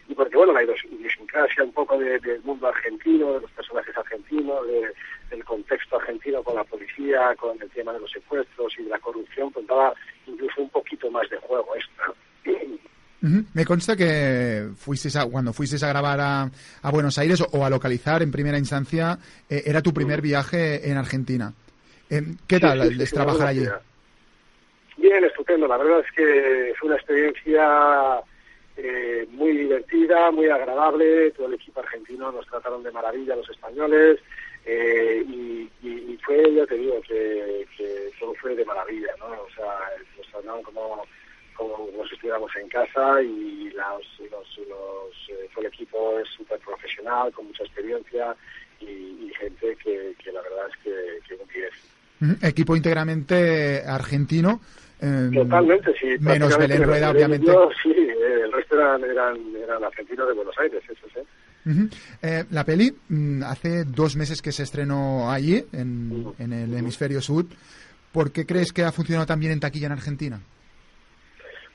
y 0.09 0.15
porque 0.15 0.37
bueno, 0.37 0.53
la 0.53 0.65
idios- 0.65 0.85
idiosincrasia 0.85 1.63
un 1.63 1.73
poco 1.73 1.97
de- 1.99 2.19
del 2.19 2.43
mundo 2.43 2.67
argentino, 2.67 3.35
de 3.35 3.41
los 3.41 3.51
personajes 3.53 3.97
argentinos, 3.97 4.67
de- 4.67 4.93
del 5.31 5.45
contexto 5.45 5.97
argentino 5.97 6.43
con 6.43 6.57
la 6.57 6.65
policía, 6.65 7.35
con 7.37 7.61
el 7.63 7.71
tema 7.71 7.93
de 7.93 8.01
los 8.01 8.11
secuestros 8.11 8.75
y 8.79 8.83
de 8.83 8.91
la 8.91 8.99
corrupción, 8.99 9.51
pues 9.53 9.67
daba 9.67 9.95
incluso 10.27 10.61
un 10.61 10.69
poquito 10.71 11.09
más 11.11 11.29
de 11.31 11.37
juego 11.39 11.75
extra. 11.77 12.13
Ujú. 13.23 13.45
Me 13.55 13.65
consta 13.65 13.95
que 13.97 14.69
fuisteis 14.77 15.15
a, 15.17 15.27
cuando 15.27 15.53
fuisteis 15.53 15.83
a 15.85 15.89
grabar 15.89 16.21
a, 16.21 16.51
a 16.83 16.91
Buenos 16.91 17.17
Aires 17.19 17.41
o, 17.41 17.47
o 17.53 17.65
a 17.65 17.71
localizar 17.71 18.23
en 18.23 18.33
primera 18.33 18.59
instancia, 18.59 19.17
eh, 19.49 19.63
era 19.65 19.81
tu 19.81 19.93
primer 19.95 20.21
viaje 20.21 20.91
en 20.91 20.97
Argentina. 20.97 21.53
Eh, 22.11 22.23
¿Qué 22.49 22.59
tal 22.61 22.83
sí, 22.89 22.95
sí, 22.97 23.03
es 23.05 23.09
sí, 23.11 23.15
trabajar 23.15 23.47
allí? 23.49 23.67
Bien, 24.97 25.25
estupendo. 25.25 25.67
La 25.69 25.77
verdad 25.79 26.01
es 26.01 26.13
que 26.15 26.73
fue 26.79 26.89
una 26.89 26.97
experiencia 26.97 28.21
eh, 28.77 29.27
muy 29.31 29.57
divertida, 29.57 30.31
muy 30.31 30.49
agradable. 30.49 31.31
Todo 31.33 31.47
el 31.47 31.55
equipo 31.55 31.81
argentino 31.81 32.31
nos 32.33 32.47
trataron 32.47 32.83
de 32.83 32.91
maravilla, 32.91 33.37
los 33.37 33.49
españoles. 33.49 34.19
eh, 34.65 35.25
y, 35.27 35.69
y- 35.83 36.13
y 36.13 36.19
fue, 36.25 36.55
ya 36.55 36.65
te 36.67 36.77
digo, 36.77 37.01
que, 37.03 37.67
que 37.77 38.11
todo 38.21 38.33
fue 38.35 38.55
de 38.55 38.65
maravilla, 38.65 39.09
¿no? 39.19 39.27
O 39.27 39.49
sea, 39.57 39.65
nos 40.17 40.27
trataron 40.31 40.63
como, 40.63 41.05
como 41.57 41.89
nos 41.97 42.11
estuviéramos 42.13 42.51
en 42.57 42.69
casa 42.69 43.23
y 43.23 43.71
los, 43.71 44.31
los, 44.31 44.59
los, 44.69 45.29
eh, 45.31 45.49
todo 45.55 45.61
el 45.63 45.67
equipo 45.73 46.19
es 46.19 46.29
súper 46.37 46.59
profesional, 46.61 47.33
con 47.33 47.47
mucha 47.47 47.65
experiencia 47.65 48.35
y, 48.81 48.85
y 48.85 49.33
gente 49.39 49.77
que, 49.83 50.15
que 50.23 50.33
la 50.33 50.41
verdad 50.43 50.67
es 50.71 50.77
que, 50.83 51.19
que 51.29 51.35
un 51.43 51.49
10. 51.49 51.71
Ujú. 52.39 52.47
Equipo 52.47 52.77
íntegramente 52.77 53.83
argentino. 53.87 54.61
eh, 55.01 55.31
Totalmente, 55.35 55.93
sí. 56.01 56.17
Menos 56.21 56.57
Belén 56.57 56.83
Rueda, 56.85 57.11
obviamente. 57.11 57.47
yo, 57.47 57.69
sí, 57.83 57.93
el 57.95 58.53
resto 58.53 58.77
eran, 58.77 59.03
eran, 59.05 59.57
eran 59.57 59.85
argentinos 59.85 60.29
de 60.29 60.35
Buenos 60.35 60.55
Aires, 60.59 60.83
eso 60.89 61.07
sí. 61.15 61.21
Eh, 62.23 62.45
la 62.51 62.65
peli 62.65 62.93
mm, 63.09 63.45
hace 63.45 63.85
dos 63.85 64.17
meses 64.17 64.43
que 64.43 64.51
se 64.51 64.65
estrenó 64.65 65.31
allí, 65.31 65.65
en, 65.73 66.33
en 66.39 66.53
el 66.53 66.75
hemisferio 66.75 67.21
sur. 67.21 67.45
¿Por 68.11 68.33
qué 68.33 68.45
crees 68.45 68.73
que 68.73 68.83
ha 68.83 68.93
funcionado 68.93 69.27
tan 69.27 69.39
bien 69.41 69.53
en 69.53 69.61
taquilla 69.61 69.87
en 69.87 69.93
Argentina? 69.93 70.41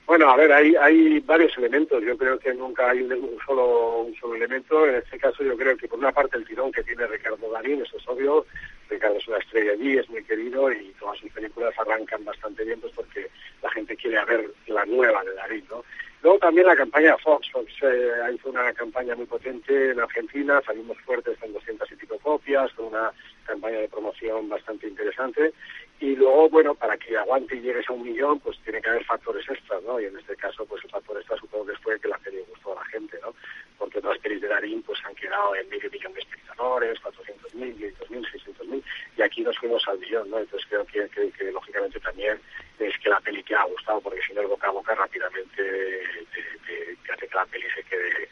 Bueno, 0.08 0.30
a 0.30 0.36
ver, 0.36 0.50
hay, 0.50 0.74
hay 0.74 1.20
varios 1.20 1.56
elementos. 1.58 2.02
Yo 2.02 2.16
creo 2.16 2.38
que 2.38 2.54
nunca 2.54 2.88
hay 2.88 3.02
un, 3.02 3.38
solo 3.44 3.98
un 4.04 4.14
solo 4.14 4.36
elemento. 4.36 4.86
En 4.86 4.94
este 4.94 5.18
caso, 5.18 5.44
yo 5.44 5.54
creo 5.54 5.76
que 5.76 5.86
por 5.86 5.98
una 5.98 6.12
parte 6.12 6.38
el 6.38 6.46
tirón 6.46 6.72
que 6.72 6.82
tiene 6.82 7.06
Ricardo 7.06 7.52
Darín, 7.52 7.82
eso 7.82 7.98
es 7.98 8.08
obvio. 8.08 8.46
Ricardo 8.88 9.18
es 9.18 9.28
una 9.28 9.36
estrella 9.36 9.72
allí, 9.72 9.98
es 9.98 10.08
muy 10.08 10.24
querido 10.24 10.72
y 10.72 10.94
todas 10.98 11.18
sus 11.18 11.30
películas 11.30 11.74
arrancan 11.78 12.24
bastante 12.24 12.64
bien, 12.64 12.80
pues 12.80 12.94
porque 12.94 13.28
la 13.62 13.70
gente 13.70 13.94
quiere 13.96 14.24
ver 14.24 14.50
la 14.68 14.86
nueva 14.86 15.22
de 15.24 15.34
Darín, 15.34 15.66
¿no? 15.68 15.84
Luego 16.22 16.38
también 16.38 16.66
la 16.66 16.74
campaña 16.74 17.14
Fox. 17.18 17.50
Fox 17.52 17.70
eh, 17.82 18.12
hizo 18.34 18.48
una 18.48 18.72
campaña 18.72 19.14
muy 19.14 19.26
potente 19.26 19.90
en 19.90 20.00
Argentina, 20.00 20.62
salimos 20.64 20.96
fuertes 21.02 21.36
con 21.38 21.52
200 21.52 21.92
y 21.92 21.96
pico 21.96 22.18
copias, 22.20 22.72
con 22.72 22.86
una 22.86 23.12
campaña 23.48 23.78
de 23.80 23.88
promoción 23.88 24.48
bastante 24.48 24.86
interesante. 24.86 25.52
Y 26.00 26.14
luego, 26.14 26.48
bueno, 26.48 26.74
para 26.76 26.96
que 26.96 27.16
aguante 27.16 27.56
y 27.56 27.60
llegues 27.60 27.88
a 27.88 27.92
un 27.92 28.04
millón, 28.04 28.38
pues 28.40 28.56
tiene 28.62 28.80
que 28.80 28.88
haber 28.90 29.04
factores 29.04 29.48
extras, 29.48 29.82
¿no? 29.82 29.98
Y 30.00 30.04
en 30.04 30.16
este 30.16 30.36
caso, 30.36 30.64
pues 30.66 30.84
el 30.84 30.90
factor 30.90 31.16
extra 31.16 31.36
supongo 31.36 31.66
que 31.66 31.76
fue 31.78 31.98
que 32.00 32.08
la 32.08 32.18
peli 32.18 32.38
gustó 32.48 32.72
a 32.78 32.82
la 32.82 32.84
gente, 32.90 33.18
¿no? 33.20 33.34
Porque 33.78 33.98
otras 33.98 34.18
pelis 34.18 34.40
de 34.40 34.48
Darín, 34.48 34.82
pues 34.82 34.98
han 35.04 35.14
quedado 35.16 35.56
en 35.56 35.68
medio 35.68 35.90
millón 35.90 36.12
de 36.14 36.20
espectadores, 36.20 37.00
400.000, 37.02 37.74
500.000, 37.76 38.30
600.000, 38.32 38.82
y 39.16 39.22
aquí 39.22 39.40
nos 39.42 39.58
fuimos 39.58 39.86
al 39.88 39.98
millón, 39.98 40.30
¿no? 40.30 40.38
Entonces 40.38 40.68
creo 40.68 40.84
que, 40.86 41.08
que, 41.36 41.50
lógicamente 41.50 41.98
también 42.00 42.38
es 42.78 42.96
que 42.98 43.08
la 43.08 43.20
peli 43.20 43.42
te 43.42 43.54
ha 43.56 43.64
gustado, 43.64 44.00
porque 44.00 44.20
si 44.22 44.32
no 44.34 44.42
el 44.42 44.46
boca 44.46 44.68
a 44.68 44.70
boca 44.70 44.94
rápidamente 44.94 45.50
te, 45.56 46.42
te- 46.66 46.96
te 47.04 47.12
hace 47.12 47.26
que 47.28 47.34
la 47.34 47.46
peli 47.46 47.66
se 47.74 47.82
quede 47.84 48.28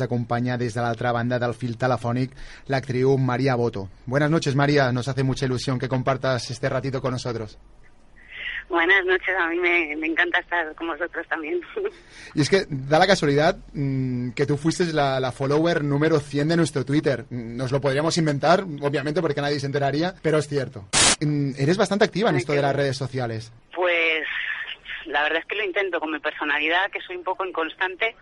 Acompaña 0.00 0.56
desde 0.56 0.80
la 0.80 0.90
otra 0.92 1.12
banda 1.12 1.38
del 1.38 1.54
fil 1.54 1.76
telefònic 1.76 2.32
la 2.66 2.78
actriu 2.78 3.16
María 3.18 3.54
Boto. 3.54 3.88
Buenas 4.06 4.30
noches, 4.30 4.54
María. 4.54 4.92
Nos 4.92 5.08
hace 5.08 5.22
mucha 5.22 5.46
ilusión 5.46 5.78
que 5.78 5.88
compartas 5.88 6.50
este 6.50 6.68
ratito 6.68 7.00
con 7.00 7.12
nosotros. 7.12 7.58
Buenas 8.68 9.02
noches, 9.06 9.34
a 9.38 9.48
mí 9.48 9.56
me, 9.56 9.96
me 9.96 10.06
encanta 10.08 10.40
estar 10.40 10.74
con 10.74 10.88
vosotros 10.88 11.26
también. 11.28 11.60
Y 12.34 12.42
es 12.42 12.50
que 12.50 12.66
da 12.68 12.98
la 12.98 13.06
casualidad 13.06 13.56
mm, 13.72 14.32
que 14.32 14.44
tú 14.44 14.58
fuiste 14.58 14.84
la, 14.92 15.18
la 15.20 15.32
follower 15.32 15.82
número 15.82 16.20
100 16.20 16.48
de 16.48 16.56
nuestro 16.58 16.84
Twitter. 16.84 17.24
Nos 17.30 17.72
lo 17.72 17.80
podríamos 17.80 18.18
inventar, 18.18 18.64
obviamente, 18.82 19.22
porque 19.22 19.40
nadie 19.40 19.58
se 19.58 19.64
enteraría, 19.66 20.14
pero 20.20 20.36
es 20.36 20.46
cierto. 20.48 20.86
Mm, 21.20 21.52
Eres 21.56 21.78
bastante 21.78 22.04
activa 22.04 22.28
en 22.28 22.36
esto 22.36 22.52
de 22.52 22.60
las 22.60 22.76
redes 22.76 22.96
sociales. 22.98 23.50
Pues 23.74 24.24
la 25.06 25.22
verdad 25.22 25.38
es 25.38 25.46
que 25.46 25.54
lo 25.56 25.64
intento 25.64 25.98
con 25.98 26.12
mi 26.12 26.18
personalidad, 26.18 26.90
que 26.92 27.00
soy 27.00 27.16
un 27.16 27.24
poco 27.24 27.46
inconstante. 27.46 28.14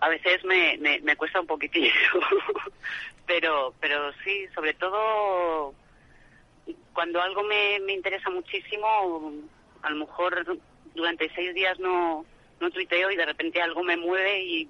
A 0.00 0.08
veces 0.08 0.44
me, 0.44 0.78
me, 0.78 1.00
me 1.00 1.16
cuesta 1.16 1.40
un 1.40 1.46
poquitillo, 1.46 1.90
pero 3.26 3.74
pero 3.80 4.12
sí, 4.24 4.46
sobre 4.54 4.74
todo 4.74 5.74
cuando 6.92 7.20
algo 7.20 7.42
me, 7.42 7.80
me 7.80 7.94
interesa 7.94 8.30
muchísimo, 8.30 8.86
a 9.82 9.90
lo 9.90 9.96
mejor 9.96 10.58
durante 10.94 11.30
seis 11.34 11.54
días 11.54 11.78
no, 11.78 12.24
no 12.60 12.70
tuiteo 12.70 13.10
y 13.10 13.16
de 13.16 13.26
repente 13.26 13.60
algo 13.60 13.82
me 13.82 13.96
mueve 13.96 14.42
y 14.44 14.68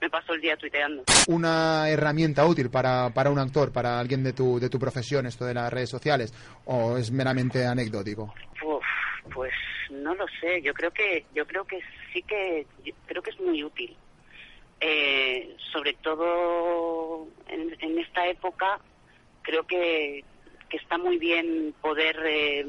me 0.00 0.10
paso 0.10 0.34
el 0.34 0.40
día 0.40 0.56
tuiteando. 0.56 1.04
Una 1.28 1.88
herramienta 1.88 2.44
útil 2.46 2.70
para, 2.70 3.10
para 3.10 3.30
un 3.30 3.38
actor, 3.38 3.72
para 3.72 3.98
alguien 3.98 4.22
de 4.22 4.32
tu, 4.32 4.58
de 4.60 4.68
tu 4.68 4.78
profesión, 4.78 5.26
esto 5.26 5.44
de 5.44 5.54
las 5.54 5.72
redes 5.72 5.90
sociales, 5.90 6.32
o 6.66 6.96
es 6.96 7.10
meramente 7.10 7.64
anecdótico? 7.64 8.34
Uf, 8.62 8.84
pues 9.32 9.52
no 9.90 10.14
lo 10.14 10.26
sé. 10.40 10.60
Yo 10.62 10.74
creo 10.74 10.90
que 10.90 11.24
yo 11.34 11.46
creo 11.46 11.64
que 11.64 11.80
sí 12.12 12.22
que 12.22 12.66
yo 12.84 12.92
creo 13.06 13.22
que 13.22 13.30
es 13.30 13.40
muy 13.40 13.64
útil. 13.64 13.96
Eh, 14.80 15.56
sobre 15.72 15.94
todo 15.94 17.26
en, 17.48 17.98
esta 17.98 18.26
época, 18.26 18.78
creo 19.42 19.66
que, 19.66 20.22
que 20.68 20.76
está 20.76 20.98
muy 20.98 21.16
bien 21.16 21.74
poder 21.80 22.20
eh, 22.26 22.66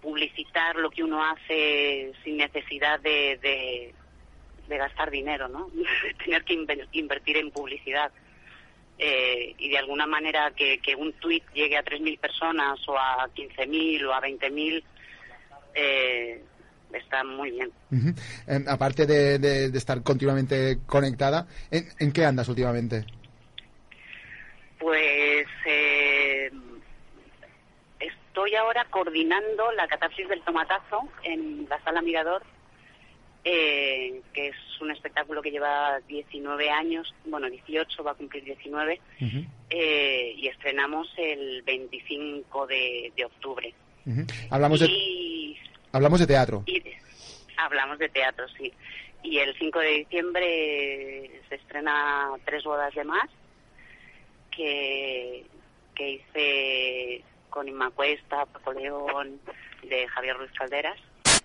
publicitar 0.00 0.76
lo 0.76 0.90
que 0.90 1.02
uno 1.02 1.22
hace 1.22 2.12
sin 2.22 2.38
necesidad 2.38 2.98
de, 3.00 3.92
de, 4.68 4.76
gastar 4.78 5.10
dinero, 5.10 5.48
¿no? 5.48 5.70
Tener 6.24 6.44
que 6.44 6.54
inver- 6.54 6.88
invertir 6.92 7.36
en 7.36 7.50
publicidad. 7.50 8.10
Eh, 8.98 9.54
y 9.58 9.68
de 9.70 9.78
alguna 9.78 10.06
manera 10.06 10.52
que, 10.52 10.78
que 10.78 10.94
un 10.94 11.12
tuit 11.14 11.44
llegue 11.52 11.76
a 11.76 11.82
3.000 11.84 12.18
personas 12.18 12.78
o 12.88 12.96
a 12.96 13.28
15.000 13.34 14.04
o 14.06 14.12
a 14.14 14.20
20.000 14.20 14.82
eh, 15.74 16.42
está 16.94 17.22
muy 17.24 17.50
bien. 17.50 17.70
Em, 18.46 18.64
aparte 18.68 19.06
de, 19.06 19.38
de- 19.38 19.70
de 19.70 19.78
estar 19.78 20.02
continuamente 20.02 20.78
conectada, 20.86 21.46
¿en, 21.70 21.84
en 21.98 22.12
qué 22.12 22.24
andas 22.24 22.48
últimamente? 22.48 23.04
Pues 24.78 25.46
eh, 25.66 26.50
estoy 28.00 28.54
ahora 28.54 28.84
coordinando 28.90 29.72
la 29.72 29.86
catarsis 29.88 30.28
del 30.28 30.42
tomatazo 30.42 31.08
en 31.22 31.66
la 31.68 31.82
sala 31.82 32.02
Mirador, 32.02 32.42
eh, 33.44 34.20
que 34.32 34.48
es 34.48 34.56
un 34.80 34.90
espectáculo 34.90 35.40
que 35.42 35.50
lleva 35.50 36.00
19 36.08 36.70
años, 36.70 37.14
bueno, 37.26 37.48
18, 37.48 38.02
va 38.02 38.12
a 38.12 38.14
cumplir 38.14 38.44
19, 38.44 39.00
eh, 39.70 40.34
y 40.36 40.48
estrenamos 40.48 41.08
el 41.16 41.62
25 41.62 42.66
de, 42.66 43.12
de 43.16 43.24
octubre. 43.24 43.74
Hablamos, 44.50 44.80
de, 44.80 44.86
Y, 44.86 45.56
hablamos 45.92 46.20
de 46.20 46.26
teatro. 46.26 46.62
y 46.66 46.73
hablamos 47.64 47.98
de 47.98 48.08
teatro, 48.08 48.46
sí. 48.56 48.72
Y 49.22 49.38
el 49.38 49.56
5 49.56 49.78
de 49.78 49.90
diciembre 49.98 51.42
se 51.48 51.54
estrena 51.54 52.30
Tres 52.44 52.64
bodas 52.64 52.94
de 52.94 53.04
más, 53.04 53.28
que, 54.50 55.44
que 55.94 56.10
hice 56.10 57.24
con 57.48 57.68
Inma 57.68 57.90
Cuesta, 57.90 58.44
Paco 58.46 58.72
León, 58.72 59.40
de 59.82 60.06
Javier 60.08 60.36
Ruiz 60.36 60.50
Calderas. 60.52 60.98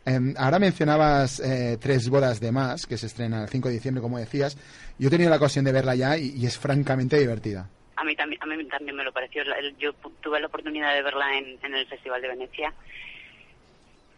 Em, 0.06 0.34
ahora 0.38 0.60
mencionabas 0.60 1.40
eh, 1.40 1.78
Tres 1.80 2.10
bodas 2.10 2.40
de 2.40 2.52
más, 2.52 2.86
que 2.86 2.98
se 2.98 3.06
estrena 3.06 3.44
el 3.44 3.50
5 3.50 3.68
de 3.68 3.74
diciembre, 3.76 4.02
como 4.02 4.18
decías. 4.18 4.58
Yo 4.98 5.08
he 5.08 5.12
tenido 5.12 5.30
la 5.30 5.38
ocasión 5.38 5.66
de 5.66 5.72
verla 5.72 5.96
ya 5.96 6.18
y, 6.18 6.34
y 6.36 6.46
es 6.46 6.58
francamente 6.58 7.18
divertida. 7.18 7.70
A 7.96 8.04
mí 8.04 8.16
también, 8.16 8.42
a 8.42 8.46
mí 8.46 8.66
también 8.66 8.96
me 8.96 9.04
lo 9.04 9.12
pareció. 9.12 9.44
Yo 9.78 9.94
tuve 10.22 10.40
la 10.40 10.48
oportunidad 10.48 10.94
de 10.94 11.02
verla 11.02 11.38
en, 11.38 11.60
en 11.62 11.76
el 11.76 11.86
Festival 11.86 12.22
de 12.22 12.30
Venecia. 12.30 12.74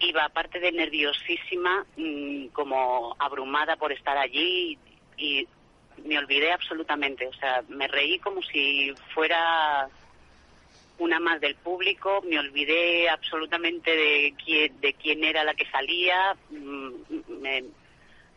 Iba, 0.02 0.26
aparte 0.26 0.60
de 0.60 0.72
nerviosísima, 0.72 1.86
mm, 1.96 2.48
como 2.48 3.16
abrumada 3.20 3.76
por 3.78 3.92
estar 3.92 4.18
allí 4.18 4.78
y, 5.18 5.38
y 5.40 5.48
me 6.04 6.18
olvidé 6.18 6.52
absolutamente. 6.52 7.28
O 7.28 7.34
sea, 7.34 7.64
me 7.70 7.88
reí 7.88 8.18
como 8.20 8.42
si 8.42 8.94
fuera 9.14 9.90
una 10.98 11.20
más 11.20 11.40
del 11.42 11.56
público, 11.56 12.22
me 12.28 12.40
olvidé 12.40 13.10
absolutamente 13.10 13.96
de 13.96 14.34
quién, 14.44 14.80
de 14.82 14.94
quién 14.94 15.24
era 15.24 15.44
la 15.44 15.54
que 15.54 15.66
salía. 15.68 16.36
mm, 16.50 16.92
me- 17.42 17.81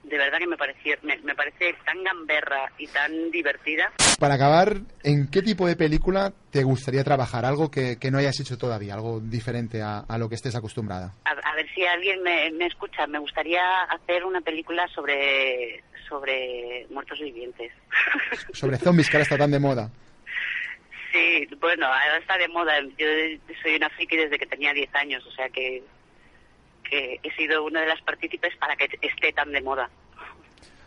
de 0.05 0.19
verdad 0.19 0.39
que 0.39 0.47
me, 0.47 0.57
pareció, 0.57 0.97
me, 1.03 1.19
me 1.19 1.35
parece 1.35 1.75
tan 1.85 2.03
gamberra 2.03 2.71
y 2.79 2.87
tan 2.89 3.31
divertida. 3.31 3.93
Para 4.19 4.35
acabar, 4.35 4.77
¿en 5.03 5.29
qué 5.31 5.43
tipo 5.43 5.67
de 5.67 5.77
película 5.77 6.33
te 6.51 6.63
gustaría 6.63 7.05
trabajar? 7.05 7.45
Algo 7.45 7.71
que, 7.71 7.99
que 7.99 8.11
no 8.11 8.19
hayas 8.19 8.39
hecho 8.41 8.59
todavía, 8.59 8.95
algo 8.95 9.21
diferente 9.21 9.83
a, 9.83 10.01
a 10.01 10.19
lo 10.19 10.29
que 10.29 10.35
estés 10.37 10.55
acostumbrada. 10.55 11.15
A, 11.25 11.31
a 11.31 11.55
ver 11.55 11.67
si 11.75 11.85
alguien 11.85 12.23
me, 12.23 12.51
me 12.53 12.67
escucha. 12.67 13.07
Me 13.07 13.19
gustaría 13.19 13.63
hacer 13.85 14.25
una 14.25 14.41
película 14.41 14.87
sobre 14.89 15.83
sobre 16.09 16.87
muertos 16.91 17.19
vivientes. 17.19 17.73
Sobre 18.53 18.77
zombies, 18.77 19.09
que 19.09 19.17
ahora 19.17 19.23
está 19.23 19.39
tan 19.39 19.51
de 19.51 19.59
moda. 19.59 19.91
Sí, 21.13 21.49
bueno, 21.61 21.87
ahora 21.87 22.19
está 22.19 22.37
de 22.37 22.49
moda. 22.49 22.81
Yo 22.99 23.07
soy 23.63 23.77
una 23.77 23.89
friki 23.91 24.17
desde 24.17 24.39
que 24.39 24.47
tenía 24.47 24.73
10 24.73 24.95
años, 24.95 25.25
o 25.27 25.31
sea 25.31 25.49
que, 25.49 25.83
que 26.89 27.19
he 27.23 27.31
sido 27.35 27.65
una 27.65 27.81
de 27.81 27.87
las 27.89 28.01
partícipes 28.03 28.55
para 28.57 28.77
que 28.77 28.89
esté 29.03 29.33
tan 29.33 29.51
de 29.53 29.61
moda. 29.63 29.89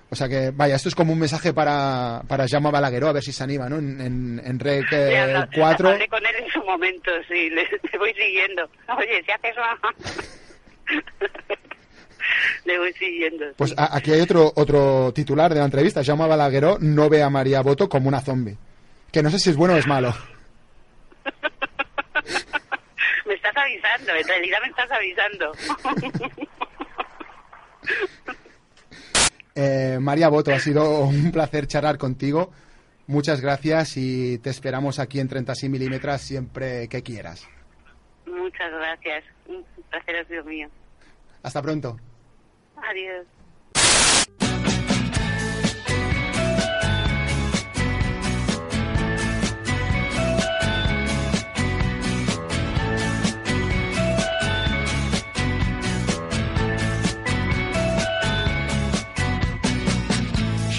O 0.10 0.16
sea 0.16 0.30
que, 0.30 0.52
vaya, 0.52 0.76
esto 0.78 0.88
es 0.88 0.96
como 0.96 1.12
un 1.12 1.20
mensaje 1.20 1.52
para, 1.54 2.22
para 2.30 2.48
Jaume 2.48 2.72
Balagueró, 2.72 3.10
a 3.10 3.14
ver 3.14 3.24
si 3.24 3.34
se 3.34 3.44
anima, 3.44 3.68
¿no? 3.68 3.76
En, 3.78 4.00
en, 4.00 4.42
en 4.46 4.58
Rec 4.60 4.86
eh, 4.94 5.08
Le 5.10 5.18
habla- 5.20 5.50
4. 5.54 5.90
Hablé 5.90 6.08
con 6.08 6.26
él 6.26 6.36
en 6.46 6.50
su 6.50 6.64
momento, 6.64 7.12
sí, 7.28 7.50
le, 7.50 7.64
le 7.92 7.98
voy 8.00 8.14
siguiendo. 8.14 8.70
Oye, 8.98 9.22
si 9.26 9.32
haces 9.32 9.56
le 12.66 12.78
voy 12.80 12.94
siguiendo. 12.94 13.46
Pues 13.58 13.74
a- 13.78 13.96
aquí 13.98 14.12
hay 14.14 14.22
otro, 14.22 14.52
otro 14.56 15.12
titular 15.14 15.54
de 15.54 15.60
la 15.60 15.66
entrevista. 15.66 16.04
Jaume 16.06 16.26
Balagueró 16.28 16.78
no 16.80 17.10
ve 17.10 17.22
a 17.22 17.30
María 17.30 17.62
Boto 17.62 17.90
como 17.90 18.08
una 18.08 18.22
zombie. 18.22 18.58
Que 19.12 19.22
no 19.22 19.30
sé 19.30 19.40
si 19.40 19.50
es 19.50 19.56
bueno 19.58 19.74
o 19.74 19.78
es 19.78 19.88
malo. 19.88 20.14
Me 23.28 23.34
estás 23.34 23.56
avisando, 23.58 24.14
en 24.14 24.28
realidad 24.28 24.58
me 24.62 24.70
estás 24.70 24.92
avisando. 24.92 25.52
Eh, 29.60 29.98
María 30.00 30.30
Boto, 30.30 30.54
ha 30.54 30.60
sido 30.60 31.00
un 31.00 31.32
placer 31.32 31.66
charlar 31.66 31.98
contigo. 31.98 32.52
Muchas 33.08 33.42
gracias 33.42 33.98
y 33.98 34.38
te 34.38 34.52
esperamos 34.52 35.00
aquí 35.00 35.20
en 35.20 35.28
36 35.28 35.72
milímetros 35.72 36.22
siempre 36.22 36.88
que 36.88 37.02
quieras. 37.02 37.50
Muchas 38.28 38.72
gracias. 38.72 39.24
Un 39.48 39.66
placer 39.90 40.18
ha 40.18 40.26
sido 40.26 40.44
mío. 40.44 40.70
Hasta 41.42 41.64
pronto. 41.64 41.98
Adiós. 42.76 43.26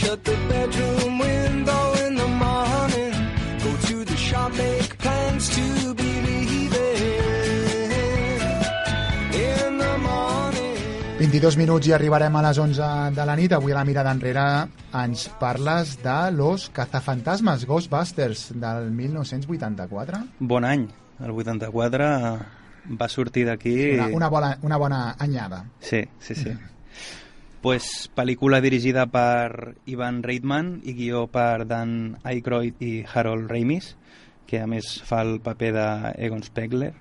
Shut 0.09 0.25
the 0.25 0.37
bedroom 0.49 1.19
window 1.21 1.93
in 2.07 2.17
the 2.17 2.29
morning. 2.41 3.13
Go 3.61 3.73
to 3.89 4.05
the 4.09 4.17
shop, 4.17 4.53
make 4.57 4.97
plans 4.97 5.51
to 5.53 5.93
believe 5.93 6.73
it. 6.73 8.41
In 9.37 9.77
the 9.77 9.99
morning. 10.01 10.81
22 11.19 11.61
minuts 11.61 11.91
i 11.91 11.93
arribarem 11.93 12.39
a 12.41 12.43
les 12.47 12.57
11 12.57 12.89
de 13.19 13.27
la 13.29 13.35
nit. 13.37 13.53
Avui 13.53 13.77
a 13.77 13.77
la 13.77 13.85
mirada 13.85 14.17
enrere 14.17 14.47
ens 14.97 15.27
parles 15.43 15.99
de 16.01 16.17
Los 16.33 16.71
cazafantasmes, 16.73 17.69
Ghostbusters, 17.69 18.47
del 18.57 18.89
1984. 18.89 20.23
Bon 20.41 20.65
any. 20.65 20.89
El 21.21 21.37
84 21.37 22.09
va 22.97 23.13
sortir 23.13 23.45
d'aquí... 23.53 23.77
Una, 23.99 24.09
una, 24.23 24.33
bona, 24.33 24.57
una 24.63 24.81
bona 24.81 25.05
anyada. 25.19 25.67
Sí, 25.85 26.01
sí, 26.19 26.35
sí. 26.35 26.57
Pues, 27.69 28.09
pel·lícula 28.17 28.63
dirigida 28.65 29.03
per 29.13 29.75
Ivan 29.93 30.23
Reitman 30.25 30.71
i 30.89 30.95
guió 30.97 31.27
per 31.29 31.67
Dan 31.69 32.15
Aykroyd 32.25 32.81
i 32.81 33.03
Harold 33.05 33.51
Ramis, 33.53 33.91
que 34.49 34.63
a 34.65 34.69
més 34.71 34.89
fa 35.05 35.19
el 35.21 35.35
paper 35.45 35.69
d'Egon 35.77 36.47
Spengler, 36.47 36.95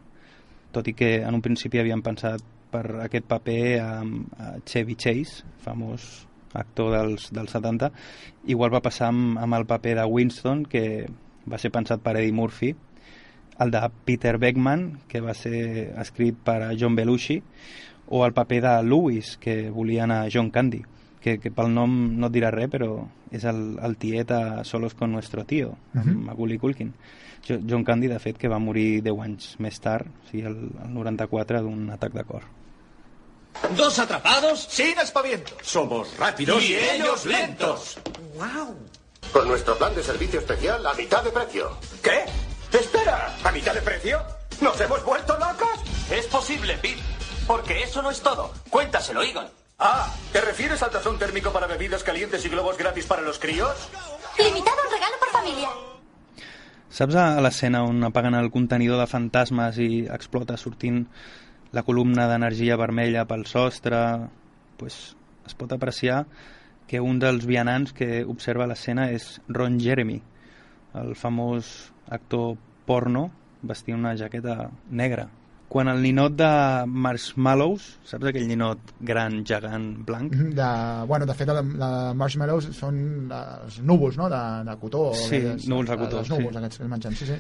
tot 0.76 0.90
i 0.92 0.94
que 0.98 1.22
en 1.22 1.38
un 1.38 1.46
principi 1.46 1.80
havien 1.80 2.04
pensat 2.04 2.44
per 2.74 2.84
aquest 3.06 3.30
paper 3.32 3.62
a, 3.80 3.88
a 4.04 4.50
Chevy 4.68 4.98
Chase, 5.00 5.48
famós 5.64 6.10
actor 6.52 6.92
dels, 6.98 7.30
dels 7.32 7.56
70. 7.56 7.94
Igual 8.52 8.76
va 8.76 8.84
passar 8.84 9.14
amb, 9.14 9.40
amb 9.40 9.56
el 9.56 9.70
paper 9.72 9.96
de 10.02 10.08
Winston, 10.12 10.66
que 10.68 11.08
va 11.48 11.64
ser 11.64 11.72
pensat 11.72 12.04
per 12.04 12.18
Eddie 12.18 12.36
Murphy, 12.36 12.74
el 13.64 13.72
de 13.72 13.88
Peter 14.04 14.36
Beckman, 14.36 14.90
que 15.08 15.24
va 15.24 15.32
ser 15.32 15.94
escrit 15.96 16.36
per 16.44 16.74
John 16.76 17.00
Belushi, 17.00 17.40
o 18.08 18.26
el 18.26 18.34
paper 18.34 18.62
de 18.64 18.84
Lewis, 18.84 19.38
que 19.38 19.70
volien 19.70 20.12
a 20.12 20.28
John 20.32 20.50
Candy, 20.52 20.82
que, 21.22 21.40
que 21.40 21.52
pel 21.52 21.74
nom 21.74 21.92
no 22.20 22.28
et 22.28 22.34
dirà 22.34 22.52
res, 22.52 22.70
però 22.72 23.06
és 23.32 23.44
el, 23.44 23.78
el 23.84 23.98
tiet 23.98 24.32
a 24.32 24.64
Solos 24.64 24.94
con 24.94 25.12
nuestro 25.12 25.44
tío, 25.46 25.76
Mhm. 25.94 26.26
Macaulay 26.26 26.58
Culkin. 26.58 26.94
Jo- 27.48 27.60
John 27.70 27.84
Candy, 27.84 28.08
de 28.08 28.20
fet, 28.20 28.38
que 28.38 28.48
va 28.48 28.60
morir 28.60 29.02
10 29.04 29.20
anys 29.24 29.56
més 29.60 29.80
tard, 29.80 30.08
o 30.08 30.30
sigui, 30.30 30.44
el, 30.44 30.70
el 30.84 30.94
94, 30.94 31.62
d'un 31.62 31.90
atac 31.92 32.14
de 32.14 32.24
cor. 32.24 32.44
Dos 33.76 33.98
atrapados 34.00 34.68
sin 34.70 34.98
aspavientos. 35.00 35.54
Somos 35.64 36.16
rápidos 36.20 36.64
y 36.64 36.76
ellos 36.76 37.26
lentos. 37.26 37.98
¡Wow! 38.36 38.76
Con 39.34 39.48
nuestro 39.48 39.78
plan 39.78 39.94
de 39.96 40.04
servicio 40.04 40.40
especial 40.40 40.86
a 40.86 40.94
mitad 40.94 41.24
de 41.24 41.32
precio. 41.32 41.70
¿Qué? 42.04 42.26
Espera, 42.78 43.36
¿a 43.44 43.52
mitad 43.52 43.74
de 43.74 43.82
precio? 43.82 44.20
¿Nos 44.62 44.80
hemos 44.80 45.04
vuelto 45.04 45.34
locos? 45.40 46.12
Es 46.12 46.26
posible, 46.28 46.74
Pete. 46.82 46.98
Porque 47.48 47.84
eso 47.84 48.02
no 48.02 48.12
es 48.12 48.22
todo. 48.22 48.52
Cuéntaselo, 48.70 49.24
Egon. 49.24 49.48
Ah, 49.80 50.14
¿te 50.34 50.42
refieres 50.42 50.82
al 50.84 50.92
tazón 50.92 51.18
térmico 51.18 51.52
para 51.52 51.68
bebidas 51.68 52.04
calientes 52.04 52.44
y 52.46 52.50
globos 52.50 52.78
gratis 52.78 53.06
para 53.06 53.22
los 53.22 53.40
críos? 53.40 53.90
Limitado 54.38 54.78
un 54.86 54.92
regalo 54.92 55.16
por 55.20 55.30
familia. 55.30 55.70
Saps 56.90 57.16
a 57.20 57.42
l'escena 57.44 57.84
on 57.84 58.00
apaguen 58.08 58.34
el 58.34 58.50
contenidor 58.50 58.98
de 59.02 59.06
fantasmes 59.12 59.78
i 59.78 60.08
explota 60.08 60.56
sortint 60.58 61.04
la 61.76 61.84
columna 61.84 62.26
d'energia 62.32 62.78
vermella 62.80 63.28
pel 63.30 63.46
sostre? 63.46 64.00
Pues 64.80 65.16
es 65.46 65.54
pot 65.54 65.76
apreciar 65.76 66.26
que 66.88 67.02
un 67.04 67.20
dels 67.20 67.46
vianants 67.46 67.94
que 67.94 68.24
observa 68.26 68.66
l'escena 68.66 69.12
és 69.14 69.36
Ron 69.48 69.78
Jeremy, 69.84 70.22
el 70.98 71.14
famós 71.20 71.92
actor 72.10 72.56
porno 72.88 73.28
vestint 73.62 74.00
una 74.00 74.16
jaqueta 74.18 74.72
negra. 74.90 75.28
Quan 75.68 75.90
el 75.92 76.00
ninot 76.02 76.32
de 76.40 76.48
Marshmallows, 76.88 77.86
saps 78.08 78.30
aquell 78.30 78.46
ninot 78.48 78.94
gran, 79.04 79.42
gegant, 79.46 79.90
blanc? 80.08 80.32
De, 80.56 80.68
bueno, 81.10 81.26
de 81.28 81.36
fet, 81.36 81.50
la, 81.52 81.62
la 81.82 81.90
marshmallows 82.16 82.70
són 82.78 83.00
els 83.36 83.82
núvols, 83.84 84.16
no?, 84.20 84.30
de, 84.32 84.42
de 84.70 84.76
cotó. 84.80 85.02
Sí, 85.20 85.42
aquests- 85.42 85.68
núvols 85.68 85.92
de 85.92 85.98
cotó, 86.00 86.22
Els 86.24 86.32
núvols 86.32 86.56
sí. 86.56 86.62
aquests 86.62 86.80
que 86.84 86.88
mengem, 86.94 87.18
sí, 87.20 87.28
sí. 87.34 87.38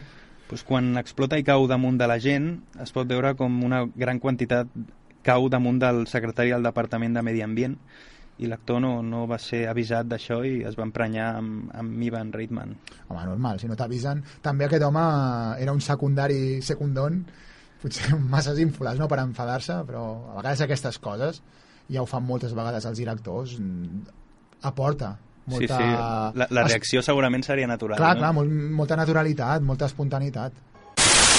pues 0.50 0.64
quan 0.68 0.94
explota 1.00 1.40
i 1.40 1.44
cau 1.48 1.66
damunt 1.68 1.98
de 2.00 2.08
la 2.08 2.20
gent, 2.24 2.52
es 2.84 2.92
pot 2.96 3.08
veure 3.08 3.34
com 3.40 3.58
una 3.68 3.82
gran 3.96 4.20
quantitat 4.24 4.68
cau 5.28 5.48
damunt 5.52 5.80
del 5.82 6.06
secretari 6.08 6.52
del 6.56 6.64
Departament 6.64 7.16
de 7.18 7.24
Medi 7.24 7.42
Ambient 7.44 7.74
i 8.40 8.46
l'actor 8.48 8.80
no, 8.80 9.02
no 9.04 9.24
va 9.28 9.40
ser 9.42 9.64
avisat 9.68 10.06
d'això 10.08 10.44
i 10.46 10.62
es 10.68 10.76
va 10.78 10.86
emprenyar 10.86 11.32
amb, 11.40 11.72
amb 11.74 12.04
Ivan 12.06 12.30
Reitman. 12.32 12.76
Home, 13.10 13.24
normal, 13.26 13.60
si 13.60 13.68
no 13.68 13.76
t'avisen. 13.76 14.22
També 14.46 14.68
aquest 14.68 14.84
home 14.86 15.04
era 15.64 15.74
un 15.74 15.82
secundari 15.82 16.62
secundón, 16.62 17.24
potser 17.82 18.18
massa 18.34 18.56
ínfoles, 18.60 19.00
no?, 19.00 19.08
per 19.12 19.22
enfadar-se, 19.24 19.82
però 19.88 20.04
a 20.34 20.40
vegades 20.42 20.66
aquestes 20.66 21.00
coses, 21.00 21.42
ja 21.92 22.04
ho 22.04 22.10
fan 22.10 22.26
moltes 22.28 22.56
vegades 22.58 22.86
els 22.90 23.00
directors, 23.00 23.58
mm, 23.60 24.18
aporta 24.68 25.16
molta... 25.48 25.78
Sí, 25.78 25.84
sí, 25.84 26.38
la, 26.40 26.48
la 26.52 26.64
reacció 26.68 27.02
segurament 27.02 27.46
seria 27.46 27.68
natural. 27.68 27.98
Clar, 28.00 28.16
no? 28.16 28.24
clar, 28.24 28.34
molt, 28.36 28.58
molta 28.82 28.98
naturalitat, 29.00 29.64
molta 29.64 29.88
espontaneïtat. 29.88 30.66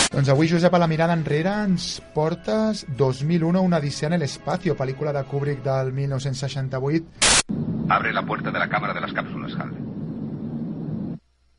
Doncs 0.09 0.31
avui, 0.33 0.49
Josep, 0.49 0.73
a 0.73 0.81
la 0.81 0.89
mirada 0.89 1.13
enrere 1.13 1.53
ens 1.67 1.99
portes 2.15 2.87
2001, 2.97 3.61
una 3.61 3.77
odissea 3.77 4.09
en 4.09 4.17
el 4.17 4.25
espacio, 4.25 4.75
pel·lícula 4.77 5.13
de 5.13 5.23
Kubrick 5.29 5.61
del 5.63 5.93
1968. 5.93 7.05
Abre 7.91 8.13
la 8.13 8.25
puerta 8.25 8.51
de 8.51 8.59
la 8.59 8.69
cámara 8.69 8.95
de 8.95 9.01
las 9.01 9.13
cápsulas, 9.13 9.53
Hal. 9.61 9.73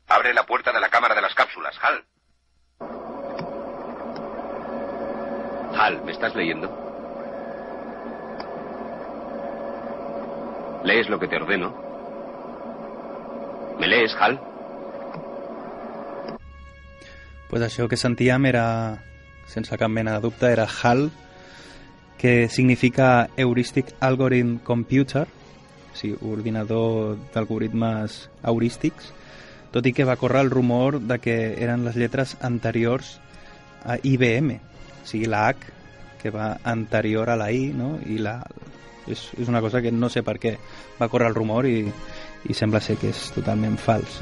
Abre 0.08 0.34
la 0.34 0.44
puerta 0.46 0.72
de 0.72 0.80
la 0.80 0.88
cámara 0.88 1.14
de 1.14 1.22
las 1.22 1.34
cápsulas, 1.34 1.76
Hal. 1.80 2.04
Hal, 5.76 6.02
¿me 6.04 6.12
estás 6.12 6.34
leyendo? 6.34 6.68
¿Lees 10.84 11.08
lo 11.08 11.18
que 11.18 11.28
te 11.28 11.36
ordeno? 11.36 11.74
¿Me 13.78 13.86
lees, 13.86 14.14
Hal? 14.18 14.40
pues 17.50 17.62
això 17.66 17.88
que 17.90 17.98
sentíem 17.98 18.46
era, 18.46 19.02
sense 19.50 19.76
cap 19.76 19.90
mena 19.90 20.20
de 20.20 20.52
era 20.52 20.68
HAL, 20.70 21.10
que 22.16 22.48
significa 22.48 23.28
Heuristic 23.36 23.86
Algorithm 23.98 24.58
Computer, 24.58 25.26
o 25.92 25.96
sigui, 25.96 26.16
ordinador 26.22 27.18
d'algoritmes 27.34 28.30
heurístics, 28.44 29.10
tot 29.74 29.84
que 29.84 30.04
va 30.06 30.16
córrer 30.16 30.42
el 30.42 30.50
rumor 30.50 31.00
de 31.00 31.18
que 31.18 31.36
eren 31.58 31.84
les 31.84 31.96
lletres 31.96 32.36
anteriors 32.40 33.18
a 33.84 33.98
IBM, 34.00 34.60
sigui, 35.04 35.26
la 35.30 35.48
H, 35.48 35.72
que 36.20 36.30
va 36.30 36.52
anterior 36.64 37.30
a 37.30 37.36
la 37.36 37.50
I, 37.52 37.70
no? 37.76 37.94
i 38.06 38.18
la, 38.20 38.38
és, 39.06 39.30
és 39.38 39.48
una 39.48 39.60
cosa 39.60 39.82
que 39.82 39.92
no 39.92 40.10
sé 40.12 40.22
per 40.26 40.36
què 40.40 40.56
va 41.00 41.08
córrer 41.08 41.30
el 41.30 41.36
rumor 41.38 41.66
i, 41.66 41.84
i 42.48 42.56
sembla 42.56 42.80
ser 42.84 42.98
que 43.00 43.12
és 43.14 43.28
totalment 43.34 43.78
fals. 43.80 44.20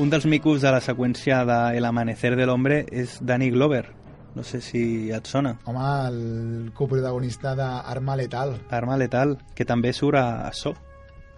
Un 0.00 0.08
dels 0.08 0.24
micos 0.24 0.62
de 0.64 0.70
la 0.72 0.80
seqüència 0.80 1.42
de 1.44 1.58
El 1.76 1.84
amanecer 1.84 2.32
de 2.36 2.46
l'hombre 2.48 2.86
és 2.88 3.18
Danny 3.20 3.50
Glover. 3.52 3.84
No 4.32 4.44
sé 4.48 4.62
si 4.64 5.10
et 5.12 5.28
sona. 5.28 5.58
Home, 5.68 5.88
el 6.08 6.70
coprotagonista 6.72 7.52
d'Arma 7.54 8.16
Letal. 8.16 8.54
Arma 8.72 8.96
Letal, 8.96 9.36
que 9.54 9.66
també 9.68 9.92
surt 9.92 10.16
a 10.16 10.48
So, 10.56 10.72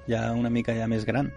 ja 0.07 0.29
una 0.39 0.53
mica 0.55 0.77
ja 0.79 0.87
més 0.87 1.03
gran. 1.09 1.33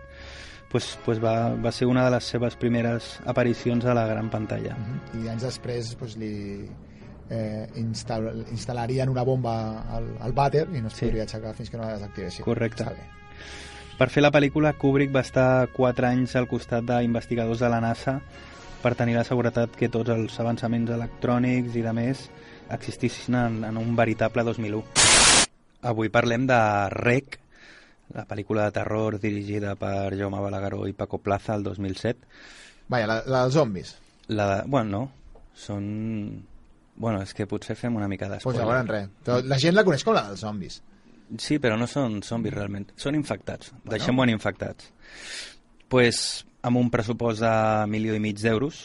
Pues, 0.72 0.98
pues 1.06 1.22
va, 1.24 1.54
va 1.56 1.72
ser 1.72 1.88
una 1.88 2.04
de 2.06 2.12
les 2.12 2.26
seves 2.28 2.58
primeres 2.60 3.20
aparicions 3.26 3.86
a 3.86 3.94
la 3.96 4.06
gran 4.10 4.30
pantalla. 4.30 4.76
I 5.16 5.30
anys 5.32 5.46
després 5.48 5.94
pues, 5.96 6.18
li 6.20 6.68
eh, 7.30 7.68
instal 7.80 8.44
instal·larien 8.52 9.08
una 9.10 9.24
bomba 9.24 9.54
al, 9.96 10.10
al 10.20 10.36
vàter 10.36 10.66
i 10.76 10.82
no 10.84 10.92
es 10.92 10.98
Sí. 11.00 11.06
podria 11.08 11.24
aixecar 11.24 11.54
fins 11.56 11.70
que 11.72 11.78
no 11.80 11.86
la 11.88 11.94
desactivessin. 11.96 12.44
Correcte. 12.44 12.84
Està 12.84 12.96
bé. 12.98 13.08
Per 13.98 14.10
fer 14.14 14.22
la 14.22 14.30
pel·lícula, 14.30 14.74
Kubrick 14.78 15.16
va 15.16 15.24
estar 15.26 15.70
4 15.74 16.06
anys 16.12 16.36
al 16.36 16.46
costat 16.52 16.84
d'investigadors 16.86 17.64
de 17.64 17.70
la 17.72 17.80
NASA 17.82 18.20
per 18.84 18.94
tenir 18.94 19.16
la 19.18 19.24
seguretat 19.26 19.72
que 19.74 19.90
tots 19.90 20.12
els 20.14 20.36
avançaments 20.40 20.92
electrònics 20.94 21.74
i 21.80 21.82
de 21.82 21.94
més 21.98 22.28
existissin 22.70 23.36
en, 23.40 23.64
en 23.66 23.78
un 23.80 23.96
veritable 23.96 24.44
2001. 24.44 24.84
Avui 25.88 26.10
parlem 26.14 26.46
de 26.46 26.60
Rec, 26.94 27.40
la 28.16 28.24
pel·lícula 28.28 28.66
de 28.68 28.72
terror 28.80 29.20
dirigida 29.20 29.76
per 29.76 30.16
Jaume 30.18 30.40
Balagueró 30.42 30.86
i 30.88 30.94
Paco 30.94 31.18
Plaza 31.20 31.56
el 31.56 31.64
2007. 31.64 32.28
Vaja, 32.88 33.08
la, 33.08 33.18
la 33.28 33.42
dels 33.46 33.54
zombis. 33.58 33.96
La 34.30 34.46
de, 34.56 34.62
bueno, 34.68 34.90
no, 34.92 35.12
són... 35.56 35.88
Bueno, 36.98 37.20
és 37.22 37.34
que 37.38 37.46
potser 37.46 37.76
fem 37.78 37.94
una 37.96 38.08
mica 38.10 38.26
Pues 38.26 38.40
d'espoiler. 38.40 38.62
llavors 38.64 38.88
res. 38.90 39.10
Però 39.24 39.36
la 39.46 39.58
gent 39.62 39.76
la 39.78 39.84
coneix 39.86 40.04
com 40.08 40.16
la 40.18 40.24
dels 40.32 40.40
zombis. 40.42 40.80
Sí, 41.38 41.60
però 41.62 41.76
no 41.78 41.86
són 41.92 42.22
zombis 42.26 42.56
realment, 42.56 42.88
són 42.98 43.14
infectats. 43.20 43.70
Bueno. 43.76 43.92
Deixem-ho 43.94 44.24
en 44.24 44.32
infectats. 44.34 44.88
pues, 45.88 46.46
amb 46.64 46.78
un 46.82 46.90
pressupost 46.90 47.40
de 47.44 47.52
milió 47.88 48.16
i 48.16 48.20
mig 48.20 48.40
d'euros 48.42 48.80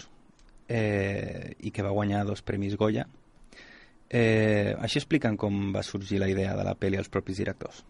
eh, 0.69 1.55
i 1.61 1.71
que 1.73 1.83
va 1.83 1.91
guanyar 1.91 2.25
dos 2.27 2.43
premis 2.43 2.77
Goya. 2.77 3.07
Eh, 4.13 4.77
així 4.79 4.99
expliquen 5.01 5.39
com 5.41 5.73
va 5.75 5.83
sorgir 5.83 6.21
la 6.21 6.29
idea 6.29 6.53
de 6.55 6.65
la 6.69 6.75
pel·li 6.77 6.99
als 7.01 7.09
propis 7.09 7.39
directors. 7.41 7.81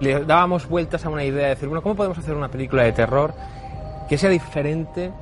Le 0.00 0.24
dábamos 0.24 0.68
vueltas 0.68 1.04
a 1.04 1.08
una 1.08 1.24
idea 1.24 1.44
de 1.44 1.48
decir, 1.50 1.68
bueno, 1.68 1.82
¿cómo 1.82 1.96
podemos 1.96 2.18
hacer 2.18 2.34
una 2.34 2.48
película 2.48 2.84
de 2.84 2.92
terror 2.92 3.34
que 4.08 4.16
sea 4.16 4.30
diferente, 4.30 5.12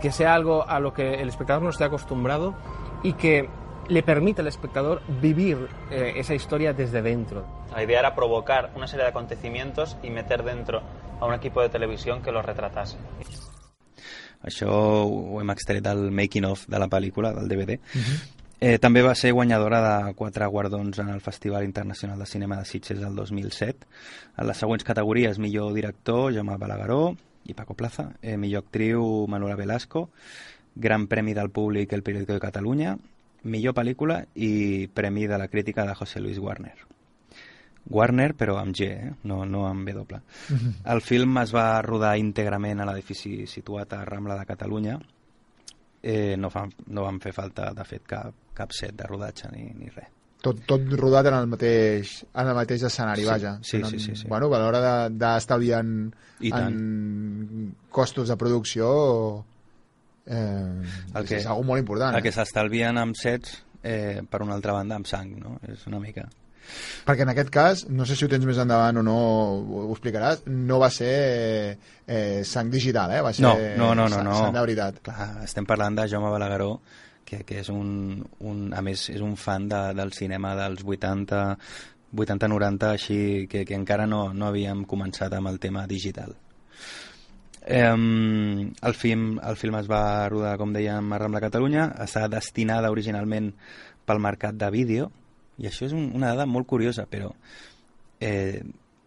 que 0.00 0.10
sea 0.10 0.34
algo 0.34 0.66
a 0.66 0.80
lo 0.80 0.92
que 0.92 1.14
el 1.14 1.28
espectador 1.28 1.62
no 1.62 1.70
esté 1.70 1.84
acostumbrado 1.84 2.54
y 3.02 3.12
que 3.14 3.48
le 3.88 4.02
permita 4.02 4.42
al 4.42 4.48
espectador 4.48 5.02
vivir 5.20 5.68
eh, 5.90 6.14
esa 6.16 6.34
historia 6.34 6.72
desde 6.72 7.02
dentro? 7.02 7.44
La 7.74 7.82
idea 7.82 8.00
era 8.00 8.14
provocar 8.14 8.70
una 8.74 8.86
serie 8.86 9.04
de 9.04 9.10
acontecimientos 9.10 9.96
y 10.02 10.10
meter 10.10 10.42
dentro 10.42 10.82
a 11.20 11.26
un 11.26 11.34
equipo 11.34 11.60
de 11.60 11.68
televisión 11.68 12.22
que 12.22 12.32
los 12.32 12.44
retratase. 12.44 12.96
Això 14.42 14.74
ho 14.74 15.38
hem 15.40 15.52
extret 15.54 15.84
del 15.84 16.10
making 16.10 16.48
of 16.48 16.64
de 16.66 16.78
la 16.82 16.88
pel·lícula, 16.90 17.30
del 17.36 17.48
DVD. 17.48 17.78
Eh, 18.62 18.78
també 18.78 19.00
va 19.02 19.16
ser 19.18 19.32
guanyadora 19.34 19.78
de 19.82 20.12
quatre 20.14 20.46
guardons 20.46 21.00
en 21.02 21.08
el 21.10 21.20
Festival 21.20 21.64
Internacional 21.64 22.20
de 22.20 22.26
Cinema 22.30 22.60
de 22.60 22.64
Sitges 22.64 23.00
del 23.00 23.16
2007. 23.16 23.88
En 24.38 24.46
les 24.46 24.60
següents 24.62 24.84
categories, 24.86 25.40
millor 25.42 25.72
director, 25.74 26.28
Jaume 26.30 26.54
Balagueró 26.62 27.16
i 27.42 27.56
Paco 27.58 27.74
Plaza, 27.74 28.12
eh, 28.22 28.36
millor 28.36 28.62
actriu, 28.62 29.26
Manuela 29.26 29.56
Velasco, 29.56 30.10
Gran 30.76 31.08
Premi 31.08 31.34
del 31.34 31.50
Públic, 31.50 31.92
El 31.92 32.04
Periódico 32.04 32.34
de 32.34 32.44
Catalunya, 32.44 32.92
millor 33.42 33.74
pel·lícula 33.74 34.20
i 34.36 34.86
Premi 34.94 35.26
de 35.26 35.38
la 35.42 35.48
Crítica 35.48 35.84
de 35.84 35.96
José 35.98 36.20
Luis 36.20 36.38
Warner. 36.38 36.76
Warner, 37.90 38.36
però 38.38 38.60
amb 38.60 38.76
G, 38.78 38.86
eh? 38.92 39.10
no, 39.24 39.44
no 39.44 39.66
amb 39.66 39.90
W. 39.90 40.20
El 40.94 41.02
film 41.02 41.42
es 41.42 41.50
va 41.50 41.82
rodar 41.82 42.14
íntegrament 42.16 42.78
a 42.78 42.86
l'edifici 42.86 43.48
situat 43.50 43.98
a 43.98 44.04
Rambla 44.06 44.38
de 44.38 44.46
Catalunya. 44.46 45.00
Eh, 46.02 46.34
no, 46.36 46.50
fan, 46.50 46.72
no 46.88 47.04
van 47.04 47.20
fer 47.20 47.32
falta, 47.32 47.72
de 47.72 47.84
fet, 47.84 48.02
cap, 48.10 48.34
cap 48.54 48.72
set 48.74 48.96
de 48.98 49.04
rodatge 49.06 49.48
ni, 49.52 49.68
ni 49.78 49.88
res. 49.88 50.08
tot, 50.42 50.58
tot 50.66 50.80
rodat 50.98 51.26
en 51.30 51.34
el 51.38 51.46
mateix, 51.46 52.24
en 52.34 52.48
el 52.48 52.54
mateix 52.56 52.82
escenari, 52.82 53.22
Sí, 53.22 53.28
vaja. 53.28 53.58
sí, 53.62 53.78
No- 53.78 53.86
sí, 53.88 54.00
sí, 54.00 54.16
sí. 54.16 54.26
Bueno, 54.26 54.48
a 54.52 54.58
l'hora 54.58 54.80
de- 55.08 55.14
d'estalviar 55.16 55.78
en, 55.84 56.12
I 56.40 56.50
tant. 56.50 56.66
en 56.74 57.76
costos 57.88 58.26
de 58.28 58.36
producció 58.36 59.44
eh, 60.26 60.82
El 61.14 61.26
que, 61.28 61.36
és 61.38 61.46
algo 61.46 61.62
molt 61.62 61.78
important. 61.80 62.16
El 62.16 62.22
que 62.22 62.30
Eh? 62.30 62.32
s'estalvien 62.32 62.98
amb 62.98 63.14
sets, 63.14 63.62
eh, 63.84 64.22
per 64.28 64.42
una 64.42 64.54
altra 64.54 64.72
banda, 64.72 64.96
amb 64.96 65.06
sang, 65.06 65.36
no? 65.38 65.58
És 65.68 65.86
una 65.86 66.00
mica... 66.00 66.28
Perquè 67.06 67.26
en 67.26 67.32
aquest 67.32 67.50
cas, 67.52 67.84
no 67.90 68.06
sé 68.06 68.16
si 68.16 68.26
ho 68.26 68.30
tens 68.30 68.46
més 68.48 68.58
endavant 68.62 69.00
o 69.00 69.04
no, 69.06 69.16
ho, 69.18 69.84
ho 69.86 69.92
explicaràs, 69.94 70.44
no 70.46 70.78
va 70.82 70.90
ser 70.94 71.12
eh, 72.06 72.42
sang 72.48 72.70
digital, 72.72 73.16
eh? 73.16 73.22
Va 73.24 73.32
ser 73.34 73.46
No, 73.46 73.54
no, 73.76 73.94
no, 73.94 74.06
no. 74.06 74.16
sang, 74.16 74.28
no. 74.28 74.36
sang 74.38 74.54
de 74.54 74.66
veritat. 74.66 75.00
Clar, 75.06 75.30
estem 75.46 75.66
parlant 75.68 75.98
de 75.98 76.06
Jaume 76.12 76.30
Balagueró, 76.32 76.76
que, 77.24 77.42
que 77.48 77.60
és 77.62 77.72
un, 77.72 78.22
un, 78.44 78.62
a 78.76 78.82
més, 78.84 79.08
és 79.12 79.24
un 79.24 79.34
fan 79.40 79.68
de, 79.70 79.82
del 79.98 80.14
cinema 80.16 80.54
dels 80.58 80.84
80, 80.84 81.42
80-90, 82.12 82.92
així 82.92 83.18
que, 83.50 83.64
que 83.68 83.78
encara 83.78 84.06
no, 84.06 84.28
no 84.36 84.50
havíem 84.50 84.86
començat 84.88 85.32
amb 85.34 85.50
el 85.52 85.60
tema 85.62 85.86
digital. 85.90 86.36
Eh, 87.62 87.86
el, 87.88 88.94
film, 88.98 89.38
el 89.38 89.56
film 89.56 89.78
es 89.78 89.88
va 89.90 90.28
rodar, 90.28 90.56
com 90.60 90.74
dèiem, 90.74 91.12
a 91.14 91.18
Rambla 91.22 91.42
Catalunya, 91.44 91.88
està 92.04 92.26
destinada 92.30 92.90
originalment 92.92 93.52
pel 94.06 94.22
mercat 94.22 94.58
de 94.58 94.70
vídeo, 94.74 95.10
i 95.58 95.68
això 95.68 95.86
és 95.86 95.92
un, 95.96 96.10
una 96.16 96.32
dada 96.32 96.46
molt 96.48 96.66
curiosa, 96.70 97.04
però 97.10 97.32
eh, 98.20 98.62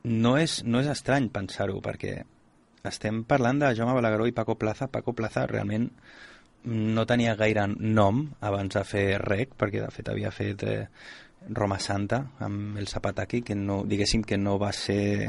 no, 0.06 0.36
és, 0.38 0.62
no 0.64 0.82
és 0.84 0.90
estrany 0.92 1.30
pensar-ho, 1.34 1.80
perquè 1.82 2.20
estem 2.86 3.24
parlant 3.26 3.64
de 3.64 3.74
Jaume 3.76 3.96
Balagueró 3.98 4.28
i 4.30 4.36
Paco 4.36 4.56
Plaza. 4.62 4.88
Paco 4.88 5.16
Plaza 5.18 5.48
realment 5.50 5.90
no 6.66 7.06
tenia 7.06 7.36
gaire 7.38 7.66
nom 7.70 8.24
abans 8.46 8.74
de 8.78 8.84
fer 8.86 9.08
rec, 9.22 9.56
perquè 9.58 9.82
de 9.82 9.90
fet 9.94 10.10
havia 10.10 10.32
fet 10.34 10.64
eh, 10.66 10.84
Roma 11.50 11.80
Santa 11.80 12.24
amb 12.46 12.78
el 12.82 12.88
Zapataki, 12.90 13.42
que 13.46 13.58
no, 13.58 13.84
diguéssim 13.86 14.24
que 14.26 14.38
no 14.38 14.58
va 14.62 14.72
ser 14.74 15.28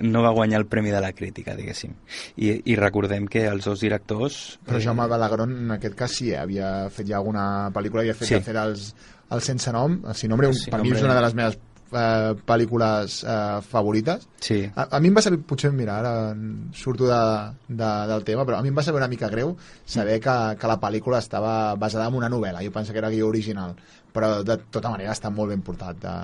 no 0.00 0.22
va 0.24 0.30
guanyar 0.32 0.60
el 0.62 0.66
Premi 0.66 0.90
de 0.90 1.00
la 1.04 1.12
Crítica, 1.12 1.54
diguéssim. 1.56 1.92
I, 2.40 2.54
i 2.72 2.76
recordem 2.78 3.26
que 3.28 3.44
els 3.50 3.66
dos 3.68 3.82
directors... 3.84 4.38
Però 4.66 4.78
eh, 4.80 4.84
Jaume 4.86 5.06
Balagueró, 5.10 5.44
en 5.50 5.74
aquest 5.76 5.98
cas, 5.98 6.14
sí, 6.16 6.30
eh? 6.32 6.38
havia 6.40 6.88
fet 6.94 7.10
ja 7.10 7.18
alguna 7.18 7.44
pel·lícula, 7.74 8.06
havia 8.06 8.16
fet, 8.16 8.30
Sí. 8.30 8.38
sí. 8.38 8.46
fet 8.46 8.56
els, 8.56 8.86
el 9.30 9.42
Sense 9.46 9.72
Nom, 9.72 10.00
el 10.06 10.14
Sin 10.18 10.32
Nombre, 10.32 10.52
Sin 10.54 10.74
per 10.74 10.82
mi 10.82 10.94
és 10.94 11.04
una 11.06 11.16
de 11.16 11.24
les 11.26 11.36
meves 11.38 11.58
eh, 11.92 12.34
pel·lícules 12.46 13.20
eh, 13.24 13.60
favorites. 13.66 14.26
Sí. 14.40 14.60
A, 14.74 14.88
a 14.96 15.00
mi 15.00 15.10
em 15.10 15.16
va 15.18 15.22
saber, 15.24 15.40
potser, 15.46 15.72
mira, 15.76 15.98
ara 16.00 16.34
surto 16.76 17.08
de, 17.10 17.20
de, 17.68 17.90
del 18.12 18.24
tema, 18.24 18.46
però 18.48 18.58
a 18.58 18.62
mi 18.64 18.72
em 18.72 18.78
va 18.78 18.84
saber 18.86 19.02
una 19.02 19.10
mica 19.12 19.28
greu 19.32 19.56
saber 19.84 20.20
que, 20.20 20.36
que 20.60 20.70
la 20.70 20.80
pel·lícula 20.80 21.18
estava 21.18 21.74
basada 21.76 22.08
en 22.08 22.18
una 22.20 22.28
novel·la. 22.32 22.62
Jo 22.64 22.72
penso 22.74 22.92
que 22.92 22.98
era 23.02 23.10
guió 23.12 23.28
original, 23.28 23.76
però 24.12 24.40
de 24.42 24.56
tota 24.70 24.90
manera 24.90 25.12
està 25.14 25.30
molt 25.30 25.52
ben 25.52 25.62
portat, 25.62 25.98
de, 26.02 26.14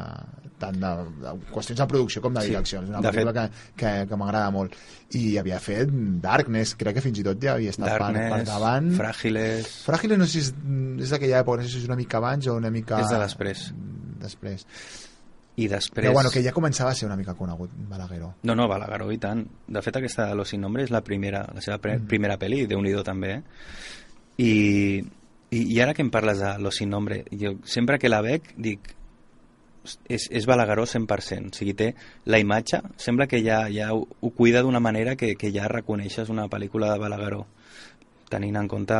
tant 0.59 0.79
de, 0.81 0.91
de 1.23 1.33
qüestions 1.53 1.79
de 1.83 1.87
producció 1.91 2.23
com 2.25 2.35
de 2.35 2.43
Sí. 2.47 2.51
direcció. 2.55 2.81
És 2.83 2.89
una 2.89 3.03
pel·lícula 3.05 3.33
que, 3.37 3.47
que, 3.77 3.93
que 4.09 4.17
m'agrada 4.19 4.51
molt. 4.55 4.75
I 5.15 5.37
havia 5.39 5.61
fet 5.63 5.91
Darkness, 6.23 6.75
crec 6.81 6.97
que 6.99 7.05
fins 7.05 7.21
i 7.21 7.25
tot 7.27 7.39
ja 7.43 7.53
havia 7.55 7.71
estat 7.75 7.87
per, 7.93 7.99
per 8.01 8.13
Darkness, 8.17 8.49
davant. 8.49 8.89
Fràgiles... 8.99 9.69
Fràgiles 9.87 10.19
no 10.19 10.27
sé 10.27 10.41
si 10.41 10.45
és, 10.47 10.55
és 11.07 11.13
d'aquella 11.15 11.43
època, 11.45 11.61
no 11.63 11.69
sé 11.69 11.75
si 11.77 11.83
és 11.85 11.91
una 11.91 11.99
mica 12.01 12.19
abans 12.19 12.49
o 12.51 12.57
una 12.59 12.73
mica... 12.75 12.99
És 13.05 13.13
de 13.13 13.21
després. 13.23 13.69
Després. 14.23 14.65
I 15.57 15.69
després... 15.73 15.95
Però 15.97 16.13
bueno, 16.13 16.31
que 16.31 16.43
ja 16.45 16.53
començava 16.53 16.91
a 16.93 16.95
ser 16.95 17.07
una 17.09 17.17
mica 17.17 17.35
conegut, 17.35 17.71
Balagueró. 17.89 18.35
No, 18.45 18.55
no, 18.55 18.67
Balagueró 18.69 19.11
i 19.13 19.17
tant. 19.19 19.47
De 19.67 19.81
fet, 19.83 19.97
aquesta 19.97 20.27
de 20.29 20.35
Los 20.37 20.51
Sin 20.53 20.61
Nombre 20.61 20.85
és 20.85 20.93
la 20.93 21.01
primera, 21.05 21.47
la 21.55 21.63
seva 21.65 21.79
pre 21.81 21.97
Mm. 21.97 22.07
primera 22.11 22.37
pel·li, 22.39 22.67
de 22.67 22.77
nhi 22.77 22.93
també. 23.05 23.31
Eh? 23.39 23.43
I, 24.37 24.53
i, 25.51 25.63
I 25.75 25.81
ara 25.81 25.95
que 25.95 26.03
em 26.03 26.11
parles 26.11 26.39
de 26.45 26.59
Los 26.59 26.77
Sin 26.77 26.91
Nombre, 26.91 27.25
jo 27.33 27.57
sempre 27.65 27.99
que 27.99 28.11
la 28.13 28.21
veig 28.21 28.43
dic 28.57 28.93
és, 30.09 30.29
és 30.31 30.47
Balagueró 30.47 30.85
100%, 30.85 31.53
o 31.53 31.57
sigui, 31.57 31.73
té 31.79 31.95
la 32.27 32.41
imatge, 32.43 32.83
sembla 33.01 33.27
que 33.31 33.41
ja, 33.45 33.63
ja 33.73 33.93
ho, 33.95 34.07
ho 34.21 34.31
cuida 34.35 34.63
d'una 34.63 34.81
manera 34.81 35.17
que, 35.17 35.37
que 35.37 35.53
ja 35.55 35.69
reconeixes 35.69 36.29
una 36.29 36.49
pel·lícula 36.53 36.93
de 36.93 36.99
Balagueró, 36.99 37.47
tenint 38.29 38.59
en 38.59 38.69
compte, 38.69 38.99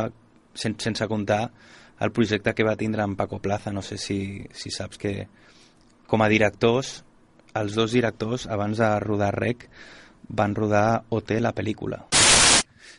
sen, 0.55 0.77
sense 0.79 1.07
comptar 1.07 1.51
el 1.99 2.11
projecte 2.11 2.53
que 2.55 2.63
va 2.63 2.77
tindre 2.79 3.03
amb 3.03 3.17
Paco 3.17 3.39
Plaza, 3.43 3.73
no 3.73 3.81
sé 3.81 3.97
si, 3.97 4.45
si 4.53 4.71
saps 4.71 4.97
que 4.97 5.27
com 6.07 6.23
a 6.23 6.29
directors, 6.31 7.03
els 7.57 7.75
dos 7.75 7.93
directors, 7.95 8.47
abans 8.47 8.79
de 8.79 8.89
rodar 9.03 9.33
Rec, 9.35 9.67
van 10.27 10.55
rodar 10.55 11.03
OT, 11.09 11.37
la 11.43 11.53
pel·lícula. 11.55 12.05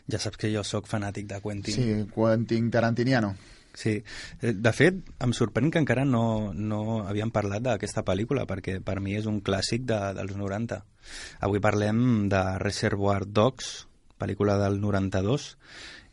Ja 0.09 0.21
saps 0.21 0.41
que 0.41 0.51
jo 0.53 0.65
sóc 0.65 0.89
fanàtic 0.89 1.29
de 1.29 1.41
Quentin. 1.45 1.75
Sí, 1.75 1.95
Quentin 2.15 2.71
Tarantiniano. 2.71 3.35
Sí. 3.79 4.03
Eh, 4.41 4.55
De 4.57 4.73
fet, 4.73 5.03
em 5.23 5.35
sorprèn 5.37 5.71
que 5.71 5.81
encara 5.83 6.05
no, 6.09 6.53
no 6.55 7.03
havíem 7.07 7.31
parlat 7.31 7.63
d'aquesta 7.67 8.03
pel·lícula, 8.07 8.47
perquè 8.49 8.79
per 8.85 8.99
mi 9.05 9.15
és 9.19 9.29
un 9.31 9.43
clàssic 9.45 9.85
de, 9.87 9.99
dels 10.17 10.35
90. 10.37 10.81
Avui 11.47 11.63
parlem 11.63 12.29
de 12.33 12.43
Reservoir 12.59 13.23
Dogs, 13.27 13.87
pel·lícula 14.19 14.59
del 14.59 14.81
92. 14.83 15.53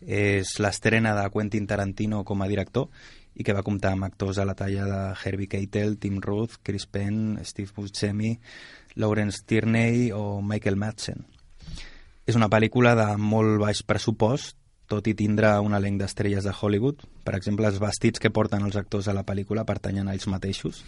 És 0.06 0.58
l'estrena 0.62 1.16
de 1.18 1.30
Quentin 1.34 1.66
Tarantino 1.66 2.24
com 2.28 2.44
a 2.44 2.50
director 2.52 2.92
i 3.36 3.44
que 3.44 3.54
va 3.56 3.64
comptar 3.68 3.94
amb 3.94 4.08
actors 4.08 4.40
a 4.40 4.46
la 4.48 4.56
talla 4.56 4.86
de 4.88 5.00
Herbie 5.22 5.52
Keitel, 5.52 5.98
Tim 6.00 6.22
Roth, 6.24 6.60
Chris 6.64 6.88
Penn, 6.88 7.40
Steve 7.44 7.72
Buscemi, 7.76 8.38
Lawrence 8.96 9.44
Tierney 9.46 10.12
o 10.16 10.42
Michael 10.42 10.80
Madsen. 10.80 11.26
És 12.26 12.38
una 12.40 12.50
pel·lícula 12.50 12.96
de 12.98 13.10
molt 13.22 13.60
baix 13.62 13.84
pressupost, 13.86 14.56
tot 14.90 15.08
i 15.10 15.16
tindre 15.18 15.52
un 15.66 15.74
elenc 15.74 16.00
d'estrelles 16.02 16.46
de 16.46 16.54
Hollywood. 16.54 17.04
Per 17.26 17.36
exemple, 17.36 17.68
els 17.68 17.82
vestits 17.82 18.22
que 18.22 18.32
porten 18.34 18.66
els 18.66 18.78
actors 18.80 19.10
a 19.10 19.16
la 19.18 19.26
pel·lícula 19.26 19.66
pertanyen 19.66 20.08
a 20.08 20.16
ells 20.16 20.30
mateixos. 20.32 20.84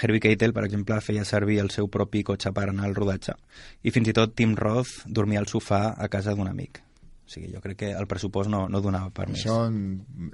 Herbie 0.00 0.22
Keitel, 0.22 0.54
per 0.54 0.64
exemple, 0.64 1.00
feia 1.02 1.24
servir 1.28 1.58
el 1.62 1.72
seu 1.74 1.88
propi 1.90 2.22
cotxe 2.24 2.52
per 2.54 2.68
anar 2.68 2.86
al 2.88 2.96
rodatge. 2.98 3.34
I 3.82 3.94
fins 3.94 4.10
i 4.10 4.16
tot 4.16 4.36
Tim 4.38 4.54
Roth 4.56 5.02
dormia 5.06 5.42
al 5.42 5.50
sofà 5.50 5.94
a 5.96 6.08
casa 6.12 6.36
d'un 6.38 6.48
amic. 6.48 6.82
O 7.28 7.30
sigui, 7.30 7.50
jo 7.52 7.60
crec 7.60 7.76
que 7.82 7.88
el 7.92 8.06
pressupost 8.08 8.48
no, 8.48 8.62
no 8.72 8.80
donava 8.80 9.10
per 9.12 9.26
més. 9.28 9.42
Això 9.42 9.66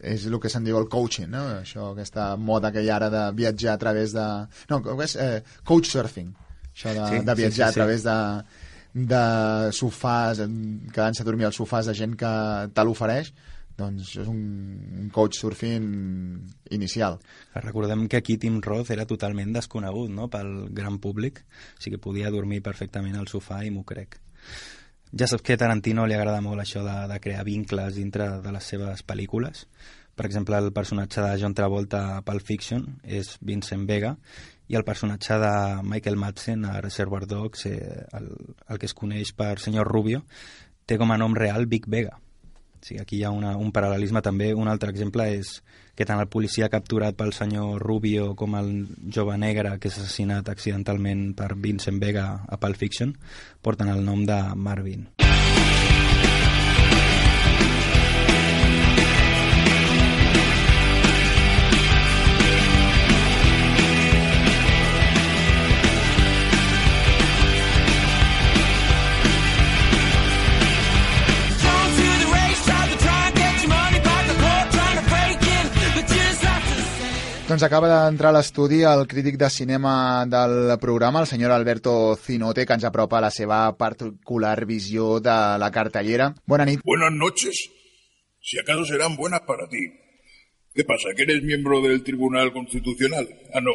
és 0.07 0.29
el 0.31 0.37
que 0.39 0.51
se'n 0.53 0.63
diu 0.63 0.77
el 0.79 0.87
coaching, 0.87 1.27
no? 1.33 1.41
Això, 1.57 1.89
aquesta 1.91 2.29
moda 2.39 2.71
que 2.71 2.85
hi 2.85 2.91
ha 2.93 3.01
ara 3.01 3.09
de 3.11 3.23
viatjar 3.35 3.73
a 3.75 3.81
través 3.83 4.15
de... 4.15 4.27
No, 4.71 4.79
és 5.03 5.17
eh, 5.19 5.41
coach 5.67 5.91
surfing. 5.91 6.31
Això 6.71 6.95
de, 6.95 7.09
Sí, 7.11 7.19
de 7.27 7.35
sí, 7.35 7.41
viatjar 7.41 7.51
sí, 7.51 7.59
sí. 7.59 7.67
a 7.67 7.75
través 7.75 8.07
de, 8.07 8.15
de 9.11 9.25
sofàs, 9.75 10.45
quedant-se 10.95 11.27
a 11.27 11.27
dormir 11.27 11.51
al 11.51 11.57
sofàs 11.57 11.91
de 11.91 11.97
gent 11.99 12.15
que 12.21 12.31
te 12.71 12.87
l'ofereix, 12.87 13.33
doncs 13.75 14.07
això 14.07 14.23
és 14.23 14.31
un, 14.31 14.43
un 15.03 15.11
coach 15.15 15.41
surfing 15.41 15.89
inicial. 16.79 17.19
Recordem 17.59 18.07
que 18.07 18.23
aquí 18.23 18.39
Tim 18.39 18.61
Roth 18.63 18.95
era 18.95 19.07
totalment 19.11 19.51
desconegut 19.57 20.15
no? 20.15 20.29
pel 20.31 20.69
gran 20.71 21.01
públic, 21.03 21.43
o 21.75 21.83
sigui 21.83 21.97
que 21.99 22.05
podia 22.07 22.31
dormir 22.31 22.63
perfectament 22.63 23.19
al 23.19 23.27
sofà 23.31 23.65
i 23.67 23.75
m'ho 23.75 23.83
crec. 23.83 24.21
Ja 25.15 25.29
saps 25.31 25.45
que 25.47 25.55
a 25.55 25.59
Tarantino 25.61 26.09
li 26.11 26.15
agrada 26.17 26.41
molt 26.43 26.59
això 26.59 26.81
de, 26.83 26.95
de 27.07 27.21
crear 27.23 27.45
vincles 27.47 27.95
dintre 27.95 28.27
de 28.43 28.53
les 28.55 28.67
seves 28.67 29.05
pel·lícules. 29.07 29.69
Per 30.19 30.27
exemple, 30.27 30.59
el 30.59 30.73
personatge 30.75 31.23
de 31.23 31.37
John 31.39 31.55
Travolta 31.55 32.01
a 32.17 32.23
Pulp 32.27 32.43
Fiction 32.43 32.83
és 33.03 33.37
Vincent 33.39 33.85
Vega 33.87 34.17
i 34.67 34.75
el 34.75 34.83
personatge 34.83 35.39
de 35.39 35.53
Michael 35.87 36.19
Madsen 36.19 36.67
a 36.67 36.81
Reservoir 36.81 37.29
Dogs, 37.31 37.67
eh, 37.71 38.03
el, 38.19 38.29
el 38.67 38.83
que 38.83 38.91
es 38.91 38.95
coneix 38.99 39.31
per 39.39 39.61
senyor 39.63 39.87
Rubio, 39.87 40.25
té 40.87 40.99
com 40.99 41.15
a 41.15 41.21
nom 41.21 41.39
real 41.39 41.69
Big 41.71 41.87
Vega. 41.87 42.19
O 42.19 42.83
sigui, 42.83 42.99
aquí 43.03 43.21
hi 43.21 43.25
ha 43.29 43.31
una, 43.31 43.55
un 43.57 43.71
paral·lelisme 43.71 44.23
també. 44.23 44.51
Un 44.55 44.73
altre 44.73 44.91
exemple 44.91 45.29
és 45.31 45.61
que 45.95 46.07
tant 46.07 46.21
el 46.21 46.31
policia 46.31 46.71
capturat 46.73 47.17
pel 47.17 47.33
senyor 47.37 47.83
Rubio 47.83 48.33
com 48.39 48.57
el 48.59 48.73
jove 49.15 49.39
negre 49.39 49.77
que 49.79 49.91
és 49.91 50.01
assassinat 50.01 50.51
accidentalment 50.51 51.31
per 51.39 51.55
Vincent 51.55 52.01
Vega 52.03 52.27
a 52.49 52.59
Pulp 52.61 52.81
Fiction 52.81 53.15
porten 53.63 53.93
el 53.93 54.05
nom 54.05 54.27
de 54.27 54.41
Marvin. 54.55 55.09
Doncs 77.55 77.69
acaba 77.69 77.87
d'entrar 77.87 78.33
a 78.33 78.35
l'estudi 78.35 78.81
el 78.83 79.05
crític 79.07 79.37
de 79.39 79.47
cinema 79.47 80.27
del 80.27 80.73
programa, 80.83 81.21
el 81.21 81.29
senyor 81.31 81.53
Alberto 81.55 82.17
Zinote, 82.19 82.65
que 82.67 82.75
ens 82.75 82.83
apropa 82.89 83.21
la 83.23 83.31
seva 83.31 83.59
particular 83.79 84.65
visió 84.67 85.21
de 85.23 85.37
la 85.63 85.69
cartellera. 85.71 86.33
Bona 86.51 86.67
nit. 86.67 86.83
Buenas 86.83 87.13
noches. 87.15 87.71
Si 88.43 88.59
acaso 88.59 88.85
serán 88.85 89.15
buenas 89.15 89.43
para 89.47 89.69
ti. 89.69 89.87
¿Qué 90.75 90.83
pasa? 90.83 91.15
¿Que 91.15 91.23
eres 91.23 91.45
miembro 91.45 91.81
del 91.81 92.03
Tribunal 92.03 92.53
Constitucional? 92.53 93.29
Ah, 93.55 93.61
no. 93.61 93.71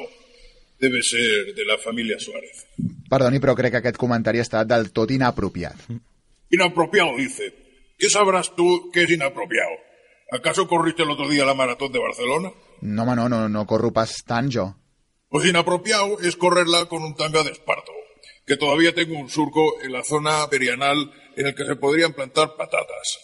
Debe 0.78 1.02
ser 1.02 1.56
de 1.56 1.64
la 1.64 1.78
familia 1.78 2.20
Suárez. 2.20 2.68
Perdoni, 3.08 3.40
però 3.40 3.56
crec 3.56 3.78
que 3.78 3.80
aquest 3.86 4.04
comentari 4.04 4.44
ha 4.44 4.48
estat 4.50 4.68
del 4.68 4.92
tot 4.92 5.16
inapropiat. 5.16 5.88
Inapropiado, 6.52 7.16
dice. 7.16 7.54
¿Qué 7.98 8.10
sabrás 8.10 8.54
tú 8.58 8.92
que 8.92 9.04
es 9.04 9.10
inapropiado? 9.10 9.72
¿Acaso 10.34 10.68
corriste 10.68 11.04
el 11.04 11.12
otro 11.12 11.30
día 11.30 11.46
la 11.46 11.56
maratón 11.56 11.94
de 11.94 12.00
Barcelona? 12.00 12.52
No, 12.82 13.04
home, 13.04 13.16
no, 13.16 13.30
no, 13.30 13.50
no 13.50 13.66
corro 13.66 13.92
pas 13.92 14.24
tant 14.26 14.52
jo. 14.52 14.76
Pues 15.30 15.46
inapropiado 15.46 16.20
es 16.22 16.36
correrla 16.36 16.86
con 16.86 17.04
un 17.04 17.16
tanga 17.16 17.44
de 17.44 17.52
esparto, 17.52 17.92
que 18.46 18.58
todavía 18.58 18.94
tengo 18.96 19.20
un 19.20 19.30
surco 19.30 19.82
en 19.82 19.92
la 19.92 20.04
zona 20.04 20.48
perianal 20.50 21.12
en 21.36 21.48
el 21.48 21.56
que 21.56 21.66
se 21.66 21.76
podrían 21.76 22.14
plantar 22.14 22.56
patatas. 22.58 23.20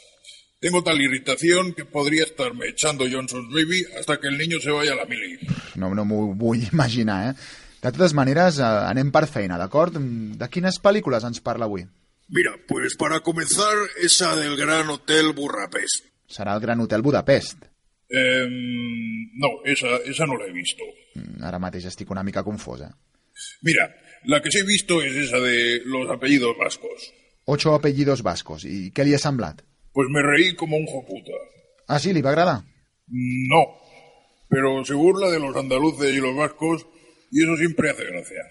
Tengo 0.60 0.84
tal 0.84 1.02
irritación 1.02 1.74
que 1.74 1.86
podría 1.86 2.24
estarme 2.24 2.68
echando 2.68 3.06
Johnson's 3.12 3.54
Baby 3.54 3.86
hasta 4.00 4.20
que 4.20 4.28
el 4.28 4.38
niño 4.38 4.60
se 4.60 4.72
vaya 4.72 4.94
a 4.94 4.96
la 4.96 5.06
mili. 5.06 5.38
No, 5.76 5.94
no 5.94 6.06
m'ho 6.06 6.34
vull 6.34 6.64
imaginar, 6.72 7.30
eh? 7.30 7.40
De 7.82 7.92
totes 7.92 8.16
maneres, 8.18 8.58
eh, 8.58 8.66
anem 8.66 9.12
per 9.14 9.28
feina, 9.30 9.60
d'acord? 9.62 9.94
De 9.94 10.48
quines 10.50 10.80
pel·lícules 10.82 11.26
ens 11.28 11.42
parla 11.46 11.68
avui? 11.70 11.84
Mira, 12.34 12.56
pues 12.68 12.96
para 12.98 13.20
comenzar, 13.20 13.76
esa 14.02 14.36
del 14.36 14.56
Gran 14.58 14.90
Hotel 14.90 15.34
Burrapest. 15.38 16.08
Serà 16.26 16.56
el 16.56 16.62
Gran 16.64 16.82
Hotel 16.82 17.04
Budapest. 17.06 17.68
Eh, 18.10 18.48
no, 18.48 19.64
esa, 19.66 19.98
esa 20.06 20.26
no 20.26 20.38
la 20.38 20.46
he 20.46 20.52
visto. 20.52 20.84
Mm, 21.16 21.44
Ara 21.44 21.60
mateix 21.60 21.86
estic 21.86 22.12
una 22.12 22.24
mica 22.24 22.44
confosa. 22.44 22.92
Mira, 23.62 23.90
la 24.26 24.42
que 24.42 24.52
sí 24.52 24.60
he 24.60 24.64
visto 24.64 25.02
es 25.02 25.16
esa 25.16 25.40
de 25.40 25.82
los 25.86 26.10
apellidos 26.10 26.58
vascos. 26.58 27.14
Ocho 27.46 27.74
apellidos 27.76 28.24
vascos. 28.24 28.66
I 28.66 28.92
què 28.94 29.06
li 29.06 29.14
ha 29.14 29.20
semblat? 29.22 29.62
Pues 29.94 30.08
me 30.10 30.22
reí 30.22 30.56
como 30.56 30.78
un 30.78 30.86
joputa. 30.88 31.34
Ah, 31.88 32.00
sí? 32.00 32.14
Li 32.14 32.22
va 32.22 32.32
agradar? 32.34 32.64
No, 33.08 33.62
pero 34.50 34.84
se 34.86 34.94
burla 34.94 35.30
de 35.30 35.40
los 35.40 35.56
andaluces 35.56 36.14
y 36.14 36.20
los 36.22 36.36
vascos 36.36 36.88
y 37.32 37.44
eso 37.44 37.56
siempre 37.58 37.90
hace 37.92 38.06
gracia. 38.06 38.42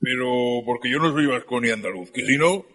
Pero 0.00 0.62
porque 0.66 0.90
yo 0.90 0.98
no 0.98 1.12
soy 1.12 1.26
vasco 1.26 1.60
ni 1.60 1.70
andaluz, 1.70 2.10
que 2.10 2.26
si 2.26 2.36
no, 2.36 2.66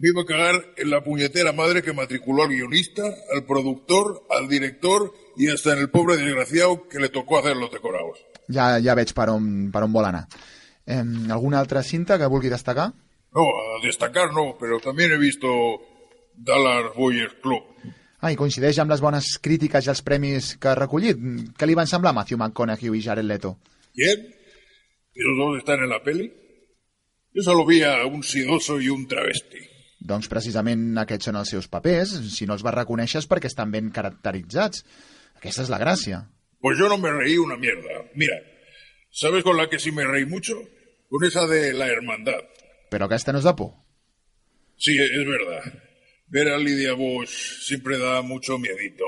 iba 0.00 0.22
a 0.22 0.24
cagar 0.24 0.74
en 0.76 0.90
la 0.90 1.02
puñetera 1.02 1.52
madre 1.52 1.82
que 1.82 1.92
matriculó 1.92 2.44
al 2.44 2.50
guionista, 2.50 3.02
al 3.34 3.44
productor, 3.44 4.26
al 4.30 4.48
director 4.48 5.12
y 5.36 5.48
hasta 5.48 5.72
en 5.72 5.80
el 5.80 5.90
pobre 5.90 6.16
desgraciado 6.16 6.88
que 6.88 6.98
le 6.98 7.08
tocó 7.08 7.38
hacer 7.38 7.56
los 7.56 7.70
decorados. 7.70 8.18
Ja, 8.48 8.78
ja 8.80 8.94
veig 8.96 9.12
per 9.12 9.28
on, 9.28 9.68
per 9.72 9.82
on 9.84 9.92
vol 9.92 10.06
anar. 10.08 10.24
Eh, 10.86 11.02
alguna 11.30 11.60
altra 11.60 11.82
cinta 11.82 12.18
que 12.18 12.30
vulgui 12.30 12.48
destacar? 12.48 12.92
No, 13.34 13.44
a 13.44 13.84
destacar 13.84 14.32
no, 14.32 14.56
pero 14.58 14.80
también 14.80 15.12
he 15.12 15.18
visto 15.18 15.48
Dallas 16.34 16.94
Boyers 16.96 17.34
Club. 17.42 17.62
Ah, 18.18 18.32
i 18.32 18.38
coincideix 18.38 18.80
amb 18.82 18.90
les 18.90 19.02
bones 19.04 19.36
crítiques 19.38 19.86
i 19.86 19.90
els 19.92 20.00
premis 20.02 20.56
que 20.58 20.72
ha 20.72 20.78
recollit. 20.78 21.20
Què 21.54 21.68
li 21.68 21.76
van 21.78 21.86
semblar 21.86 22.14
Matthew 22.16 22.40
McConaughey 22.40 22.90
i 22.98 23.02
Jared 23.04 23.26
Leto? 23.28 23.58
¿Quién? 23.94 24.26
¿Esos 25.14 25.36
dos 25.38 25.58
están 25.58 25.84
en 25.84 25.90
la 25.90 26.02
peli? 26.02 26.32
Yo 27.34 27.42
solo 27.42 27.66
vi 27.66 27.82
a 27.82 28.06
un 28.06 28.22
sidoso 28.22 28.80
y 28.80 28.88
un 28.88 29.06
travesti. 29.06 29.58
Doncs 29.98 30.28
precisament 30.30 30.98
aquests 31.00 31.28
són 31.28 31.38
els 31.40 31.50
seus 31.50 31.68
papers. 31.68 32.12
Si 32.34 32.46
no 32.46 32.54
els 32.54 32.62
vas 32.62 32.76
reconèixer 32.76 33.22
és 33.22 33.28
perquè 33.30 33.50
estan 33.50 33.72
ben 33.74 33.90
caracteritzats. 33.94 34.84
Aquesta 35.38 35.64
és 35.64 35.72
la 35.72 35.80
gràcia. 35.82 36.22
Pues 36.60 36.78
yo 36.78 36.88
no 36.88 36.98
me 36.98 37.10
reí 37.10 37.36
una 37.38 37.56
mierda. 37.56 38.04
Mira, 38.14 38.36
¿sabes 39.10 39.44
con 39.44 39.56
la 39.56 39.68
que 39.68 39.78
sí 39.78 39.92
me 39.92 40.04
reí 40.04 40.26
mucho? 40.26 40.54
Con 41.08 41.24
esa 41.24 41.46
de 41.46 41.72
la 41.72 41.86
hermandad. 41.88 42.42
Però 42.90 43.06
aquesta 43.06 43.32
no 43.32 43.42
és 43.42 43.46
de 43.46 43.54
por. 43.54 43.74
Sí, 44.76 44.94
es 44.98 45.26
verdad. 45.26 45.66
Ver 46.28 46.48
a 46.52 46.58
Lidia 46.58 46.92
Bush 46.94 47.64
siempre 47.66 47.98
da 47.98 48.22
mucho 48.22 48.58
miedito. 48.58 49.04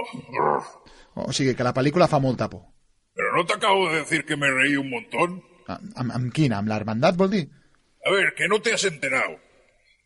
O 1.14 1.32
sigui 1.32 1.54
que 1.54 1.66
la 1.66 1.74
pel·lícula 1.76 2.08
fa 2.08 2.18
molta 2.18 2.48
por. 2.48 2.64
Pero 3.14 3.36
no 3.36 3.44
te 3.44 3.54
acabo 3.54 3.90
de 3.90 4.00
decir 4.00 4.24
que 4.24 4.36
me 4.36 4.50
reí 4.50 4.76
un 4.76 4.90
montón. 4.90 5.42
Amb, 5.68 6.10
amb 6.10 6.32
quina? 6.32 6.58
Amb 6.58 6.70
l'hermandat, 6.72 7.18
vol 7.20 7.30
dir? 7.30 7.44
A 8.06 8.10
ver, 8.14 8.32
que 8.34 8.48
no 8.48 8.60
te 8.60 8.72
has 8.72 8.84
enterado. 8.84 9.36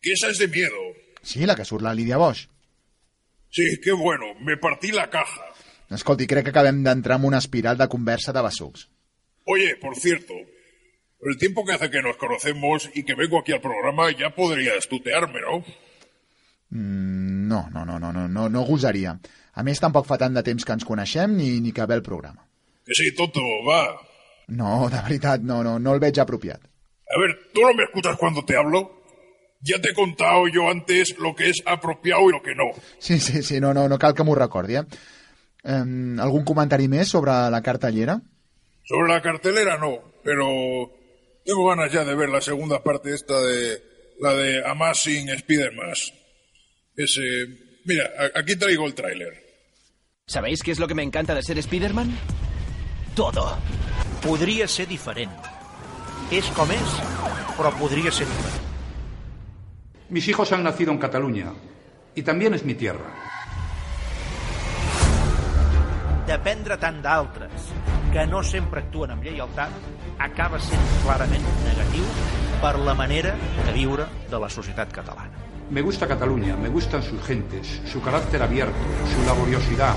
Que 0.05 0.13
esa 0.13 0.29
es 0.29 0.37
de 0.37 0.49
miedo. 0.49 0.77
Sí, 1.23 1.47
la 1.47 1.57
que 1.57 1.65
surt 1.65 1.83
la 1.83 1.95
Lídia 1.95 2.19
Bosch. 2.19 2.49
Sí, 3.49 3.81
qué 3.83 3.93
bueno. 3.93 4.35
Me 4.41 4.59
partí 4.59 4.93
la 4.93 5.09
caja. 5.09 5.41
Escolti, 5.89 6.27
crec 6.27 6.45
que 6.45 6.53
acabem 6.53 6.83
d'entrar 6.85 7.17
en 7.21 7.25
una 7.25 7.39
espiral 7.39 7.79
de 7.79 7.87
conversa 7.89 8.35
de 8.37 8.43
bessucs. 8.45 8.91
Oye, 9.47 9.77
por 9.81 9.97
cierto, 9.97 10.35
el 11.23 11.39
tiempo 11.39 11.65
que 11.65 11.73
hace 11.73 11.89
que 11.89 12.03
nos 12.03 12.19
conocemos 12.19 12.91
y 12.95 13.05
que 13.05 13.15
vengo 13.15 13.39
aquí 13.39 13.53
al 13.53 13.63
programa 13.63 14.11
ya 14.13 14.29
podrías 14.35 14.89
tutearme, 14.89 15.41
¿no? 15.41 15.65
Mm, 16.69 17.49
no, 17.49 17.71
no, 17.73 17.87
no, 17.87 17.99
no, 17.99 18.13
no, 18.13 18.29
no, 18.29 18.49
no 18.51 18.63
gosaria. 18.63 19.19
A 19.55 19.63
més, 19.63 19.79
tampoc 19.79 20.09
fa 20.09 20.19
tant 20.19 20.35
de 20.35 20.43
temps 20.43 20.65
que 20.67 20.75
ens 20.75 20.85
coneixem 20.85 21.37
ni, 21.39 21.61
ni 21.63 21.71
que 21.73 21.87
ve 21.87 21.95
el 21.95 22.03
programa. 22.03 22.43
Que 22.85 22.93
sí, 22.99 23.13
tonto, 23.15 23.41
va. 23.69 23.85
No, 24.49 24.91
de 24.91 25.01
veritat, 25.07 25.41
no, 25.47 25.63
no, 25.63 25.79
no 25.79 25.95
el 25.95 26.03
veig 26.03 26.19
apropiat. 26.19 26.61
A 26.61 27.21
ver, 27.23 27.37
¿tú 27.55 27.63
no 27.63 27.73
me 27.73 27.85
escuchas 27.85 28.19
cuando 28.19 28.45
te 28.45 28.57
hablo? 28.59 29.04
Ya 29.65 29.81
te 29.81 29.91
he 29.91 29.95
contado 29.95 30.47
yo 30.49 30.69
antes 30.69 31.17
lo 31.19 31.35
que 31.35 31.49
es 31.49 31.63
apropiado 31.65 32.29
y 32.29 32.33
lo 32.33 32.43
que 32.43 32.55
no. 32.55 32.71
Sí, 32.99 33.19
sí, 33.19 33.43
sí, 33.43 33.61
no, 33.61 33.73
no, 33.73 33.89
no 33.89 33.99
cal 33.99 34.15
que 34.15 34.25
m'ho 34.25 34.35
recordi, 34.37 34.77
eh? 34.77 34.85
Um, 35.65 36.19
algun 36.21 36.45
comentari 36.45 36.91
més 36.93 37.09
sobre 37.09 37.33
la 37.49 37.63
cartellera? 37.65 38.19
Sobre 38.85 39.09
la 39.09 39.23
cartelera 39.25 39.79
no, 39.81 39.95
pero 40.23 40.47
tengo 41.47 41.65
ganas 41.71 41.91
ya 41.93 42.05
de 42.05 42.15
ver 42.15 42.29
la 42.29 42.43
segunda 42.43 42.83
parte 42.83 43.15
esta 43.15 43.41
de 43.41 43.81
la 44.21 44.35
de 44.35 44.63
Amazing 44.67 45.31
Spider-Man. 45.31 45.95
Ese, 46.97 47.47
mira, 47.87 48.11
aquí 48.35 48.57
traigo 48.57 48.85
el 48.85 48.95
tráiler. 48.95 49.33
¿Sabéis 50.27 50.63
qué 50.63 50.73
es 50.73 50.79
lo 50.79 50.87
que 50.87 50.95
me 50.95 51.03
encanta 51.03 51.35
de 51.35 51.43
ser 51.43 51.57
Spider-Man? 51.59 52.13
Todo. 53.17 53.57
Podria 54.21 54.69
ser 54.69 54.87
diferent. 54.89 55.33
És 56.33 56.45
com 56.57 56.71
és, 56.73 56.95
però 57.57 57.73
podria 57.81 58.13
ser 58.13 58.29
diferent. 58.29 58.74
Mis 60.11 60.29
hijos 60.29 60.53
han 60.53 60.63
nacido 60.63 60.93
en 60.93 60.99
Cataluña 60.99 61.53
y 62.15 62.23
también 62.23 62.53
es 62.53 62.65
mi 62.65 62.75
tierra. 62.75 63.09
Dependre 66.27 66.77
tant 66.77 67.01
d'altres 67.05 67.71
que 68.13 68.27
no 68.29 68.43
sempre 68.45 68.83
actuen 68.85 69.15
amb 69.15 69.25
lleialtat 69.25 69.73
acaba 70.25 70.61
sent 70.61 70.85
clarament 71.03 71.45
negatiu 71.65 72.05
per 72.61 72.75
la 72.85 72.95
manera 72.95 73.33
de 73.65 73.73
viure 73.73 74.07
de 74.29 74.41
la 74.41 74.49
societat 74.53 74.93
catalana. 74.93 75.41
Me 75.71 75.81
gusta 75.81 76.07
Cataluña, 76.07 76.57
me 76.57 76.69
gustan 76.69 77.03
sus 77.03 77.21
gentes, 77.25 77.81
su 77.89 78.03
carácter 78.03 78.43
abierto, 78.43 78.85
su 79.09 79.25
laboriosidad. 79.27 79.97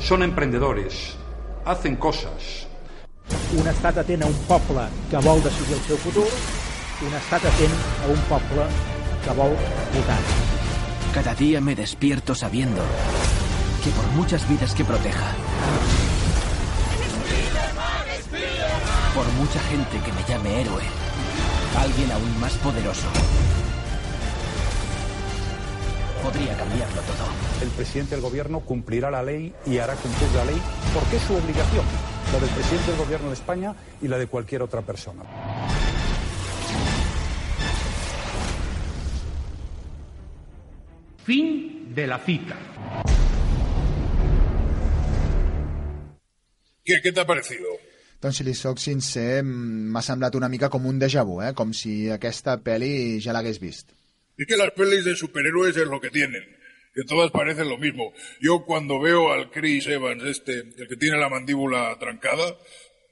Son 0.00 0.22
emprendedores, 0.22 1.16
hacen 1.64 1.96
cosas. 1.96 2.66
Un 3.52 3.68
estat 3.68 3.98
atent 4.00 4.24
a 4.24 4.26
un 4.26 4.36
poble 4.48 4.88
que 5.10 5.20
vol 5.20 5.42
decidir 5.44 5.76
el 5.76 5.84
seu 5.84 5.96
futur, 6.00 6.28
un 7.04 7.16
estat 7.20 7.44
atent 7.44 7.80
a 8.04 8.12
un 8.12 8.28
poble 8.32 8.68
votar. 9.34 10.20
Cada 11.12 11.34
día 11.34 11.60
me 11.60 11.74
despierto 11.74 12.34
sabiendo 12.34 12.82
que 13.82 13.90
por 13.90 14.06
muchas 14.12 14.48
vidas 14.48 14.74
que 14.74 14.84
proteja, 14.84 15.32
por 19.14 19.26
mucha 19.32 19.60
gente 19.60 19.98
que 20.04 20.12
me 20.12 20.22
llame 20.28 20.60
héroe, 20.60 20.82
alguien 21.78 22.12
aún 22.12 22.40
más 22.40 22.52
poderoso 22.54 23.06
podría 26.22 26.56
cambiarlo 26.56 27.00
todo. 27.02 27.62
El 27.62 27.68
presidente 27.70 28.16
del 28.16 28.22
gobierno 28.22 28.60
cumplirá 28.60 29.10
la 29.10 29.22
ley 29.22 29.54
y 29.64 29.78
hará 29.78 29.94
cumplir 29.94 30.30
la 30.32 30.44
ley 30.44 30.60
porque 30.92 31.16
es 31.16 31.22
su 31.22 31.34
obligación, 31.34 31.84
la 32.32 32.40
del 32.40 32.50
presidente 32.50 32.90
del 32.90 32.98
gobierno 32.98 33.28
de 33.28 33.34
España 33.34 33.74
y 34.02 34.08
la 34.08 34.18
de 34.18 34.26
cualquier 34.26 34.62
otra 34.62 34.82
persona. 34.82 35.22
Fin 41.26 41.92
de 41.92 42.06
la 42.06 42.20
cita. 42.20 42.56
¿Qué, 46.84 47.00
qué 47.02 47.10
te 47.10 47.18
ha 47.20 47.26
parecido? 47.26 47.66
Doncs 48.22 48.38
si 48.38 48.44
li 48.46 48.54
soc 48.54 48.78
sincer, 48.78 49.42
mm, 49.42 49.88
m'ha 49.90 50.04
semblat 50.06 50.38
una 50.38 50.46
mica 50.48 50.68
com 50.70 50.86
un 50.86 51.00
déjà 51.02 51.24
vu, 51.26 51.40
eh? 51.42 51.50
com 51.58 51.72
si 51.74 52.06
aquesta 52.14 52.54
pel·li 52.62 53.18
ja 53.24 53.34
l'hagués 53.34 53.58
vist. 53.58 53.90
Es 54.38 54.46
que 54.46 54.56
las 54.56 54.70
pelis 54.78 55.02
de 55.04 55.16
superhéroes 55.16 55.76
es 55.76 55.88
lo 55.90 56.00
que 56.00 56.10
tienen, 56.14 56.46
que 56.94 57.02
todas 57.02 57.32
parecen 57.32 57.68
lo 57.68 57.76
mismo. 57.76 58.12
Yo 58.40 58.62
cuando 58.64 59.00
veo 59.00 59.32
al 59.32 59.50
Chris 59.50 59.88
Evans, 59.88 60.22
este, 60.22 60.60
el 60.60 60.86
que 60.86 60.96
tiene 60.96 61.18
la 61.18 61.28
mandíbula 61.28 61.96
trancada, 61.98 62.56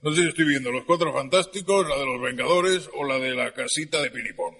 no 0.02 0.12
sé 0.12 0.22
si 0.22 0.28
estoy 0.28 0.44
viendo 0.44 0.70
Los 0.70 0.84
Cuatro 0.84 1.12
Fantásticos, 1.12 1.88
la 1.88 1.98
de 1.98 2.06
los 2.06 2.22
Vengadores 2.22 2.88
o 2.94 3.02
la 3.02 3.18
de 3.18 3.34
la 3.34 3.52
casita 3.52 4.00
de 4.00 4.12
Pinipón. 4.12 4.54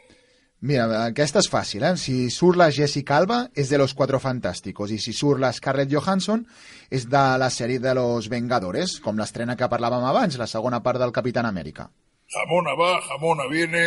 Mira, 0.64 0.86
aquesta 1.04 1.42
és 1.44 1.48
fàcil, 1.52 1.82
eh? 1.84 1.96
Si 2.00 2.30
surt 2.32 2.56
la 2.56 2.70
Jessica 2.72 3.18
Alba, 3.18 3.42
és 3.52 3.68
de 3.68 3.76
Los 3.76 3.92
Cuatro 3.92 4.16
Fantásticos, 4.16 4.94
i 4.94 4.96
si 5.02 5.12
surt 5.12 5.42
la 5.42 5.50
Scarlett 5.52 5.92
Johansson, 5.92 6.40
és 6.88 7.04
de 7.12 7.24
la 7.42 7.50
sèrie 7.52 7.82
de 7.84 7.92
Los 7.98 8.30
Vengadores, 8.32 8.96
com 9.04 9.20
l'estrena 9.20 9.58
que 9.60 9.68
parlàvem 9.68 10.06
abans, 10.08 10.38
la 10.40 10.48
segona 10.48 10.80
part 10.80 11.02
del 11.02 11.12
Capitán 11.12 11.50
Amèrica. 11.50 11.90
Jamona 12.32 12.72
va, 12.80 12.94
jamona 13.10 13.44
viene. 13.52 13.84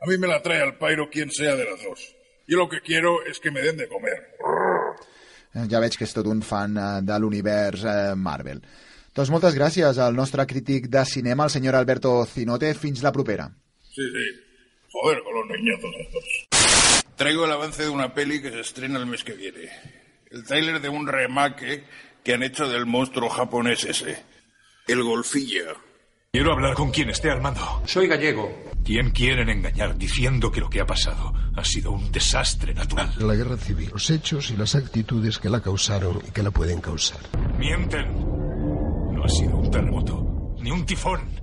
A 0.00 0.08
mí 0.08 0.16
me 0.16 0.26
la 0.26 0.40
trae 0.40 0.62
al 0.64 0.78
pairo 0.78 1.10
quien 1.12 1.30
sea 1.30 1.54
de 1.54 1.68
las 1.68 1.84
dos. 1.84 2.16
Yo 2.48 2.56
lo 2.56 2.70
que 2.70 2.80
quiero 2.80 3.22
es 3.26 3.38
que 3.38 3.50
me 3.50 3.60
den 3.60 3.76
de 3.76 3.88
comer. 3.88 4.16
Eh, 5.52 5.66
Ja 5.68 5.84
veig 5.84 5.98
que 5.98 6.08
és 6.08 6.16
tot 6.16 6.26
un 6.30 6.40
fan 6.40 6.78
eh, 6.80 6.90
de 7.04 7.18
l'univers 7.20 7.84
eh, 7.84 8.14
Marvel. 8.16 8.64
Doncs 9.12 9.28
moltes 9.34 9.52
gràcies 9.58 9.98
al 10.00 10.16
nostre 10.16 10.46
crític 10.48 10.88
de 10.88 11.04
cinema, 11.04 11.44
el 11.44 11.52
senyor 11.52 11.76
Alberto 11.76 12.22
Zinote. 12.24 12.72
Fins 12.72 13.02
la 13.04 13.12
propera. 13.12 13.50
Sí, 13.92 14.06
sí. 14.16 14.30
Joder, 14.92 15.22
con 15.22 15.34
los 15.34 15.46
niñatos 15.46 15.90
estos. 15.98 16.24
Traigo 17.16 17.44
el 17.44 17.52
avance 17.52 17.82
de 17.82 17.88
una 17.88 18.12
peli 18.14 18.40
que 18.42 18.50
se 18.50 18.60
estrena 18.60 18.98
el 18.98 19.06
mes 19.06 19.22
que 19.24 19.34
viene. 19.34 19.68
El 20.30 20.44
tráiler 20.44 20.80
de 20.80 20.88
un 20.88 21.06
remake 21.06 21.84
que 22.24 22.34
han 22.34 22.42
hecho 22.42 22.68
del 22.68 22.86
monstruo 22.86 23.28
japonés 23.28 23.84
ese. 23.84 24.22
El 24.86 25.02
golfilla. 25.02 25.74
Quiero 26.32 26.52
hablar 26.52 26.74
con 26.74 26.90
quien 26.90 27.10
esté 27.10 27.30
al 27.30 27.40
mando. 27.40 27.82
Soy 27.86 28.06
gallego. 28.06 28.70
¿Quién 28.84 29.10
quieren 29.10 29.48
engañar 29.48 29.96
diciendo 29.96 30.50
que 30.50 30.60
lo 30.60 30.70
que 30.70 30.80
ha 30.80 30.86
pasado 30.86 31.32
ha 31.56 31.64
sido 31.64 31.92
un 31.92 32.10
desastre 32.12 32.72
natural? 32.72 33.12
La 33.18 33.34
guerra 33.34 33.56
civil, 33.56 33.90
los 33.92 34.08
hechos 34.10 34.50
y 34.50 34.56
las 34.56 34.74
actitudes 34.74 35.38
que 35.38 35.50
la 35.50 35.60
causaron 35.60 36.22
y 36.26 36.30
que 36.30 36.42
la 36.42 36.50
pueden 36.50 36.80
causar. 36.80 37.20
Mienten. 37.58 38.12
No 39.12 39.24
ha 39.24 39.28
sido 39.28 39.56
un 39.56 39.70
terremoto, 39.70 40.56
ni 40.60 40.70
un 40.70 40.86
tifón. 40.86 41.39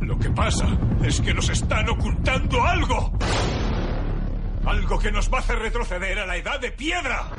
Lo 0.00 0.18
que 0.18 0.30
pasa 0.30 0.66
es 1.04 1.20
que 1.20 1.34
nos 1.34 1.48
están 1.48 1.88
ocultando 1.88 2.62
algo. 2.62 3.12
Algo 4.64 4.98
que 4.98 5.12
nos 5.12 5.32
va 5.32 5.38
a 5.38 5.40
hacer 5.40 5.58
retroceder 5.58 6.18
a 6.18 6.26
la 6.26 6.36
edad 6.36 6.60
de 6.60 6.72
piedra. 6.72 7.30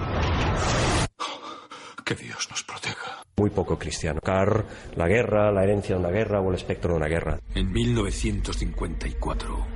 Que 2.03 2.15
Dios 2.15 2.47
nos 2.49 2.63
proteja. 2.63 3.23
Muy 3.37 3.49
poco 3.49 3.77
cristiano. 3.77 4.21
Car, 4.21 4.65
la 4.95 5.07
guerra, 5.07 5.51
la 5.51 5.63
herencia 5.63 5.95
de 5.95 6.01
una 6.01 6.09
guerra 6.09 6.39
o 6.39 6.49
el 6.49 6.55
espectro 6.55 6.91
de 6.91 6.97
una 6.97 7.07
guerra. 7.07 7.39
En 7.53 7.71
1954 7.71 9.67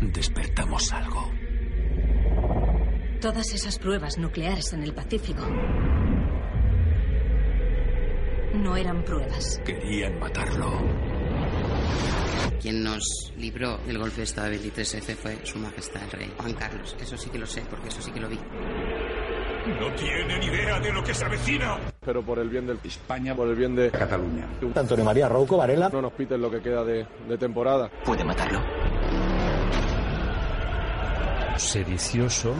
despertamos 0.00 0.92
algo. 0.92 1.30
Todas 3.20 3.52
esas 3.54 3.78
pruebas 3.78 4.18
nucleares 4.18 4.72
en 4.72 4.82
el 4.82 4.94
Pacífico 4.94 5.44
no 8.54 8.76
eran 8.76 9.04
pruebas. 9.04 9.60
Querían 9.64 10.18
matarlo. 10.18 11.07
Quien 12.60 12.82
nos 12.82 13.32
libró 13.36 13.78
del 13.86 13.98
golpe 13.98 14.16
de 14.18 14.22
Estado 14.24 14.50
23F 14.52 15.14
fue 15.16 15.38
Su 15.44 15.58
Majestad 15.58 16.02
el 16.04 16.10
Rey 16.10 16.32
Juan 16.36 16.52
Carlos. 16.54 16.96
Eso 17.00 17.16
sí 17.16 17.30
que 17.30 17.38
lo 17.38 17.46
sé, 17.46 17.62
porque 17.70 17.88
eso 17.88 18.02
sí 18.02 18.10
que 18.10 18.20
lo 18.20 18.28
vi. 18.28 18.38
No 19.78 19.94
tienen 19.94 20.42
idea 20.42 20.80
de 20.80 20.92
lo 20.92 21.02
que 21.04 21.14
se 21.14 21.24
avecina. 21.24 21.76
Pero 22.04 22.22
por 22.22 22.38
el 22.38 22.48
bien 22.48 22.66
de 22.66 22.76
España, 22.84 23.34
por 23.34 23.48
el 23.48 23.54
bien 23.54 23.76
de 23.76 23.90
Cataluña. 23.90 24.48
Antonio 24.74 25.04
María 25.04 25.28
Rouco 25.28 25.56
Varela. 25.56 25.88
No 25.90 26.02
nos 26.02 26.12
piten 26.14 26.40
lo 26.40 26.50
que 26.50 26.60
queda 26.60 26.82
de, 26.84 27.06
de 27.28 27.38
temporada. 27.38 27.90
Puede 28.04 28.24
matarlo. 28.24 28.60
sedicioso, 31.58 32.54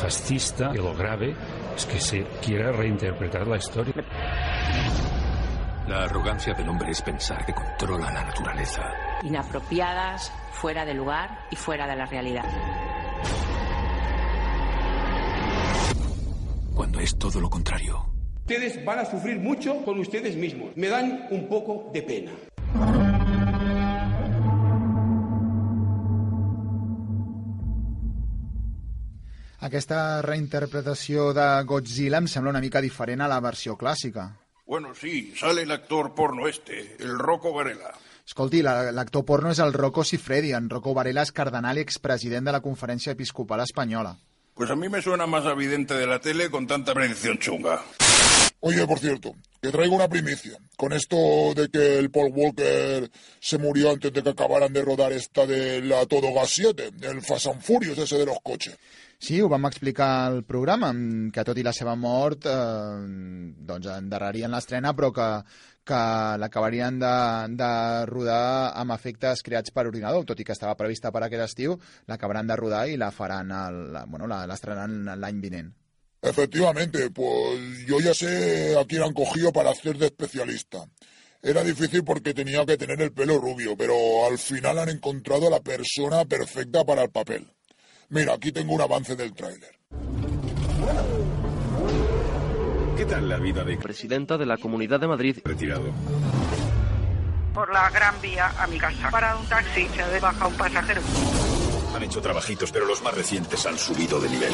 fascista, 0.00 0.70
y 0.72 0.78
lo 0.78 0.94
grave 0.94 1.34
es 1.76 1.86
que 1.86 2.00
se 2.00 2.24
quiera 2.44 2.72
reinterpretar 2.72 3.46
la 3.46 3.56
historia. 3.56 3.94
La 5.88 6.04
arrogancia 6.04 6.52
del 6.52 6.68
hombre 6.68 6.90
es 6.90 7.00
pensar 7.00 7.46
que 7.46 7.54
controla 7.54 8.12
la 8.12 8.22
naturaleza. 8.22 8.82
Inapropiadas, 9.22 10.30
fuera 10.52 10.84
de 10.84 10.92
lugar 10.92 11.46
y 11.50 11.56
fuera 11.56 11.86
de 11.86 11.96
la 11.96 12.04
realidad. 12.04 12.44
Cuando 16.74 17.00
es 17.00 17.16
todo 17.16 17.40
lo 17.40 17.48
contrario. 17.48 18.04
Ustedes 18.40 18.84
van 18.84 18.98
a 18.98 19.06
sufrir 19.06 19.38
mucho 19.38 19.82
con 19.82 19.98
ustedes 19.98 20.36
mismos. 20.36 20.76
Me 20.76 20.88
dan 20.88 21.26
un 21.30 21.48
poco 21.48 21.90
de 21.90 22.02
pena. 22.02 22.32
Aquesta 29.58 30.20
reinterpretació 30.20 31.32
de 31.32 31.48
Godzilla 31.64 32.20
em 32.20 32.28
sembla 32.28 32.52
una 32.52 32.60
mica 32.60 32.84
diferent 32.84 33.24
a 33.24 33.30
la 33.32 33.40
versió 33.40 33.78
clàssica. 33.80 34.47
Bueno, 34.68 34.94
sí, 34.94 35.32
sale 35.34 35.62
el 35.62 35.70
actor 35.72 36.14
porno 36.14 36.46
este, 36.46 36.94
el 37.00 37.18
Rocco 37.18 37.54
Varela. 37.54 37.94
Escolti, 38.26 38.60
la- 38.60 38.92
l'actor 38.92 39.24
porno 39.24 39.48
és 39.50 39.58
el 39.64 39.72
Rocco 39.72 40.04
Siffredi. 40.04 40.50
En 40.52 40.68
Rocco 40.68 40.92
Varela 40.92 41.22
és 41.24 41.32
cardenal 41.32 41.78
i 41.80 41.84
expresident 41.86 42.44
de 42.44 42.52
la 42.52 42.60
Conferència 42.60 43.14
Episcopal 43.16 43.62
Espanyola. 43.64 44.12
Pues 44.52 44.68
a 44.70 44.76
mí 44.76 44.90
me 44.90 45.00
suena 45.00 45.26
más 45.26 45.46
evidente 45.46 45.94
de 45.94 46.06
la 46.06 46.18
tele 46.20 46.50
con 46.50 46.66
tanta 46.66 46.92
predicción 46.92 47.38
chunga. 47.38 47.80
Oye, 48.60 48.86
por 48.86 48.98
cierto, 48.98 49.34
que 49.62 49.70
traigo 49.70 49.94
una 49.96 50.08
primicia. 50.08 50.58
Con 50.76 50.92
esto 50.92 51.16
de 51.54 51.68
que 51.72 51.98
el 51.98 52.10
Paul 52.10 52.32
Walker 52.34 53.10
se 53.40 53.56
murió 53.56 53.90
antes 53.92 54.12
de 54.12 54.22
que 54.22 54.30
acabaran 54.30 54.72
de 54.74 54.82
rodar 54.82 55.12
esta 55.12 55.46
de 55.46 55.80
la 55.80 56.04
Todo 56.04 56.34
Gas 56.34 56.50
7, 56.50 56.90
el 57.02 57.22
Fast 57.22 57.46
and 57.46 57.62
Furious 57.62 57.96
ese 57.96 58.18
de 58.18 58.26
los 58.26 58.38
coches. 58.42 58.76
Sí, 59.20 59.40
ho 59.42 59.48
vam 59.50 59.64
explicar 59.66 60.08
al 60.28 60.44
programa, 60.46 60.92
mm, 60.92 61.30
que 61.34 61.42
tot 61.44 61.58
i 61.58 61.64
la 61.66 61.72
seva 61.74 61.96
mort 61.98 62.46
eh, 62.46 62.52
doncs 63.70 63.88
endarrerien 63.96 64.52
l'estrena, 64.54 64.92
però 64.94 65.10
que, 65.16 65.26
que 65.90 65.98
l'acabarien 66.38 67.00
de, 67.02 67.10
de 67.58 67.70
rodar 68.06 68.70
amb 68.78 68.94
efectes 68.94 69.42
creats 69.42 69.74
per 69.74 69.88
ordinador, 69.90 70.24
tot 70.28 70.38
i 70.38 70.46
que 70.46 70.54
estava 70.54 70.76
prevista 70.78 71.10
per 71.10 71.24
aquest 71.26 71.44
estiu, 71.48 71.74
l'acabaran 72.06 72.46
de 72.46 72.56
rodar 72.62 72.84
i 72.88 72.96
la 72.96 73.10
faran, 73.10 73.50
el, 73.50 73.80
la- 73.96 74.04
bueno, 74.06 74.30
la- 74.30 74.44
l'estrenaran 74.46 75.18
l'any 75.18 75.42
vinent. 75.42 75.74
Efectivamente, 76.22 77.10
pues 77.10 77.86
yo 77.86 77.98
ya 78.00 78.14
sé 78.14 78.76
a 78.78 78.84
quién 78.84 79.02
han 79.02 79.14
cogido 79.14 79.52
para 79.52 79.70
hacer 79.70 79.98
de 79.98 80.06
especialista. 80.06 80.84
Era 81.42 81.62
difícil 81.62 82.02
porque 82.04 82.34
tenía 82.34 82.64
que 82.66 82.76
tener 82.76 83.00
el 83.02 83.12
pelo 83.12 83.38
rubio, 83.38 83.76
pero 83.76 83.94
al 84.26 84.38
final 84.38 84.78
han 84.78 84.88
encontrado 84.90 85.46
a 85.46 85.50
la 85.50 85.60
persona 85.60 86.24
perfecta 86.24 86.84
para 86.84 87.02
el 87.02 87.10
papel. 87.10 87.46
Mira, 88.10 88.34
aquí 88.34 88.52
tengo 88.52 88.74
un 88.74 88.80
avance 88.80 89.16
del 89.16 89.32
tráiler. 89.34 89.78
¿Qué 92.96 93.04
tal 93.04 93.28
la 93.28 93.38
vida 93.38 93.64
de 93.64 93.76
presidenta 93.76 94.38
de 94.38 94.46
la 94.46 94.56
Comunidad 94.56 94.98
de 94.98 95.06
Madrid. 95.06 95.38
retirado? 95.44 95.92
por 97.58 97.72
la 97.72 97.90
Gran 97.90 98.14
Vía 98.22 98.52
a 98.56 98.68
mi 98.68 98.78
casa. 98.78 99.10
Para 99.10 99.36
un 99.36 99.44
taxi 99.46 99.88
se 99.88 100.00
ha 100.00 100.20
bajado 100.20 100.48
un 100.48 100.56
pasajero. 100.56 101.00
Han 101.92 102.02
hecho 102.04 102.20
trabajitos, 102.20 102.70
pero 102.70 102.86
los 102.86 103.02
más 103.02 103.12
recientes 103.14 103.66
han 103.66 103.76
subido 103.76 104.20
de 104.20 104.28
nivel. 104.28 104.52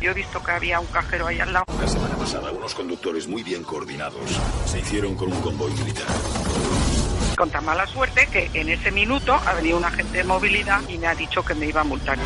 Yo 0.00 0.12
he 0.12 0.14
visto 0.14 0.42
que 0.42 0.52
había 0.52 0.80
un 0.80 0.86
cajero 0.86 1.26
ahí 1.26 1.38
al 1.38 1.52
lado. 1.52 1.66
La 1.78 1.86
semana 1.86 2.16
pasada, 2.16 2.50
unos 2.52 2.74
conductores 2.74 3.28
muy 3.28 3.42
bien 3.42 3.62
coordinados 3.62 4.40
se 4.64 4.78
hicieron 4.78 5.16
con 5.16 5.30
un 5.34 5.40
convoy 5.42 5.70
militar. 5.72 6.06
Con 7.36 7.50
tan 7.50 7.66
mala 7.66 7.86
suerte 7.86 8.26
que 8.32 8.50
en 8.54 8.70
ese 8.70 8.90
minuto 8.90 9.34
ha 9.34 9.52
venido 9.52 9.76
un 9.76 9.84
agente 9.84 10.18
de 10.18 10.24
movilidad 10.24 10.80
y 10.88 10.96
me 10.96 11.06
ha 11.06 11.14
dicho 11.14 11.44
que 11.44 11.54
me 11.54 11.66
iba 11.66 11.82
a 11.82 11.84
multar. 11.84 12.16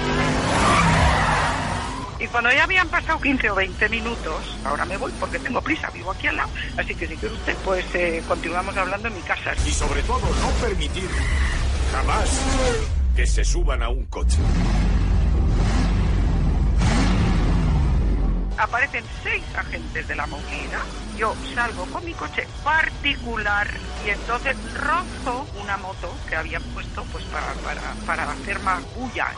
Y 2.20 2.26
cuando 2.28 2.52
ya 2.52 2.62
habían 2.62 2.86
pasado 2.88 3.20
15 3.20 3.50
o 3.50 3.54
20 3.56 3.88
minutos, 3.88 4.56
ahora 4.64 4.84
me 4.84 4.96
voy 4.96 5.10
porque 5.18 5.40
tengo 5.40 5.60
prisa, 5.62 5.90
vivo 5.90 6.12
aquí 6.12 6.28
al 6.28 6.36
lado. 6.36 6.50
Así 6.76 6.94
que 6.94 7.08
si 7.08 7.16
quiere 7.16 7.34
usted, 7.34 7.56
pues 7.64 7.84
eh, 7.94 8.22
continuamos 8.28 8.76
hablando 8.76 9.08
en 9.08 9.14
mi 9.14 9.22
casa. 9.22 9.52
Y 9.66 9.70
sobre 9.72 10.02
todo, 10.02 10.20
no 10.20 10.50
permitir 10.60 11.08
jamás 11.90 12.40
que 13.16 13.26
se 13.26 13.44
suban 13.44 13.82
a 13.82 13.88
un 13.88 14.04
coche. 14.04 14.38
Aparecen 18.58 19.04
seis 19.24 19.42
agentes 19.56 20.06
de 20.06 20.14
la 20.14 20.26
movilidad. 20.26 20.84
Yo 21.20 21.34
salgo 21.54 21.84
con 21.84 22.02
mi 22.02 22.14
coche 22.14 22.48
particular 22.64 23.68
y 24.06 24.08
entonces 24.08 24.56
rozo 24.72 25.46
una 25.62 25.76
moto 25.76 26.16
que 26.26 26.34
habían 26.34 26.62
puesto 26.72 27.04
pues 27.12 27.22
para, 27.26 27.52
para, 27.56 27.82
para 28.06 28.32
hacer 28.32 28.58
más 28.60 28.82
bulla. 28.94 29.28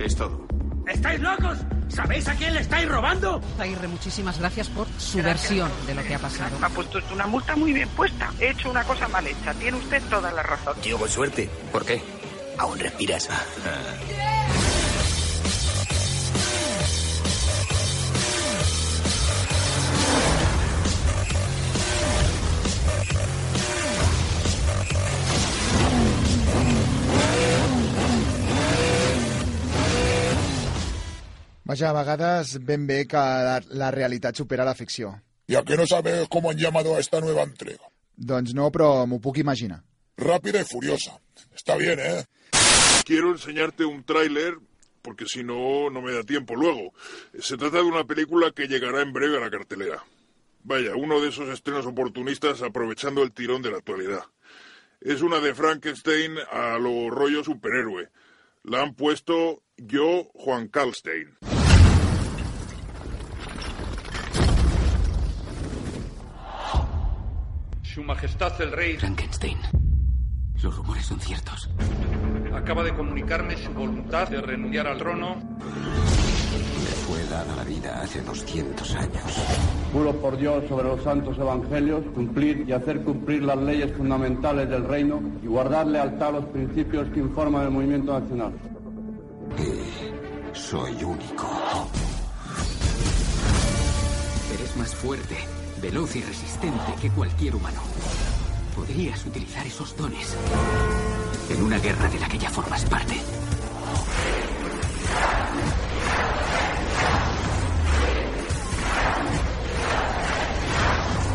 Es 0.00 0.16
todo. 0.16 0.49
¿Estáis 0.90 1.20
locos? 1.20 1.58
¿Sabéis 1.88 2.28
a 2.28 2.34
quién 2.34 2.54
le 2.54 2.60
estáis 2.60 2.88
robando? 2.88 3.40
Aguirre, 3.58 3.88
muchísimas 3.88 4.38
gracias 4.38 4.68
por 4.68 4.86
su 4.98 5.22
versión 5.22 5.70
de 5.86 5.94
lo 5.94 6.02
que 6.02 6.14
ha 6.14 6.18
pasado. 6.18 6.58
Me 6.58 6.66
ha 6.66 6.70
puesto 6.70 6.98
usted 6.98 7.12
una 7.12 7.26
multa 7.26 7.56
muy 7.56 7.72
bien 7.72 7.88
puesta. 7.90 8.32
He 8.40 8.50
hecho 8.50 8.70
una 8.70 8.84
cosa 8.84 9.08
mal 9.08 9.26
hecha. 9.26 9.54
Tiene 9.54 9.76
usted 9.76 10.02
toda 10.10 10.30
la 10.32 10.42
razón. 10.42 10.76
Tío, 10.80 10.98
con 10.98 11.08
suerte. 11.08 11.48
¿Por 11.72 11.84
qué? 11.84 12.02
Aún 12.58 12.78
respiras. 12.78 13.28
Vaja, 31.70 31.90
a 31.90 31.92
vegades 31.92 32.58
ben 32.66 32.84
bé 32.84 33.06
que 33.06 33.16
la, 33.16 33.60
la 33.68 33.92
realitat 33.94 34.34
supera 34.34 34.64
la 34.64 34.74
ficció. 34.74 35.22
¿Y 35.46 35.54
a 35.54 35.62
qué 35.62 35.76
no 35.76 35.86
sabes 35.86 36.26
cómo 36.28 36.50
han 36.50 36.56
llamado 36.58 36.96
a 36.96 36.98
esta 36.98 37.20
nueva 37.20 37.44
entrega? 37.44 37.84
Doncs 38.16 38.54
no, 38.58 38.72
però 38.74 39.06
m'ho 39.06 39.20
puc 39.22 39.38
imaginar. 39.38 39.84
Rápida 40.16 40.62
y 40.62 40.64
furiosa. 40.64 41.20
Está 41.54 41.76
bien, 41.76 42.00
¿eh? 42.00 42.24
Quiero 43.04 43.30
enseñarte 43.30 43.84
un 43.84 44.02
tráiler 44.02 44.58
porque 45.00 45.26
si 45.26 45.44
no, 45.44 45.90
no 45.90 46.02
me 46.02 46.10
da 46.10 46.24
tiempo 46.24 46.56
luego. 46.56 46.92
Se 47.38 47.56
trata 47.56 47.76
de 47.76 47.84
una 47.84 48.02
película 48.02 48.50
que 48.50 48.66
llegará 48.66 49.02
en 49.02 49.12
breve 49.12 49.36
a 49.36 49.40
la 49.40 49.50
cartelera. 49.50 50.02
Vaya, 50.64 50.96
uno 50.96 51.20
de 51.20 51.28
esos 51.28 51.48
estrenos 51.50 51.86
oportunistas 51.86 52.62
aprovechando 52.62 53.22
el 53.22 53.30
tirón 53.30 53.62
de 53.62 53.70
la 53.70 53.78
actualidad. 53.78 54.24
Es 55.00 55.22
una 55.22 55.38
de 55.38 55.54
Frankenstein 55.54 56.34
a 56.50 56.78
lo 56.78 57.10
rollo 57.10 57.44
superhéroe. 57.44 58.08
La 58.64 58.82
han 58.82 58.96
puesto 58.96 59.62
yo, 59.76 60.24
Juan 60.34 60.66
Kalstein. 60.66 61.38
Su 68.00 68.06
Majestad 68.06 68.58
el 68.62 68.72
Rey 68.72 68.96
Frankenstein. 68.96 69.58
Los 70.62 70.74
rumores 70.74 71.04
son 71.04 71.20
ciertos. 71.20 71.68
acaba 72.54 72.82
de 72.82 72.94
comunicarme 72.94 73.58
su 73.58 73.70
voluntad 73.72 74.26
de 74.26 74.40
renunciar 74.40 74.86
al 74.86 74.96
trono. 74.96 75.36
Me 75.36 76.90
fue 77.04 77.22
dada 77.24 77.54
la 77.56 77.64
vida 77.64 78.00
hace 78.00 78.22
200 78.22 78.94
años. 78.94 79.22
Juro 79.92 80.16
por 80.16 80.38
Dios 80.38 80.64
sobre 80.66 80.88
los 80.88 81.02
santos 81.02 81.36
evangelios 81.36 82.02
cumplir 82.14 82.64
y 82.66 82.72
hacer 82.72 83.02
cumplir 83.02 83.42
las 83.42 83.58
leyes 83.58 83.94
fundamentales 83.94 84.70
del 84.70 84.88
reino 84.88 85.20
y 85.42 85.46
guardar 85.46 85.86
lealtad 85.86 86.28
a 86.28 86.40
los 86.40 86.46
principios 86.46 87.06
que 87.10 87.20
informan 87.20 87.64
el 87.64 87.70
movimiento 87.70 88.18
nacional. 88.18 88.54
Y 89.58 90.56
soy 90.56 91.04
único. 91.04 91.90
Eres 94.54 94.76
más 94.78 94.94
fuerte, 94.94 95.36
veloz 95.80 96.14
y 96.16 96.22
resistente 96.22 96.94
que 97.00 97.10
cualquier 97.10 97.56
humano. 97.56 97.80
Podrías 98.76 99.24
utilizar 99.26 99.66
esos 99.66 99.96
dones 99.96 100.36
en 101.48 101.62
una 101.62 101.78
guerra 101.78 102.08
de 102.08 102.20
la 102.20 102.28
que 102.28 102.38
ya 102.38 102.50
formas 102.50 102.84
parte. 102.84 103.14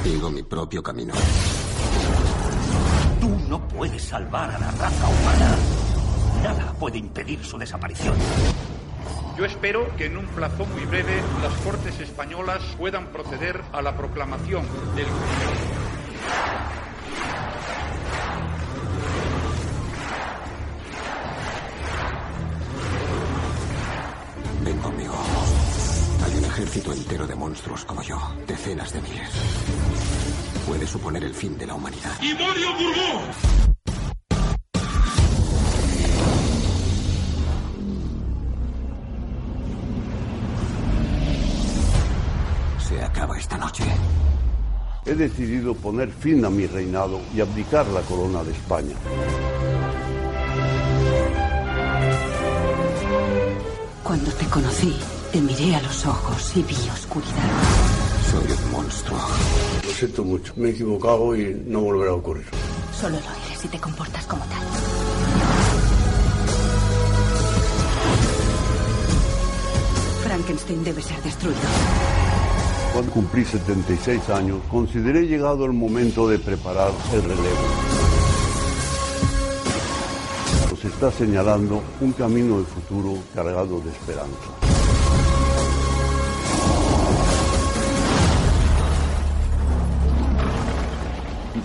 Sigo 0.03 0.29
mi 0.29 0.43
propio 0.43 0.83
camino. 0.83 1.13
Tú 3.19 3.29
no 3.49 3.67
puedes 3.67 4.03
salvar 4.03 4.51
a 4.51 4.59
la 4.59 4.71
raza 4.71 5.07
humana. 5.09 5.55
Nada 6.43 6.73
puede 6.79 6.99
impedir 6.99 7.43
su 7.43 7.57
desaparición. 7.57 8.15
Yo 9.37 9.43
espero 9.43 9.93
que 9.97 10.05
en 10.05 10.15
un 10.15 10.25
plazo 10.27 10.65
muy 10.65 10.85
breve 10.85 11.21
las 11.41 11.53
Cortes 11.55 11.99
españolas 11.99 12.61
puedan 12.77 13.07
proceder 13.07 13.61
a 13.73 13.81
la 13.81 13.95
proclamación 13.97 14.65
del 14.95 15.07
Ven 24.63 24.77
conmigo. 24.77 25.15
Hay 26.25 26.37
un 26.37 26.45
ejército 26.45 26.93
entero 26.93 27.27
de 27.27 27.35
monstruos 27.35 27.83
como 27.83 28.01
yo, 28.03 28.17
decenas 28.47 28.93
de 28.93 29.01
miles. 29.01 29.29
Puede 30.65 30.87
suponer 30.87 31.25
el 31.25 31.33
fin 31.33 31.57
de 31.57 31.67
la 31.67 31.73
humanidad. 31.73 32.13
¡Y 32.21 32.33
Mario 32.33 33.74
esta 43.37 43.57
noche. 43.57 43.83
He 45.05 45.13
decidido 45.13 45.75
poner 45.75 46.09
fin 46.11 46.43
a 46.45 46.49
mi 46.49 46.65
reinado 46.65 47.21
y 47.35 47.41
abdicar 47.41 47.85
la 47.87 48.01
corona 48.01 48.43
de 48.43 48.51
España. 48.51 48.95
Cuando 54.03 54.31
te 54.31 54.45
conocí, 54.45 54.95
te 55.31 55.41
miré 55.41 55.75
a 55.75 55.81
los 55.81 56.05
ojos 56.05 56.57
y 56.57 56.63
vi 56.63 56.89
oscuridad. 56.89 57.51
Soy 58.31 58.51
un 58.51 58.71
monstruo. 58.71 59.19
Lo 59.83 59.89
siento 59.91 60.23
mucho, 60.23 60.53
me 60.55 60.69
he 60.69 60.71
equivocado 60.71 61.35
y 61.35 61.63
no 61.67 61.81
volverá 61.81 62.11
a 62.11 62.15
ocurrir. 62.15 62.45
Solo 62.99 63.15
lo 63.15 63.45
eres 63.45 63.59
si 63.59 63.67
te 63.67 63.79
comportas 63.79 64.25
como 64.25 64.43
tal. 64.45 64.63
Frankenstein 70.23 70.83
debe 70.83 71.01
ser 71.01 71.21
destruido. 71.21 71.59
Cuando 72.95 73.11
cumplí 73.11 73.43
76 73.43 74.29
años, 74.29 74.61
consideré 74.71 75.27
llegado 75.27 75.65
el 75.65 75.73
momento 75.73 76.29
de 76.29 76.39
preparar 76.39 76.91
el 77.11 77.23
relevo. 77.23 77.65
Nos 80.71 80.85
está 80.85 81.11
señalando 81.11 81.83
un 81.99 82.13
camino 82.13 82.59
de 82.59 82.63
futuro 82.63 83.17
cargado 83.33 83.81
de 83.81 83.89
esperanza. 83.89 84.49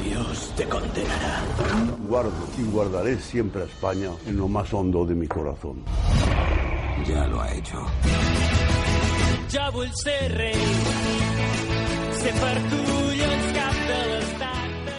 Dios 0.03 0.53
te 0.57 0.68
condenará. 0.68 1.45
Guardo 2.09 2.33
y 2.59 2.62
guardaré 2.72 3.20
siempre 3.20 3.62
a 3.62 3.66
España 3.66 4.11
en 4.26 4.37
lo 4.37 4.49
más 4.49 4.74
hondo 4.74 5.07
de 5.07 5.14
mi 5.14 5.28
corazón. 5.28 5.85
Ya 7.07 7.24
lo 7.28 7.41
ha 7.41 7.55
hecho. 7.55 7.87
Jo 9.51 9.65
vull 9.75 9.91
ser 9.99 10.19
rei, 10.37 10.59
ser 12.21 12.35
per 12.39 12.57
tu 12.71 12.81
llocs 13.19 13.49
cap 13.57 13.79
de 13.89 13.97
l'estat. 14.11 14.93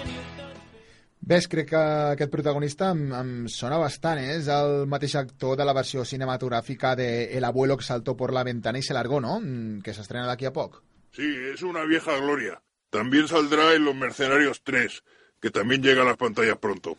Ves, 1.32 1.48
crec 1.48 1.70
que 1.70 1.82
aquest 2.18 2.32
protagonista 2.34 2.90
em, 2.92 3.06
em 3.16 3.32
sona 3.54 3.78
bastant, 3.80 4.20
eh? 4.20 4.34
És 4.42 4.50
el 4.52 4.88
mateix 4.92 5.16
actor 5.22 5.56
de 5.56 5.68
la 5.68 5.76
versió 5.78 6.04
cinematogràfica 6.04 6.96
de 7.00 7.08
El 7.38 7.46
abuelo 7.48 7.78
que 7.78 7.88
saltó 7.88 8.18
por 8.18 8.34
la 8.34 8.44
ventana 8.44 8.80
y 8.80 8.84
se 8.84 8.94
largó, 8.94 9.22
¿no? 9.22 9.40
Mm, 9.40 9.80
Que 9.82 9.94
s'estrena 9.94 10.28
d'aquí 10.28 10.46
a 10.46 10.52
poc. 10.52 10.82
Sí, 11.16 11.28
es 11.54 11.62
una 11.62 11.86
vieja 11.86 12.18
gloria. 12.18 12.62
También 12.90 13.28
saldrá 13.30 13.74
en 13.74 13.86
Los 13.86 13.96
Mercenarios 13.96 14.62
3, 14.64 15.04
que 15.40 15.50
también 15.52 15.82
llega 15.82 16.02
a 16.02 16.06
las 16.06 16.18
pantallas 16.18 16.58
pronto. 16.58 16.98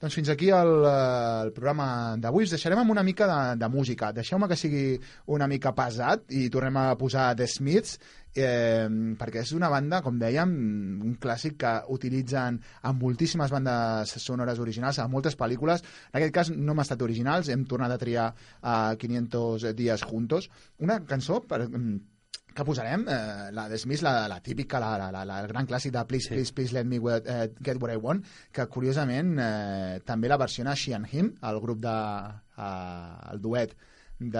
Doncs 0.00 0.14
fins 0.16 0.30
aquí 0.32 0.48
el, 0.48 0.70
eh, 0.88 1.42
el 1.44 1.50
programa 1.52 2.16
d'avui. 2.16 2.46
Us 2.46 2.54
deixarem 2.54 2.80
amb 2.80 2.92
una 2.94 3.02
mica 3.04 3.26
de, 3.28 3.40
de 3.60 3.68
música. 3.68 4.08
Deixeu-me 4.16 4.48
que 4.48 4.56
sigui 4.56 4.84
una 5.36 5.48
mica 5.50 5.74
pesat 5.76 6.24
i 6.32 6.46
tornem 6.52 6.78
a 6.80 6.94
posar 6.96 7.26
The 7.36 7.44
Smiths, 7.44 7.98
eh, 8.32 8.88
perquè 9.20 9.42
és 9.42 9.52
una 9.52 9.68
banda, 9.68 10.00
com 10.00 10.16
dèiem, 10.16 10.54
un 11.04 11.18
clàssic 11.20 11.58
que 11.60 11.74
utilitzen 11.92 12.56
en 12.64 12.98
moltíssimes 13.02 13.52
bandes 13.52 14.16
sonores 14.24 14.62
originals, 14.64 15.02
a 15.04 15.08
moltes 15.12 15.36
pel·lícules. 15.36 15.84
En 16.14 16.20
aquest 16.22 16.34
cas 16.38 16.52
no 16.54 16.72
hem 16.72 16.80
estat 16.86 17.04
originals, 17.04 17.52
hem 17.52 17.68
tornat 17.68 17.92
a 17.92 18.00
triar 18.00 18.30
a 18.62 18.78
500 18.96 19.68
días 19.76 20.06
juntos. 20.08 20.48
Una 20.80 21.02
cançó 21.04 21.42
per, 21.44 21.66
que 22.54 22.64
posarem, 22.66 23.06
eh, 23.08 23.50
la 23.52 23.68
de 23.68 23.78
Smith, 23.78 24.02
la, 24.02 24.28
la 24.28 24.40
típica, 24.40 24.80
la, 24.80 24.96
la, 24.98 25.10
la, 25.14 25.24
la, 25.24 25.40
el 25.44 25.48
gran 25.52 25.68
clàssic 25.68 25.94
de 25.94 26.04
Please, 26.06 26.28
sí. 26.28 26.34
please, 26.34 26.52
please 26.52 26.74
let 26.76 26.84
me 26.84 26.98
what, 26.98 27.26
uh, 27.26 27.46
get 27.62 27.80
what 27.80 27.92
I 27.92 28.00
want, 28.00 28.26
que 28.52 28.66
curiosament 28.66 29.36
eh, 29.38 30.00
també 30.06 30.28
la 30.28 30.40
versiona 30.40 30.74
She 30.74 30.94
and 30.96 31.08
Him, 31.12 31.34
el 31.42 31.60
grup 31.60 31.82
de... 31.84 31.96
Eh, 32.60 33.30
el 33.32 33.40
duet 33.40 33.76
de 34.20 34.38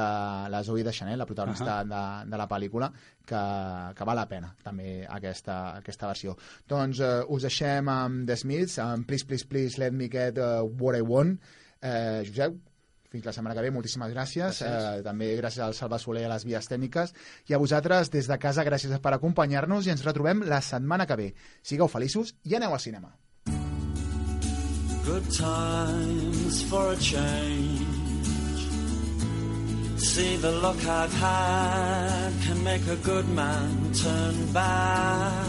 la 0.52 0.62
Zoe 0.62 0.84
de 0.84 0.92
Chanel, 0.92 1.18
la 1.18 1.26
protagonista 1.26 1.82
uh 1.82 1.86
-huh. 1.86 2.24
de, 2.24 2.30
de 2.30 2.36
la 2.36 2.48
pel·lícula, 2.48 2.92
que, 3.24 3.94
que 3.96 4.04
val 4.04 4.16
la 4.16 4.28
pena 4.28 4.54
també 4.62 5.06
aquesta, 5.08 5.76
aquesta 5.76 6.06
versió. 6.06 6.36
Doncs 6.68 7.00
eh, 7.00 7.24
us 7.28 7.42
deixem 7.42 7.88
amb 7.88 8.26
The 8.26 8.36
Smiths, 8.36 8.78
amb 8.78 9.06
Please, 9.06 9.24
please, 9.24 9.46
please 9.46 9.78
let 9.78 9.92
me 9.92 10.08
get 10.08 10.38
uh, 10.38 10.62
what 10.78 10.96
I 10.96 11.00
want. 11.00 11.40
Eh, 11.80 12.22
Josep, 12.26 12.58
fins 13.10 13.26
la 13.26 13.34
setmana 13.34 13.54
que 13.56 13.64
ve, 13.66 13.70
moltíssimes 13.74 14.12
gràcies. 14.12 14.60
gràcies. 14.62 15.00
Eh, 15.00 15.02
també 15.06 15.32
gràcies 15.38 15.64
al 15.64 15.74
Salva 15.74 15.98
Soler 15.98 16.22
i 16.22 16.28
a 16.28 16.34
les 16.34 16.44
vies 16.46 16.68
tècniques. 16.70 17.14
I 17.48 17.54
a 17.54 17.58
vosaltres, 17.58 18.10
des 18.10 18.28
de 18.30 18.38
casa, 18.38 18.64
gràcies 18.64 18.98
per 19.00 19.14
acompanyar-nos 19.14 19.86
i 19.86 19.90
ens 19.90 20.04
retrobem 20.06 20.44
la 20.46 20.60
setmana 20.60 21.06
que 21.06 21.16
ve. 21.16 21.32
Sigueu 21.62 21.88
feliços 21.88 22.34
i 22.44 22.56
aneu 22.56 22.72
al 22.72 22.80
cinema. 22.80 23.16
Good 25.06 25.30
times 25.32 26.62
for 26.70 26.92
a 26.92 26.96
change. 26.96 28.00
See 29.98 30.36
the 30.36 30.50
look 30.50 30.86
I've 30.86 31.12
had 31.12 32.32
can 32.44 32.64
make 32.64 32.86
a 32.86 32.96
good 32.96 33.28
man 33.28 33.92
turn 33.92 34.52
bad. 34.52 35.46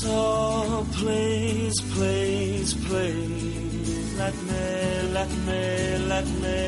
So 0.00 0.86
please, 0.92 1.80
please, 1.92 2.74
please, 2.74 3.69
let 4.22 4.36
me, 4.50 4.64
let 5.18 5.30
me, 5.46 5.62
let 6.12 6.26
me, 6.42 6.58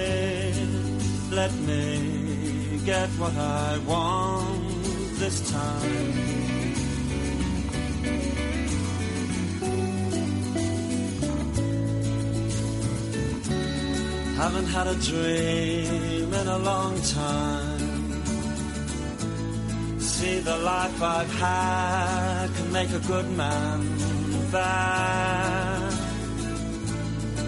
let 1.30 1.52
me 1.68 2.80
get 2.86 3.08
what 3.20 3.36
I 3.36 3.78
want 3.92 4.84
this 5.22 5.36
time. 5.50 6.12
Haven't 14.42 14.68
had 14.76 14.86
a 14.86 14.96
dream 15.10 16.28
in 16.40 16.46
a 16.56 16.58
long 16.70 16.94
time. 17.22 17.90
See, 20.00 20.38
the 20.40 20.56
life 20.72 21.02
I've 21.02 21.34
had 21.34 22.46
can 22.56 22.72
make 22.72 22.90
a 22.90 23.02
good 23.12 23.28
man 23.36 23.78
bad. 24.52 25.81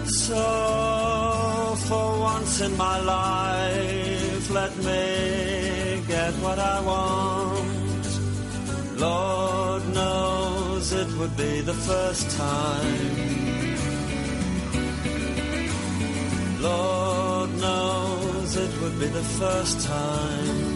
So, 0.07 1.75
for 1.87 2.19
once 2.19 2.61
in 2.61 2.77
my 2.77 2.99
life, 3.01 4.49
let 4.51 4.75
me 4.77 6.03
get 6.07 6.33
what 6.35 6.59
I 6.59 6.79
want. 6.81 8.05
Lord 8.99 9.93
knows 9.93 10.93
it 10.93 11.07
would 11.17 11.35
be 11.35 11.61
the 11.61 11.73
first 11.73 12.29
time. 12.37 13.75
Lord 16.61 17.49
knows 17.57 18.55
it 18.57 18.81
would 18.81 18.99
be 18.99 19.07
the 19.07 19.23
first 19.39 19.87
time. 19.87 20.74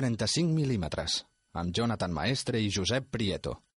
35 0.00 0.54
mil·límetres, 0.56 1.18
amb 1.60 1.76
Jonathan 1.76 2.14
Maestre 2.16 2.60
i 2.64 2.70
Josep 2.72 3.10
Prieto. 3.12 3.60